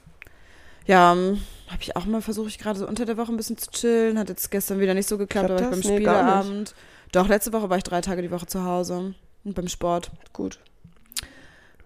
ja, 0.85 1.15
habe 1.15 1.81
ich 1.81 1.95
auch 1.95 2.05
mal 2.05 2.21
versucht, 2.21 2.49
ich 2.49 2.59
gerade 2.59 2.79
so 2.79 2.87
unter 2.87 3.05
der 3.05 3.17
Woche 3.17 3.31
ein 3.31 3.37
bisschen 3.37 3.57
zu 3.57 3.71
chillen. 3.71 4.19
Hat 4.19 4.29
jetzt 4.29 4.51
gestern 4.51 4.79
wieder 4.79 4.93
nicht 4.93 5.07
so 5.07 5.17
geklappt, 5.17 5.47
Klappt 5.47 5.61
aber 5.61 5.75
ich 5.75 5.81
beim 5.81 5.91
Nee. 5.91 5.97
Spieleabend. 5.97 6.75
Doch, 7.11 7.27
letzte 7.27 7.53
Woche 7.53 7.69
war 7.69 7.77
ich 7.77 7.83
drei 7.83 8.01
Tage 8.01 8.21
die 8.21 8.31
Woche 8.31 8.45
zu 8.47 8.63
Hause. 8.63 9.13
Und 9.43 9.55
beim 9.55 9.67
Sport. 9.69 10.11
Gut. 10.33 10.59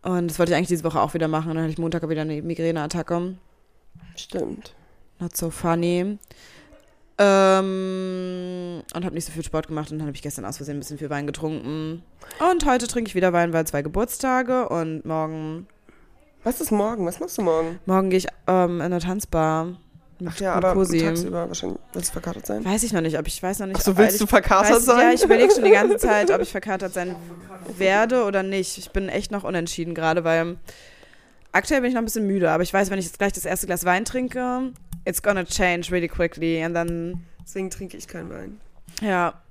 Und 0.02 0.32
das 0.32 0.40
wollte 0.40 0.52
ich 0.52 0.58
eigentlich 0.58 0.70
diese 0.70 0.84
Woche 0.84 1.00
auch 1.00 1.14
wieder 1.14 1.28
machen. 1.28 1.50
Dann 1.50 1.60
hatte 1.64 1.72
ich 1.72 1.78
Montag 1.78 2.08
wieder 2.10 2.22
eine 2.22 2.42
Migräneattacke. 2.42 3.36
Stimmt. 4.16 4.74
Not 5.20 5.38
so 5.38 5.52
funny. 5.52 6.18
Ähm, 7.22 8.84
und 8.94 9.06
habe 9.06 9.14
nicht 9.14 9.26
so 9.26 9.32
viel 9.32 9.44
Sport 9.44 9.68
gemacht 9.68 9.92
und 9.92 10.00
dann 10.00 10.08
habe 10.08 10.16
ich 10.16 10.24
gestern 10.24 10.46
aus 10.46 10.58
Versehen 10.58 10.78
ein 10.78 10.80
bisschen 10.80 10.98
viel 10.98 11.10
Wein 11.10 11.28
getrunken. 11.28 12.02
Und 12.52 12.66
heute 12.66 12.88
trinke 12.88 13.10
ich 13.10 13.16
wieder 13.16 13.32
Wein, 13.32 13.54
weil 13.54 13.66
zwei 13.68 13.82
Geburtstage 13.82 14.68
und 14.70 15.06
morgen, 15.06 15.68
Was 16.44 16.60
ist 16.62 16.72
morgen? 16.72 17.06
Was 17.06 17.20
machst 17.20 17.38
du 17.38 17.44
morgen? 17.44 17.80
morgen 17.86 18.10
gehe 18.10 18.18
ich 18.18 18.28
ähm, 18.48 18.78
in 18.78 18.82
eine 18.82 19.00
Tanzbar 19.00 19.78
Ach 20.26 20.40
ja, 20.40 20.54
aber 20.54 20.74
Cosi. 20.74 21.00
tagsüber 21.00 21.48
wahrscheinlich. 21.48 21.80
Willst 21.94 22.10
du 22.10 22.14
verkatert 22.14 22.46
sein? 22.46 22.64
Weiß 22.66 22.84
ich 22.84 22.94
noch 22.94 23.02
nicht, 23.02 23.18
ob 23.18 23.28
ich 23.28 23.42
weiß 23.42 23.60
noch 23.60 23.68
nicht. 23.68 23.78
Ach 23.78 23.82
so, 23.82 23.98
willst 23.98 24.22
du 24.22 24.28
verkatert 24.28 24.76
weiß, 24.76 24.86
sein? 24.86 25.00
Ja, 25.00 25.14
ich 25.14 25.24
überlege 25.24 25.54
schon 25.54 25.64
die 25.64 25.72
ganze 25.72 25.98
Zeit, 26.00 26.30
ob 26.32 26.42
ich 26.42 26.52
verkatert 26.52 26.94
sein 26.94 27.16
werde 27.78 28.24
oder 28.26 28.44
nicht. 28.44 28.78
Ich 28.78 28.92
bin 28.92 29.10
echt 29.10 29.32
noch 29.32 29.44
unentschieden 29.44 29.96
gerade, 29.96 30.24
weil 30.24 30.58
aktuell 31.52 31.82
bin 31.82 31.90
ich 31.90 31.96
noch 31.96 32.02
ein 32.02 32.06
bisschen 32.06 32.28
müde, 32.28 32.52
aber 32.52 32.64
ich 32.64 32.74
weiß, 32.74 32.92
wenn 32.92 33.00
ich 33.00 33.06
jetzt 33.06 33.18
gleich 33.18 33.34
das 33.34 33.46
erste 33.46 33.66
Glas 33.66 33.86
Wein 33.86 34.06
trinke, 34.06 34.74
it's 35.06 35.22
gonna 35.22 35.46
change 35.46 35.92
really 35.92 36.08
quickly 36.08 36.64
and 36.64 36.76
then 36.76 37.26
Deswegen 37.44 37.70
trinke 37.70 37.98
ich 37.98 38.08
keinen 38.08 38.30
Wein. 38.30 38.62
Ja, 39.02 39.42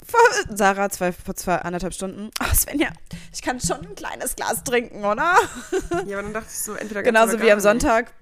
Sarah 0.48 0.90
zwei, 0.90 1.12
vor 1.12 1.34
zwei, 1.34 1.56
anderthalb 1.56 1.92
Stunden. 1.92 2.30
Ach, 2.38 2.54
Svenja, 2.54 2.88
ich 3.32 3.42
kann 3.42 3.60
schon 3.60 3.84
ein 3.84 3.94
kleines 3.94 4.36
Glas 4.36 4.62
trinken, 4.64 5.04
oder? 5.04 5.36
Ja, 6.06 6.18
aber 6.18 6.22
dann 6.22 6.32
dachte 6.32 6.48
ich 6.50 6.58
so, 6.58 6.74
entweder 6.74 7.02
Genauso 7.02 7.40
wie 7.40 7.50
am 7.50 7.60
Sonntag. 7.60 8.12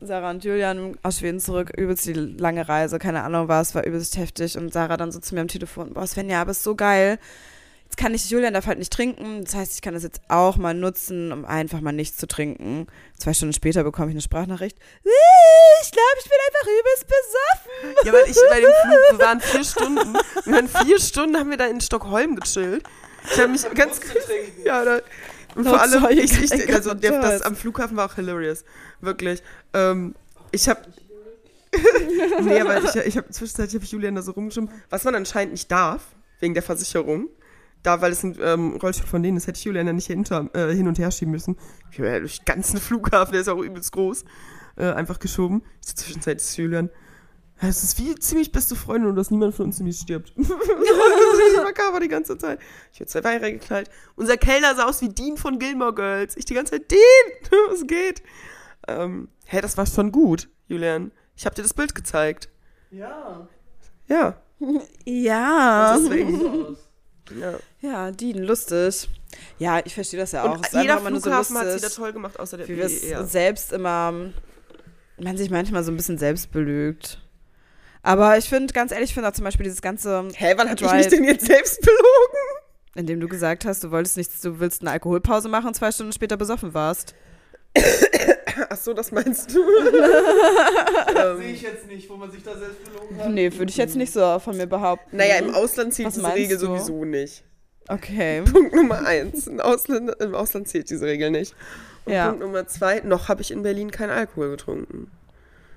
Sarah 0.00 0.30
und 0.30 0.44
Julian 0.44 0.98
aus 1.02 1.20
Schweden 1.20 1.38
zurück, 1.38 1.70
übelst 1.76 2.06
die 2.06 2.12
lange 2.12 2.68
Reise, 2.68 2.98
keine 2.98 3.22
Ahnung 3.22 3.46
was, 3.46 3.74
war 3.74 3.84
übelst 3.84 4.16
heftig. 4.16 4.58
Und 4.58 4.72
Sarah 4.72 4.96
dann 4.96 5.12
so 5.12 5.20
zu 5.20 5.34
mir 5.34 5.42
am 5.42 5.48
Telefon, 5.48 5.94
boah, 5.94 6.06
Svenja, 6.06 6.40
aber 6.40 6.50
ist 6.50 6.64
so 6.64 6.74
geil. 6.74 7.18
Jetzt 7.92 7.98
kann 7.98 8.14
ich, 8.14 8.30
Julian 8.30 8.54
darf 8.54 8.66
halt 8.66 8.78
nicht 8.78 8.90
trinken. 8.90 9.44
Das 9.44 9.54
heißt, 9.54 9.74
ich 9.74 9.82
kann 9.82 9.92
das 9.92 10.02
jetzt 10.02 10.22
auch 10.28 10.56
mal 10.56 10.72
nutzen, 10.72 11.30
um 11.30 11.44
einfach 11.44 11.82
mal 11.82 11.92
nichts 11.92 12.16
zu 12.16 12.26
trinken. 12.26 12.86
Zwei 13.18 13.34
Stunden 13.34 13.52
später 13.52 13.84
bekomme 13.84 14.08
ich 14.08 14.14
eine 14.14 14.22
Sprachnachricht. 14.22 14.78
Ich 15.04 15.90
glaube, 15.90 16.16
ich 16.18 16.24
bin 16.24 16.38
einfach 16.46 16.68
übelst 16.80 17.06
besoffen. 17.06 18.06
Ja, 18.06 18.12
weil 18.14 18.30
ich 18.30 18.36
bei 18.48 18.60
dem 18.60 18.70
Flug, 18.70 19.18
wir 19.18 19.26
waren 19.26 19.40
vier 19.42 19.64
Stunden, 19.64 20.14
wir 20.46 20.54
waren 20.54 20.68
vier 20.68 20.98
Stunden, 20.98 21.36
haben 21.36 21.50
wir 21.50 21.58
da 21.58 21.66
in 21.66 21.82
Stockholm 21.82 22.36
gechillt. 22.36 22.82
Ich 23.30 23.38
habe 23.38 23.48
mich 23.48 23.62
ganz, 23.74 24.00
ja, 24.64 24.84
da, 24.86 25.00
und 25.54 25.68
vor 25.68 25.78
allem, 25.78 26.06
ich, 26.18 26.42
ich, 26.42 26.74
also 26.74 26.94
der, 26.94 27.20
das 27.20 27.42
am 27.42 27.54
Flughafen 27.54 27.98
war 27.98 28.10
auch 28.10 28.14
hilarious, 28.14 28.64
wirklich. 29.02 29.42
Ähm, 29.74 30.14
ich 30.50 30.66
habe, 30.66 30.80
nee, 32.40 32.58
aber 32.58 32.82
ich, 32.82 32.96
ich 32.96 33.16
habe 33.18 33.28
zwischenzeitlich 33.28 33.74
habe 33.74 33.84
ich 33.84 33.92
Julian 33.92 34.14
da 34.14 34.22
so 34.22 34.32
rumgeschoben, 34.32 34.70
was 34.88 35.04
man 35.04 35.14
anscheinend 35.14 35.52
nicht 35.52 35.70
darf 35.70 36.00
wegen 36.40 36.54
der 36.54 36.62
Versicherung. 36.62 37.28
Da, 37.82 38.00
weil 38.00 38.12
es 38.12 38.22
ein 38.22 38.36
ähm, 38.40 38.76
Rollstuhl 38.76 39.08
von 39.08 39.22
denen 39.22 39.36
ist, 39.36 39.46
hätte 39.46 39.58
ich 39.58 39.64
Julian 39.64 39.86
ja 39.86 39.92
nicht 39.92 40.06
hinter, 40.06 40.48
äh, 40.54 40.72
hin 40.72 40.86
und 40.86 40.98
her 40.98 41.10
schieben 41.10 41.32
müssen. 41.32 41.56
Ich 41.90 41.98
habe 41.98 42.08
ja 42.08 42.20
durch 42.20 42.38
den 42.38 42.44
ganzen 42.44 42.80
Flughafen, 42.80 43.32
der 43.32 43.40
ist 43.40 43.48
auch 43.48 43.60
übelst 43.60 43.92
groß, 43.92 44.24
äh, 44.76 44.92
einfach 44.92 45.18
geschoben. 45.18 45.62
Ich 45.80 45.88
so 45.88 45.94
zwischenzeitlich 45.94 46.46
zu 46.46 46.62
Julian, 46.62 46.90
Es 47.58 47.82
ist 47.82 47.98
wie 47.98 48.14
ziemlich 48.16 48.52
beste 48.52 48.76
Freunde 48.76 49.08
und 49.08 49.16
dass 49.16 49.30
niemand 49.30 49.54
von 49.54 49.66
uns 49.66 49.76
ziemlich 49.78 49.98
stirbt. 49.98 50.32
das 50.36 50.48
ist 50.48 51.56
makaber 51.56 51.98
die 51.98 52.08
ganze 52.08 52.38
Zeit. 52.38 52.60
Ich 52.92 53.00
habe 53.00 53.06
zwei 53.06 53.24
Weine 53.24 53.42
reingeknallt. 53.42 53.90
Unser 54.14 54.36
Kellner 54.36 54.74
sah 54.76 54.84
aus 54.88 55.02
wie 55.02 55.08
Dean 55.08 55.36
von 55.36 55.58
Gilmore 55.58 55.94
Girls. 55.94 56.36
Ich 56.36 56.44
die 56.44 56.54
ganze 56.54 56.72
Zeit, 56.72 56.90
Dean, 56.90 57.00
was 57.70 57.86
geht? 57.86 58.22
Ähm, 58.86 59.28
hä, 59.46 59.60
das 59.60 59.76
war 59.76 59.86
schon 59.86 60.12
gut, 60.12 60.48
Julian. 60.68 61.10
Ich 61.36 61.46
habe 61.46 61.54
dir 61.56 61.62
das 61.62 61.74
Bild 61.74 61.94
gezeigt. 61.94 62.48
Ja. 62.90 63.48
Ja. 64.06 64.36
Ja. 65.04 65.98
Deswegen. 65.98 66.76
Ja. 67.38 67.58
Ja, 67.80 68.10
Dean, 68.10 68.42
lustig. 68.42 69.08
Ja, 69.58 69.80
ich 69.84 69.94
verstehe 69.94 70.20
das 70.20 70.32
ja 70.32 70.44
auch. 70.44 70.56
Und 70.56 70.72
jeder 70.72 71.00
nur 71.00 71.20
so 71.20 71.22
Flughafen 71.22 71.58
hat 71.58 71.66
es 71.66 71.76
wieder 71.82 71.90
toll 71.90 72.12
gemacht, 72.12 72.38
außer 72.38 72.58
der 72.58 72.68
wie 72.68 72.76
wir 72.76 72.84
es 72.84 73.00
BER. 73.00 73.26
selbst 73.26 73.72
immer, 73.72 74.12
man 75.18 75.36
sich 75.36 75.50
manchmal 75.50 75.84
so 75.84 75.90
ein 75.92 75.96
bisschen 75.96 76.18
selbst 76.18 76.52
belügt. 76.52 77.18
Aber 78.02 78.36
ich 78.36 78.48
finde, 78.48 78.72
ganz 78.74 78.92
ehrlich, 78.92 79.10
ich 79.10 79.14
finde 79.14 79.28
auch 79.28 79.32
zum 79.32 79.44
Beispiel 79.44 79.64
dieses 79.64 79.80
ganze, 79.80 80.28
Hä, 80.34 80.54
wann 80.56 80.68
hab 80.68 80.80
ich 80.80 80.92
mich 80.92 81.08
denn 81.08 81.24
jetzt 81.24 81.46
selbst 81.46 81.80
belogen? 81.80 82.62
indem 82.94 83.20
du 83.20 83.28
gesagt 83.28 83.64
hast, 83.64 83.84
du 83.84 83.90
wolltest 83.90 84.16
nichts, 84.16 84.40
du 84.40 84.60
willst 84.60 84.82
eine 84.82 84.90
Alkoholpause 84.90 85.48
machen 85.48 85.68
und 85.68 85.74
zwei 85.74 85.90
Stunden 85.92 86.12
später 86.12 86.36
besoffen 86.36 86.74
warst. 86.74 87.14
Ach 88.68 88.76
so, 88.76 88.92
das 88.94 89.12
meinst 89.12 89.54
du? 89.54 89.60
Sehe 91.38 91.52
ich 91.52 91.62
jetzt 91.62 91.86
nicht, 91.86 92.08
wo 92.08 92.16
man 92.16 92.30
sich 92.30 92.42
da 92.42 92.56
selbst 92.56 92.84
belogen 92.84 93.18
hat. 93.18 93.30
Nee, 93.30 93.52
würde 93.52 93.70
ich 93.70 93.76
jetzt 93.76 93.96
nicht 93.96 94.12
so 94.12 94.38
von 94.38 94.56
mir 94.56 94.66
behaupten. 94.66 95.16
Naja, 95.16 95.36
im 95.36 95.54
Ausland 95.54 95.94
zählt 95.94 96.08
Was 96.08 96.14
diese 96.14 96.34
Regel 96.34 96.58
du? 96.58 96.66
sowieso 96.66 97.04
nicht. 97.04 97.44
Okay. 97.88 98.42
Punkt 98.42 98.74
Nummer 98.74 99.04
eins. 99.06 99.46
Im 99.46 99.60
Ausland, 99.60 100.10
Im 100.20 100.34
Ausland 100.34 100.68
zählt 100.68 100.88
diese 100.90 101.04
Regel 101.06 101.30
nicht. 101.30 101.54
Und 102.04 102.12
Ja. 102.12 102.28
Punkt 102.28 102.40
Nummer 102.44 102.66
zwei, 102.66 103.00
noch 103.00 103.28
habe 103.28 103.42
ich 103.42 103.50
in 103.50 103.62
Berlin 103.62 103.90
keinen 103.90 104.10
Alkohol 104.10 104.50
getrunken. 104.50 105.10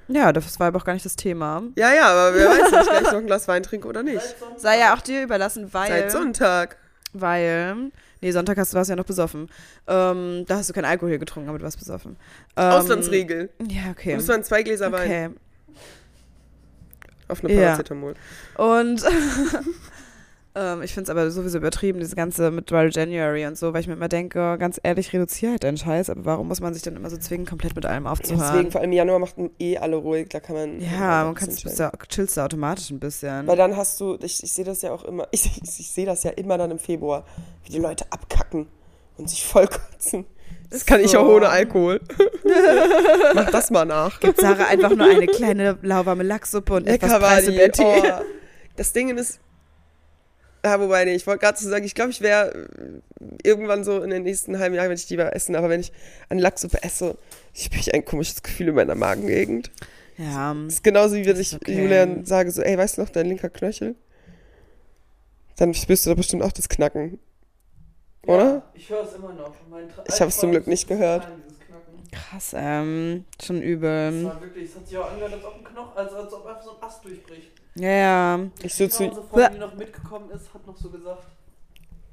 Ja, 0.08 0.32
das 0.32 0.60
war 0.60 0.68
aber 0.68 0.78
auch 0.80 0.86
gar 0.86 0.94
nicht 0.94 1.06
das 1.06 1.16
Thema. 1.16 1.64
Ja, 1.76 1.92
ja, 1.94 2.06
aber 2.08 2.36
wer 2.36 2.48
weiß, 2.50 2.74
ob 2.74 2.82
ich 2.82 2.88
gleich 2.90 3.02
noch 3.12 3.14
ein 3.20 3.26
Glas 3.26 3.48
Wein 3.48 3.64
trinke 3.64 3.88
oder 3.88 4.04
nicht. 4.04 4.36
Sei 4.58 4.78
ja 4.80 4.94
auch 4.96 5.02
dir 5.02 5.24
überlassen, 5.24 5.74
weil. 5.74 5.90
Seit 5.90 6.12
Sonntag. 6.12 6.78
Weil. 7.14 7.92
Nee, 8.26 8.32
Sonntag 8.32 8.58
hast 8.58 8.74
du 8.74 8.78
warst 8.78 8.90
ja 8.90 8.96
noch 8.96 9.06
besoffen. 9.06 9.48
Ähm, 9.86 10.46
da 10.48 10.58
hast 10.58 10.68
du 10.68 10.74
keinen 10.74 10.86
Alkohol 10.86 11.20
getrunken, 11.20 11.48
aber 11.48 11.60
du 11.60 11.64
warst 11.64 11.78
besoffen. 11.78 12.16
Ähm, 12.58 12.72
Auslandsregel. 12.72 13.52
Ja, 13.70 13.92
okay. 13.92 14.14
Und 14.14 14.20
es 14.20 14.28
waren 14.28 14.44
zwei 14.44 14.64
Gläser 14.64 14.92
Wein 14.92 15.02
Okay. 15.04 15.30
auf 17.28 17.44
eine 17.44 17.54
Ja. 17.54 17.62
Paracetamol. 17.62 18.16
Und 18.58 19.04
ähm, 20.56 20.82
ich 20.82 20.94
finde 20.94 21.04
es 21.04 21.10
aber 21.10 21.30
sowieso 21.30 21.58
übertrieben, 21.58 22.00
dieses 22.00 22.16
Ganze 22.16 22.50
mit 22.52 22.72
Dry 22.72 22.90
January 22.90 23.46
und 23.46 23.58
so, 23.58 23.74
weil 23.74 23.82
ich 23.82 23.88
mir 23.88 23.94
immer 23.94 24.08
denke, 24.08 24.58
ganz 24.58 24.80
ehrlich, 24.82 25.12
reduziere 25.14 25.52
halt 25.52 25.64
deinen 25.64 25.78
Scheiß, 25.78 26.10
aber 26.10 26.26
warum 26.26 26.48
muss 26.48 26.62
man 26.62 26.74
sich 26.74 26.84
dann 26.84 26.96
immer 26.96 27.10
so 27.10 27.18
zwingen, 27.18 27.46
komplett 27.46 27.76
mit 27.76 27.86
allem 27.86 28.06
Deswegen, 28.06 28.40
aufzuhören? 28.40 28.72
vor 28.72 28.82
allem 28.82 28.92
im 28.92 28.98
Januar 28.98 29.20
machten 29.20 29.52
eh 29.60 29.78
alle 29.78 29.98
ruhig, 29.98 30.30
da 30.30 30.40
kann 30.40 30.56
man. 30.56 30.80
Ja, 30.80 31.26
man 31.26 31.36
kann 31.36 31.50
chillst 31.50 32.38
da 32.38 32.46
automatisch 32.46 32.90
ein 32.90 33.00
bisschen. 33.00 33.46
Weil 33.48 33.58
dann 33.58 33.76
hast 33.76 34.00
du, 34.00 34.18
ich, 34.22 34.44
ich 34.44 34.52
sehe 34.52 34.66
das 34.66 34.82
ja 34.82 34.92
auch 34.92 35.04
immer, 35.04 35.28
ich, 35.32 35.46
ich, 35.46 35.80
ich 35.80 35.92
sehe 35.92 36.06
das 36.06 36.24
ja 36.24 36.32
immer 36.32 36.58
dann 36.58 36.72
im 36.72 36.80
Februar, 36.80 37.26
wie 37.66 37.72
die 37.72 37.80
Leute 37.80 38.06
abkacken 38.10 38.68
und 39.18 39.30
sich 39.30 39.46
vollkotzen. 39.46 40.26
Das 40.70 40.80
Ist 40.80 40.88
kann 40.88 41.00
ich 41.00 41.12
so. 41.12 41.20
auch 41.20 41.28
ohne 41.28 41.50
Alkohol. 41.50 42.02
Mach 43.36 43.52
das 43.52 43.70
mal 43.72 43.86
nach. 43.86 44.20
Gibt 44.20 44.40
Sarah 44.40 44.66
einfach 44.66 44.96
nur 44.96 45.08
eine 45.08 45.28
kleine 45.28 45.78
lauwarme 45.82 46.24
Lachsuppe 46.24 46.74
und 46.74 46.88
etwas 46.88 47.12
Lecker 47.12 47.20
die. 47.20 47.26
Preiselbeertee. 47.26 47.84
Oh. 47.84 48.24
Das 48.76 48.92
Ding 48.92 49.16
ist, 49.16 49.40
Ja, 50.66 50.80
wobei, 50.80 51.06
nee, 51.06 51.14
ich 51.14 51.28
wollte 51.28 51.42
gerade 51.46 51.60
so 51.60 51.70
sagen, 51.70 51.86
ich 51.86 51.94
glaube, 51.94 52.10
ich 52.10 52.22
wäre 52.22 52.68
irgendwann 53.44 53.84
so 53.84 54.02
in 54.02 54.10
den 54.10 54.24
nächsten 54.24 54.58
halben 54.58 54.74
Jahren, 54.74 54.90
wenn 54.90 54.96
ich 54.96 55.06
die 55.06 55.16
mal 55.16 55.30
essen, 55.30 55.56
aber 55.56 55.70
wenn 55.70 55.80
ich 55.80 55.92
an 56.30 56.40
Lachsuppe 56.40 56.82
esse, 56.82 57.20
ich 57.54 57.70
habe 57.72 57.94
ein 57.94 58.04
komisches 58.04 58.42
Gefühl 58.42 58.70
in 58.70 58.76
meiner 58.76 58.96
Magengegend. 58.96 59.70
Ja. 60.18 60.56
Das 60.56 60.74
ist 60.76 60.84
genauso 60.84 61.14
wie 61.16 61.26
wenn 61.26 61.34
Das 61.38 61.40
ich 61.40 61.54
okay. 61.56 61.80
Julian 61.80 62.26
sage, 62.26 62.50
so, 62.50 62.64
ey, 62.64 62.76
weißt 62.76 62.98
du 62.98 63.02
noch, 63.04 63.10
dein 63.10 63.28
linker 63.28 63.50
Knöchel? 63.50 63.94
Dann 65.58 65.76
spürst 65.76 66.06
du 66.08 66.10
da 66.10 66.16
bestimmt 66.16 66.42
auch 66.42 66.52
das 66.52 66.68
Knacken. 66.68 67.20
Oder? 68.26 68.44
Ja, 68.46 68.72
ich 68.74 68.90
höre 68.90 69.04
es 69.04 69.14
immer 69.14 69.34
noch. 69.34 69.54
Ich 70.08 70.20
hab's 70.20 70.38
zum 70.40 70.50
Glück 70.50 70.66
nicht 70.66 70.88
gehört. 70.88 71.28
Krass, 72.12 72.56
ähm, 72.58 73.26
schon 73.44 73.58
Das 73.58 73.66
übel. 73.66 74.24
war 74.26 74.42
wirklich, 74.42 74.70
es 74.72 74.76
hat 74.78 74.88
sich 74.88 74.98
auch 74.98 75.12
angehört, 75.12 75.34
als 75.34 75.46
ob 75.46 75.58
ein 75.58 75.64
Knochen, 75.64 75.96
also 75.98 76.16
als 76.16 76.34
ob 76.34 76.46
einfach 76.48 76.64
so 76.64 76.72
ein 76.72 76.82
Ast 76.84 77.04
durchbricht. 77.06 77.52
Ja, 77.76 77.90
ja. 77.90 78.40
Ich 78.64 78.74
zu, 78.74 78.84
unsere 78.86 79.24
Freundin, 79.24 79.54
die 79.54 79.60
noch 79.60 79.76
mitgekommen 79.76 80.30
ist, 80.32 80.54
hat 80.54 80.66
noch 80.66 80.78
so 80.78 80.90
gesagt, 80.90 81.28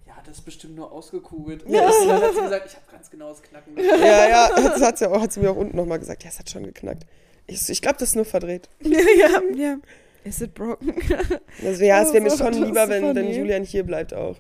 ja, 0.07 0.15
das 0.27 0.39
ist 0.39 0.45
bestimmt 0.45 0.75
nur 0.75 0.91
ausgekugelt. 0.91 1.65
Ja. 1.69 1.87
Und 1.87 2.09
dann 2.09 2.23
hat 2.23 2.35
sie 2.35 2.41
gesagt, 2.41 2.67
ich 2.67 2.77
habe 2.77 2.87
ganz 2.91 3.11
genaues 3.11 3.43
Knacken. 3.43 3.77
ja, 3.77 4.29
ja, 4.29 4.51
hat, 4.57 4.81
hat, 4.81 4.99
sie 4.99 5.09
auch, 5.11 5.21
hat 5.21 5.33
sie 5.33 5.41
mir 5.41 5.51
auch 5.51 5.57
unten 5.57 5.77
nochmal 5.77 5.99
gesagt, 5.99 6.25
ja, 6.25 6.31
es 6.31 6.39
hat 6.39 6.51
schon 6.51 6.65
geknackt. 6.65 7.07
Ich, 7.47 7.69
ich 7.69 7.81
glaube, 7.81 7.97
das 7.99 8.11
ist 8.11 8.17
nur 8.17 8.25
verdreht. 8.25 8.69
ja, 8.81 8.99
ja, 9.19 9.41
ja. 9.55 9.77
Is 10.25 10.41
it 10.41 10.55
broken? 10.55 10.95
Also, 11.65 11.85
ja, 11.85 12.03
es 12.03 12.13
wäre 12.13 12.23
mir 12.23 12.33
Oh, 12.33 12.37
schon 12.37 12.47
das 12.47 12.57
ist 12.57 12.65
lieber, 12.67 12.89
wenn, 12.89 13.15
wenn. 13.15 13.33
Julian 13.33 13.65
hier 13.65 13.85
bleibt 13.85 14.15
auch. 14.15 14.37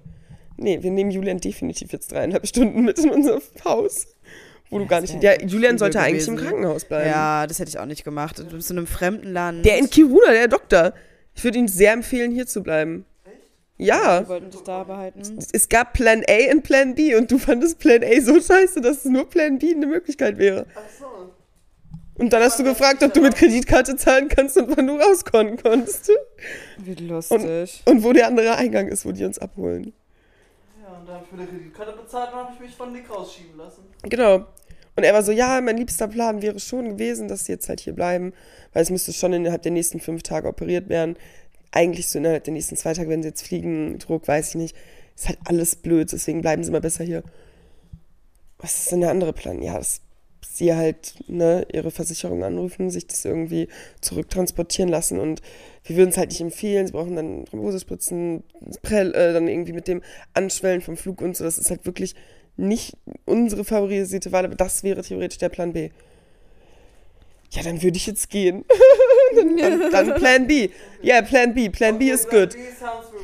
Nee, 0.56 0.82
wir 0.82 0.90
nehmen 0.90 1.10
Julian 1.10 1.38
definitiv 1.38 1.92
jetzt 1.92 2.12
dreieinhalb 2.12 2.46
Stunden 2.46 2.84
mit 2.84 2.98
in 2.98 3.10
unser 3.10 3.40
Haus. 3.64 4.06
Wo 4.70 4.78
du 4.78 4.84
Ja, 4.84 4.88
gar 4.88 5.00
das 5.00 5.10
nicht. 5.10 5.22
Der 5.22 5.44
Julian 5.44 5.78
sollte 5.78 6.00
eigentlich 6.00 6.26
im 6.28 6.36
gewesen. 6.36 6.48
Krankenhaus 6.50 6.84
bleiben. 6.84 7.08
Ja, 7.08 7.46
das 7.46 7.58
hätte 7.58 7.68
ich 7.68 7.78
auch 7.78 7.86
nicht 7.86 8.04
gemacht. 8.04 8.38
Du 8.38 8.44
bist 8.44 8.70
in 8.70 8.78
einem 8.78 8.86
fremden 8.86 9.32
Land. 9.32 9.64
Der 9.64 9.78
in 9.78 9.90
Kiruna, 9.90 10.30
der 10.30 10.48
Doktor. 10.48 10.94
Ich 11.34 11.44
würde 11.44 11.58
ihm 11.58 11.68
sehr 11.68 11.92
empfehlen, 11.92 12.30
hier 12.32 12.46
zu 12.46 12.62
bleiben. 12.62 13.04
Ja. 13.78 14.20
Wir 14.20 14.28
wollten 14.28 14.50
dich 14.50 14.62
da 14.62 14.84
behalten. 14.84 15.38
Es 15.52 15.68
gab 15.68 15.92
Plan 15.92 16.22
A 16.28 16.52
und 16.52 16.62
Plan 16.62 16.94
B 16.94 17.16
und 17.16 17.30
du 17.30 17.38
fandest 17.38 17.78
Plan 17.78 18.02
A 18.04 18.20
so 18.20 18.40
scheiße, 18.40 18.80
dass 18.80 18.98
es 18.98 19.04
nur 19.06 19.28
Plan 19.28 19.58
B 19.58 19.74
eine 19.74 19.86
Möglichkeit 19.86 20.38
wäre. 20.38 20.66
Ach 20.74 20.80
so. 20.98 21.06
Und 22.14 22.32
dann 22.32 22.42
hast 22.42 22.58
du 22.58 22.64
gefragt, 22.64 23.02
ob 23.02 23.12
du 23.14 23.22
mit 23.22 23.34
Kreditkarte 23.34 23.96
zahlen 23.96 24.28
kannst 24.28 24.56
und 24.58 24.76
wann 24.76 24.86
du 24.86 24.96
rauskommen 24.96 25.56
konntest. 25.56 26.12
Wie 26.78 26.94
lustig. 26.94 27.82
Und 27.86 28.04
wo 28.04 28.12
der 28.12 28.28
andere 28.28 28.54
Eingang 28.56 28.88
ist, 28.88 29.04
wo 29.06 29.12
die 29.12 29.24
uns 29.24 29.38
abholen. 29.38 29.92
Ja, 30.82 30.98
und 30.98 31.08
da 31.08 31.14
habe 31.14 31.24
ich 31.24 31.32
mit 31.32 31.40
der 31.40 31.48
Kreditkarte 31.48 31.92
bezahlt 31.92 32.32
und 32.32 32.38
habe 32.38 32.52
ich 32.54 32.60
mich 32.60 32.76
von 32.76 32.92
Nick 32.92 33.10
rausschieben 33.10 33.56
lassen. 33.56 33.82
Genau. 34.02 34.46
Und 34.94 35.04
er 35.04 35.14
war 35.14 35.22
so, 35.22 35.32
ja, 35.32 35.60
mein 35.60 35.78
liebster 35.78 36.08
Plan 36.08 36.42
wäre 36.42 36.60
schon 36.60 36.90
gewesen, 36.90 37.28
dass 37.28 37.46
sie 37.46 37.52
jetzt 37.52 37.68
halt 37.68 37.80
hier 37.80 37.94
bleiben, 37.94 38.32
weil 38.72 38.82
es 38.82 38.90
müsste 38.90 39.12
schon 39.12 39.32
innerhalb 39.32 39.62
der 39.62 39.72
nächsten 39.72 40.00
fünf 40.00 40.22
Tage 40.22 40.48
operiert 40.48 40.88
werden. 40.88 41.16
Eigentlich 41.70 42.08
so 42.08 42.18
innerhalb 42.18 42.44
der 42.44 42.52
nächsten 42.52 42.76
zwei 42.76 42.92
Tage, 42.92 43.08
wenn 43.08 43.22
sie 43.22 43.30
jetzt 43.30 43.46
fliegen, 43.46 43.98
Druck, 43.98 44.28
weiß 44.28 44.50
ich 44.50 44.54
nicht. 44.56 44.76
Ist 45.16 45.28
halt 45.28 45.38
alles 45.44 45.76
blöd, 45.76 46.12
deswegen 46.12 46.42
bleiben 46.42 46.64
sie 46.64 46.70
mal 46.70 46.80
besser 46.80 47.04
hier. 47.04 47.22
Was 48.58 48.78
ist 48.78 48.92
denn 48.92 49.00
der 49.00 49.10
andere 49.10 49.32
Plan? 49.32 49.62
Ja, 49.62 49.78
dass 49.78 50.02
sie 50.52 50.74
halt 50.74 51.14
ne, 51.28 51.66
ihre 51.72 51.90
Versicherung 51.90 52.44
anrufen, 52.44 52.90
sich 52.90 53.06
das 53.06 53.24
irgendwie 53.24 53.68
zurücktransportieren 54.00 54.90
lassen 54.90 55.18
und 55.18 55.40
wir 55.84 55.96
würden 55.96 56.10
es 56.10 56.18
halt 56.18 56.30
nicht 56.30 56.40
empfehlen. 56.40 56.86
Sie 56.86 56.92
brauchen 56.92 57.16
dann 57.16 57.44
Thrombosespritzen, 57.46 58.44
äh, 58.82 59.12
dann 59.12 59.48
irgendwie 59.48 59.72
mit 59.72 59.88
dem 59.88 60.02
Anschwellen 60.34 60.82
vom 60.82 60.96
Flug 60.96 61.22
und 61.22 61.36
so. 61.36 61.44
Das 61.44 61.58
ist 61.58 61.70
halt 61.70 61.86
wirklich 61.86 62.14
nicht 62.56 62.96
unsere 63.24 63.64
favorisierte 63.64 64.32
Wahl, 64.32 64.44
aber 64.44 64.54
das 64.54 64.82
wäre 64.82 65.02
theoretisch 65.02 65.38
der 65.38 65.48
Plan 65.48 65.72
B. 65.72 65.90
Ja, 67.52 67.62
dann 67.62 67.82
würde 67.82 67.98
ich 67.98 68.06
jetzt 68.06 68.30
gehen. 68.30 68.64
dann, 69.36 69.56
dann, 69.56 69.90
dann 69.90 70.14
Plan 70.14 70.46
B. 70.46 70.70
Ja, 71.02 71.16
yeah, 71.16 71.22
Plan 71.22 71.52
B. 71.52 71.68
Plan 71.68 71.98
B 71.98 72.10
is 72.10 72.26
good. 72.26 72.56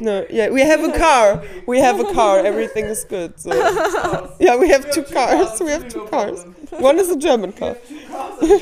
No, 0.00 0.22
yeah, 0.30 0.52
we 0.52 0.64
have 0.64 0.84
a 0.84 0.92
car. 0.92 1.42
We 1.66 1.82
have 1.82 1.98
a 1.98 2.12
car. 2.12 2.44
Everything 2.44 2.86
is 2.86 3.06
good. 3.08 3.38
So. 3.40 3.50
Yeah, 4.40 4.56
we 4.56 4.68
have 4.68 4.90
two 4.90 5.02
cars. 5.02 5.60
We 5.60 5.70
have 5.70 5.88
two 5.88 6.04
cars. 6.06 6.44
One 6.78 6.98
is 6.98 7.10
a 7.10 7.16
German 7.16 7.52
car. 7.54 7.76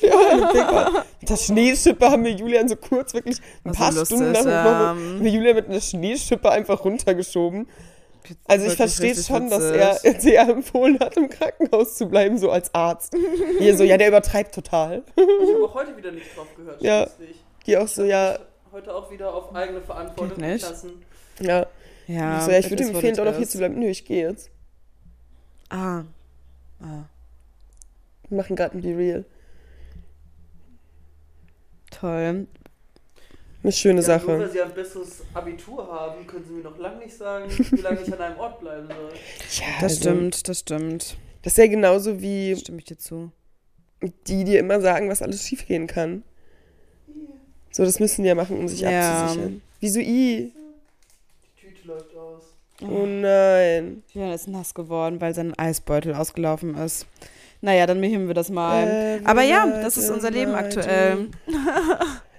Ja, 0.00 1.04
der 1.22 1.36
Schneeschippe 1.36 2.10
haben 2.10 2.24
wir 2.24 2.32
Julian 2.32 2.68
so 2.68 2.76
kurz, 2.76 3.14
wirklich 3.14 3.38
ein 3.64 3.70
Was 3.70 3.76
paar 3.76 3.92
Stunden 3.92 4.26
lustig, 4.26 4.32
nach 4.32 4.42
dem 4.42 4.50
ja. 4.50 4.64
haben 4.64 5.24
wir 5.24 5.30
Julian 5.30 5.54
mit 5.54 5.68
einer 5.68 5.80
Schneeschippe 5.80 6.50
einfach 6.50 6.84
runtergeschoben. 6.84 7.66
Also 8.46 8.66
ich 8.66 8.76
verstehe 8.76 9.14
schon, 9.14 9.50
dass 9.50 9.62
er 9.62 9.94
sehr 10.20 10.48
empfohlen 10.48 10.98
hat, 11.00 11.16
im 11.16 11.28
Krankenhaus 11.28 11.96
zu 11.96 12.06
bleiben, 12.06 12.38
so 12.38 12.50
als 12.50 12.72
Arzt. 12.74 13.14
Hier 13.58 13.76
so, 13.76 13.84
ja, 13.84 13.96
der 13.98 14.08
übertreibt 14.08 14.54
total. 14.54 15.02
Ich 15.16 15.22
habe 15.22 15.64
auch 15.68 15.74
heute 15.74 15.96
wieder 15.96 16.12
nicht 16.12 16.36
drauf 16.36 16.48
gehört. 16.56 16.80
Ja. 16.82 17.08
Die 17.66 17.76
auch 17.76 17.88
so, 17.88 18.04
ja, 18.04 18.38
Heute 18.72 18.92
auch 18.92 19.08
wieder 19.08 19.32
auf 19.32 19.54
eigene 19.54 19.80
Verantwortung 19.80 20.36
Geht 20.36 20.46
nicht. 20.46 20.68
lassen. 20.68 21.04
ja. 21.38 21.66
Ja, 22.06 22.38
ich 22.38 22.44
so, 22.44 22.50
ja, 22.50 22.58
ich 22.58 22.68
würde 22.68 22.82
empfehlen, 22.82 23.14
doch 23.14 23.24
noch 23.24 23.36
hier 23.36 23.48
zu 23.48 23.58
bleiben. 23.58 23.78
Nö, 23.78 23.86
ich 23.86 24.04
gehe 24.04 24.28
jetzt. 24.28 24.50
Ah. 25.70 26.02
ah. 26.80 27.04
Wir 28.28 28.36
machen 28.36 28.56
gerade 28.56 28.76
ein 28.76 28.82
Be 28.82 28.96
Real. 28.96 29.24
Toll. 31.90 32.46
Eine 33.64 33.72
schöne 33.72 34.02
Ja, 34.02 34.06
Nur 34.08 34.18
Sache. 34.20 34.38
weil 34.38 34.50
sie 34.50 34.60
ein 34.62 34.74
besseres 34.74 35.22
Abitur 35.34 35.88
haben, 35.90 36.26
können 36.26 36.44
sie 36.46 36.52
mir 36.52 36.62
noch 36.62 36.78
lange 36.78 36.98
nicht 36.98 37.16
sagen, 37.16 37.46
wie 37.48 37.80
lange 37.80 38.00
ich 38.02 38.12
an 38.12 38.20
einem 38.20 38.38
Ort 38.38 38.60
bleiben 38.60 38.86
soll. 38.86 39.12
Ja, 39.58 39.66
Das 39.80 39.92
also, 39.94 39.96
stimmt, 40.10 40.48
das 40.48 40.58
stimmt. 40.60 41.16
Das 41.42 41.52
ist 41.54 41.56
ja 41.58 41.66
genauso 41.66 42.20
wie 42.20 42.54
Stimme 42.56 42.78
ich 42.78 42.84
dir 42.84 42.98
zu. 42.98 43.32
die 44.26 44.44
dir 44.44 44.60
immer 44.60 44.80
sagen, 44.80 45.08
was 45.08 45.22
alles 45.22 45.46
schiefgehen 45.48 45.86
kann. 45.86 46.22
So, 47.70 47.84
das 47.84 47.98
müssen 48.00 48.22
die 48.22 48.28
ja 48.28 48.34
machen, 48.34 48.58
um 48.58 48.68
sich 48.68 48.80
Ja. 48.80 49.22
abzusichern. 49.24 49.60
Wieso 49.80 49.98
I? 50.00 50.52
Die 51.56 51.60
Tüte 51.60 51.88
läuft 51.88 52.14
aus. 52.16 52.42
Oh 52.82 53.06
nein. 53.06 54.02
Julian 54.12 54.32
ist 54.32 54.46
nass 54.46 54.74
geworden, 54.74 55.20
weil 55.22 55.34
sein 55.34 55.58
Eisbeutel 55.58 56.14
ausgelaufen 56.14 56.76
ist. 56.76 57.06
Naja, 57.62 57.86
dann 57.86 58.02
heben 58.02 58.26
wir 58.26 58.34
das 58.34 58.50
mal. 58.50 58.86
Every 58.86 59.24
Aber 59.26 59.42
ja, 59.42 59.66
das 59.80 59.96
ist 59.96 60.10
unser 60.10 60.30
Leben 60.30 60.54
aktuell. 60.54 61.28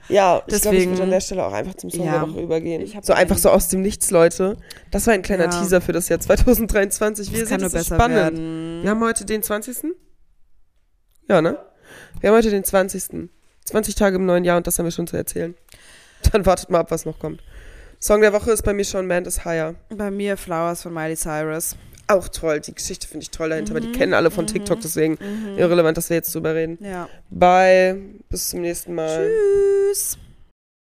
Ja, 0.08 0.38
ich 0.38 0.46
glaube, 0.46 0.56
ich 0.56 0.62
Deswegen- 0.62 0.92
würde 0.92 1.04
an 1.04 1.10
der 1.10 1.20
Stelle 1.22 1.46
auch 1.46 1.54
einfach 1.54 1.74
zum 1.76 1.90
Song 1.90 2.06
Ja. 2.06 2.20
der 2.20 2.22
Woche 2.34 2.42
übergehen. 2.42 2.92
So 3.02 3.14
einfach 3.14 3.38
so 3.38 3.50
aus 3.50 3.70
dem 3.70 3.82
Nichts, 3.82 4.12
Leute. 4.12 4.58
Das 4.92 5.08
war 5.08 5.14
ein 5.14 5.22
kleiner 5.24 5.46
Ja. 5.46 5.50
Teaser 5.50 5.82
für 5.82 5.94
das 5.94 6.10
Jahr 6.10 6.20
2023. 6.20 7.32
Wir 7.34 7.46
Das 7.46 7.72
besser 7.72 7.96
spannend. 7.96 8.16
werden. 8.18 8.84
Wir 8.84 8.90
haben 8.92 9.02
heute 9.04 9.26
den 9.26 9.42
20. 9.42 9.96
Ja, 11.28 11.42
ne? 11.42 11.58
Wir 12.20 12.30
haben 12.30 12.38
heute 12.38 12.52
den 12.52 12.64
20. 12.64 13.30
20 13.66 13.96
Tage 13.96 14.18
im 14.18 14.26
neuen 14.28 14.44
Jahr 14.44 14.58
und 14.58 14.68
das 14.68 14.78
haben 14.78 14.86
wir 14.86 14.92
schon 14.92 15.08
zu 15.08 15.18
erzählen. 15.18 15.56
Dann 16.32 16.46
wartet 16.46 16.70
mal 16.70 16.80
ab, 16.80 16.92
was 16.92 17.06
noch 17.06 17.18
kommt. 17.20 17.42
Song 18.00 18.22
der 18.22 18.32
Woche 18.34 18.52
ist 18.52 18.62
bei 18.64 18.74
mir 18.74 18.86
schon 18.86 19.08
Man 19.08 19.26
is 19.26 19.44
Higher. 19.46 19.74
Bei 19.90 20.12
mir 20.12 20.38
Flowers 20.38 20.84
von 20.84 20.94
Miley 20.94 21.16
Cyrus. 21.16 21.76
Auch 22.08 22.28
toll. 22.28 22.60
Die 22.60 22.74
Geschichte 22.76 23.08
finde 23.08 23.24
ich 23.24 23.32
toll 23.32 23.50
dahinter, 23.50 23.72
Mhm. 23.74 23.76
weil 23.76 23.82
die 23.84 23.92
kennen 23.92 24.14
alle 24.14 24.30
von 24.32 24.46
TikTok, 24.48 24.80
deswegen 24.82 25.18
irrelevant, 25.58 25.98
dass 25.98 26.10
wir 26.10 26.18
jetzt 26.18 26.34
drüber 26.36 26.54
reden. 26.54 26.78
Ja. 26.82 27.10
Bye. 27.32 28.00
Bis 28.30 28.50
zum 28.50 28.62
nächsten 28.62 28.94
Mal. 28.94 29.30
Tschüss. 29.92 30.18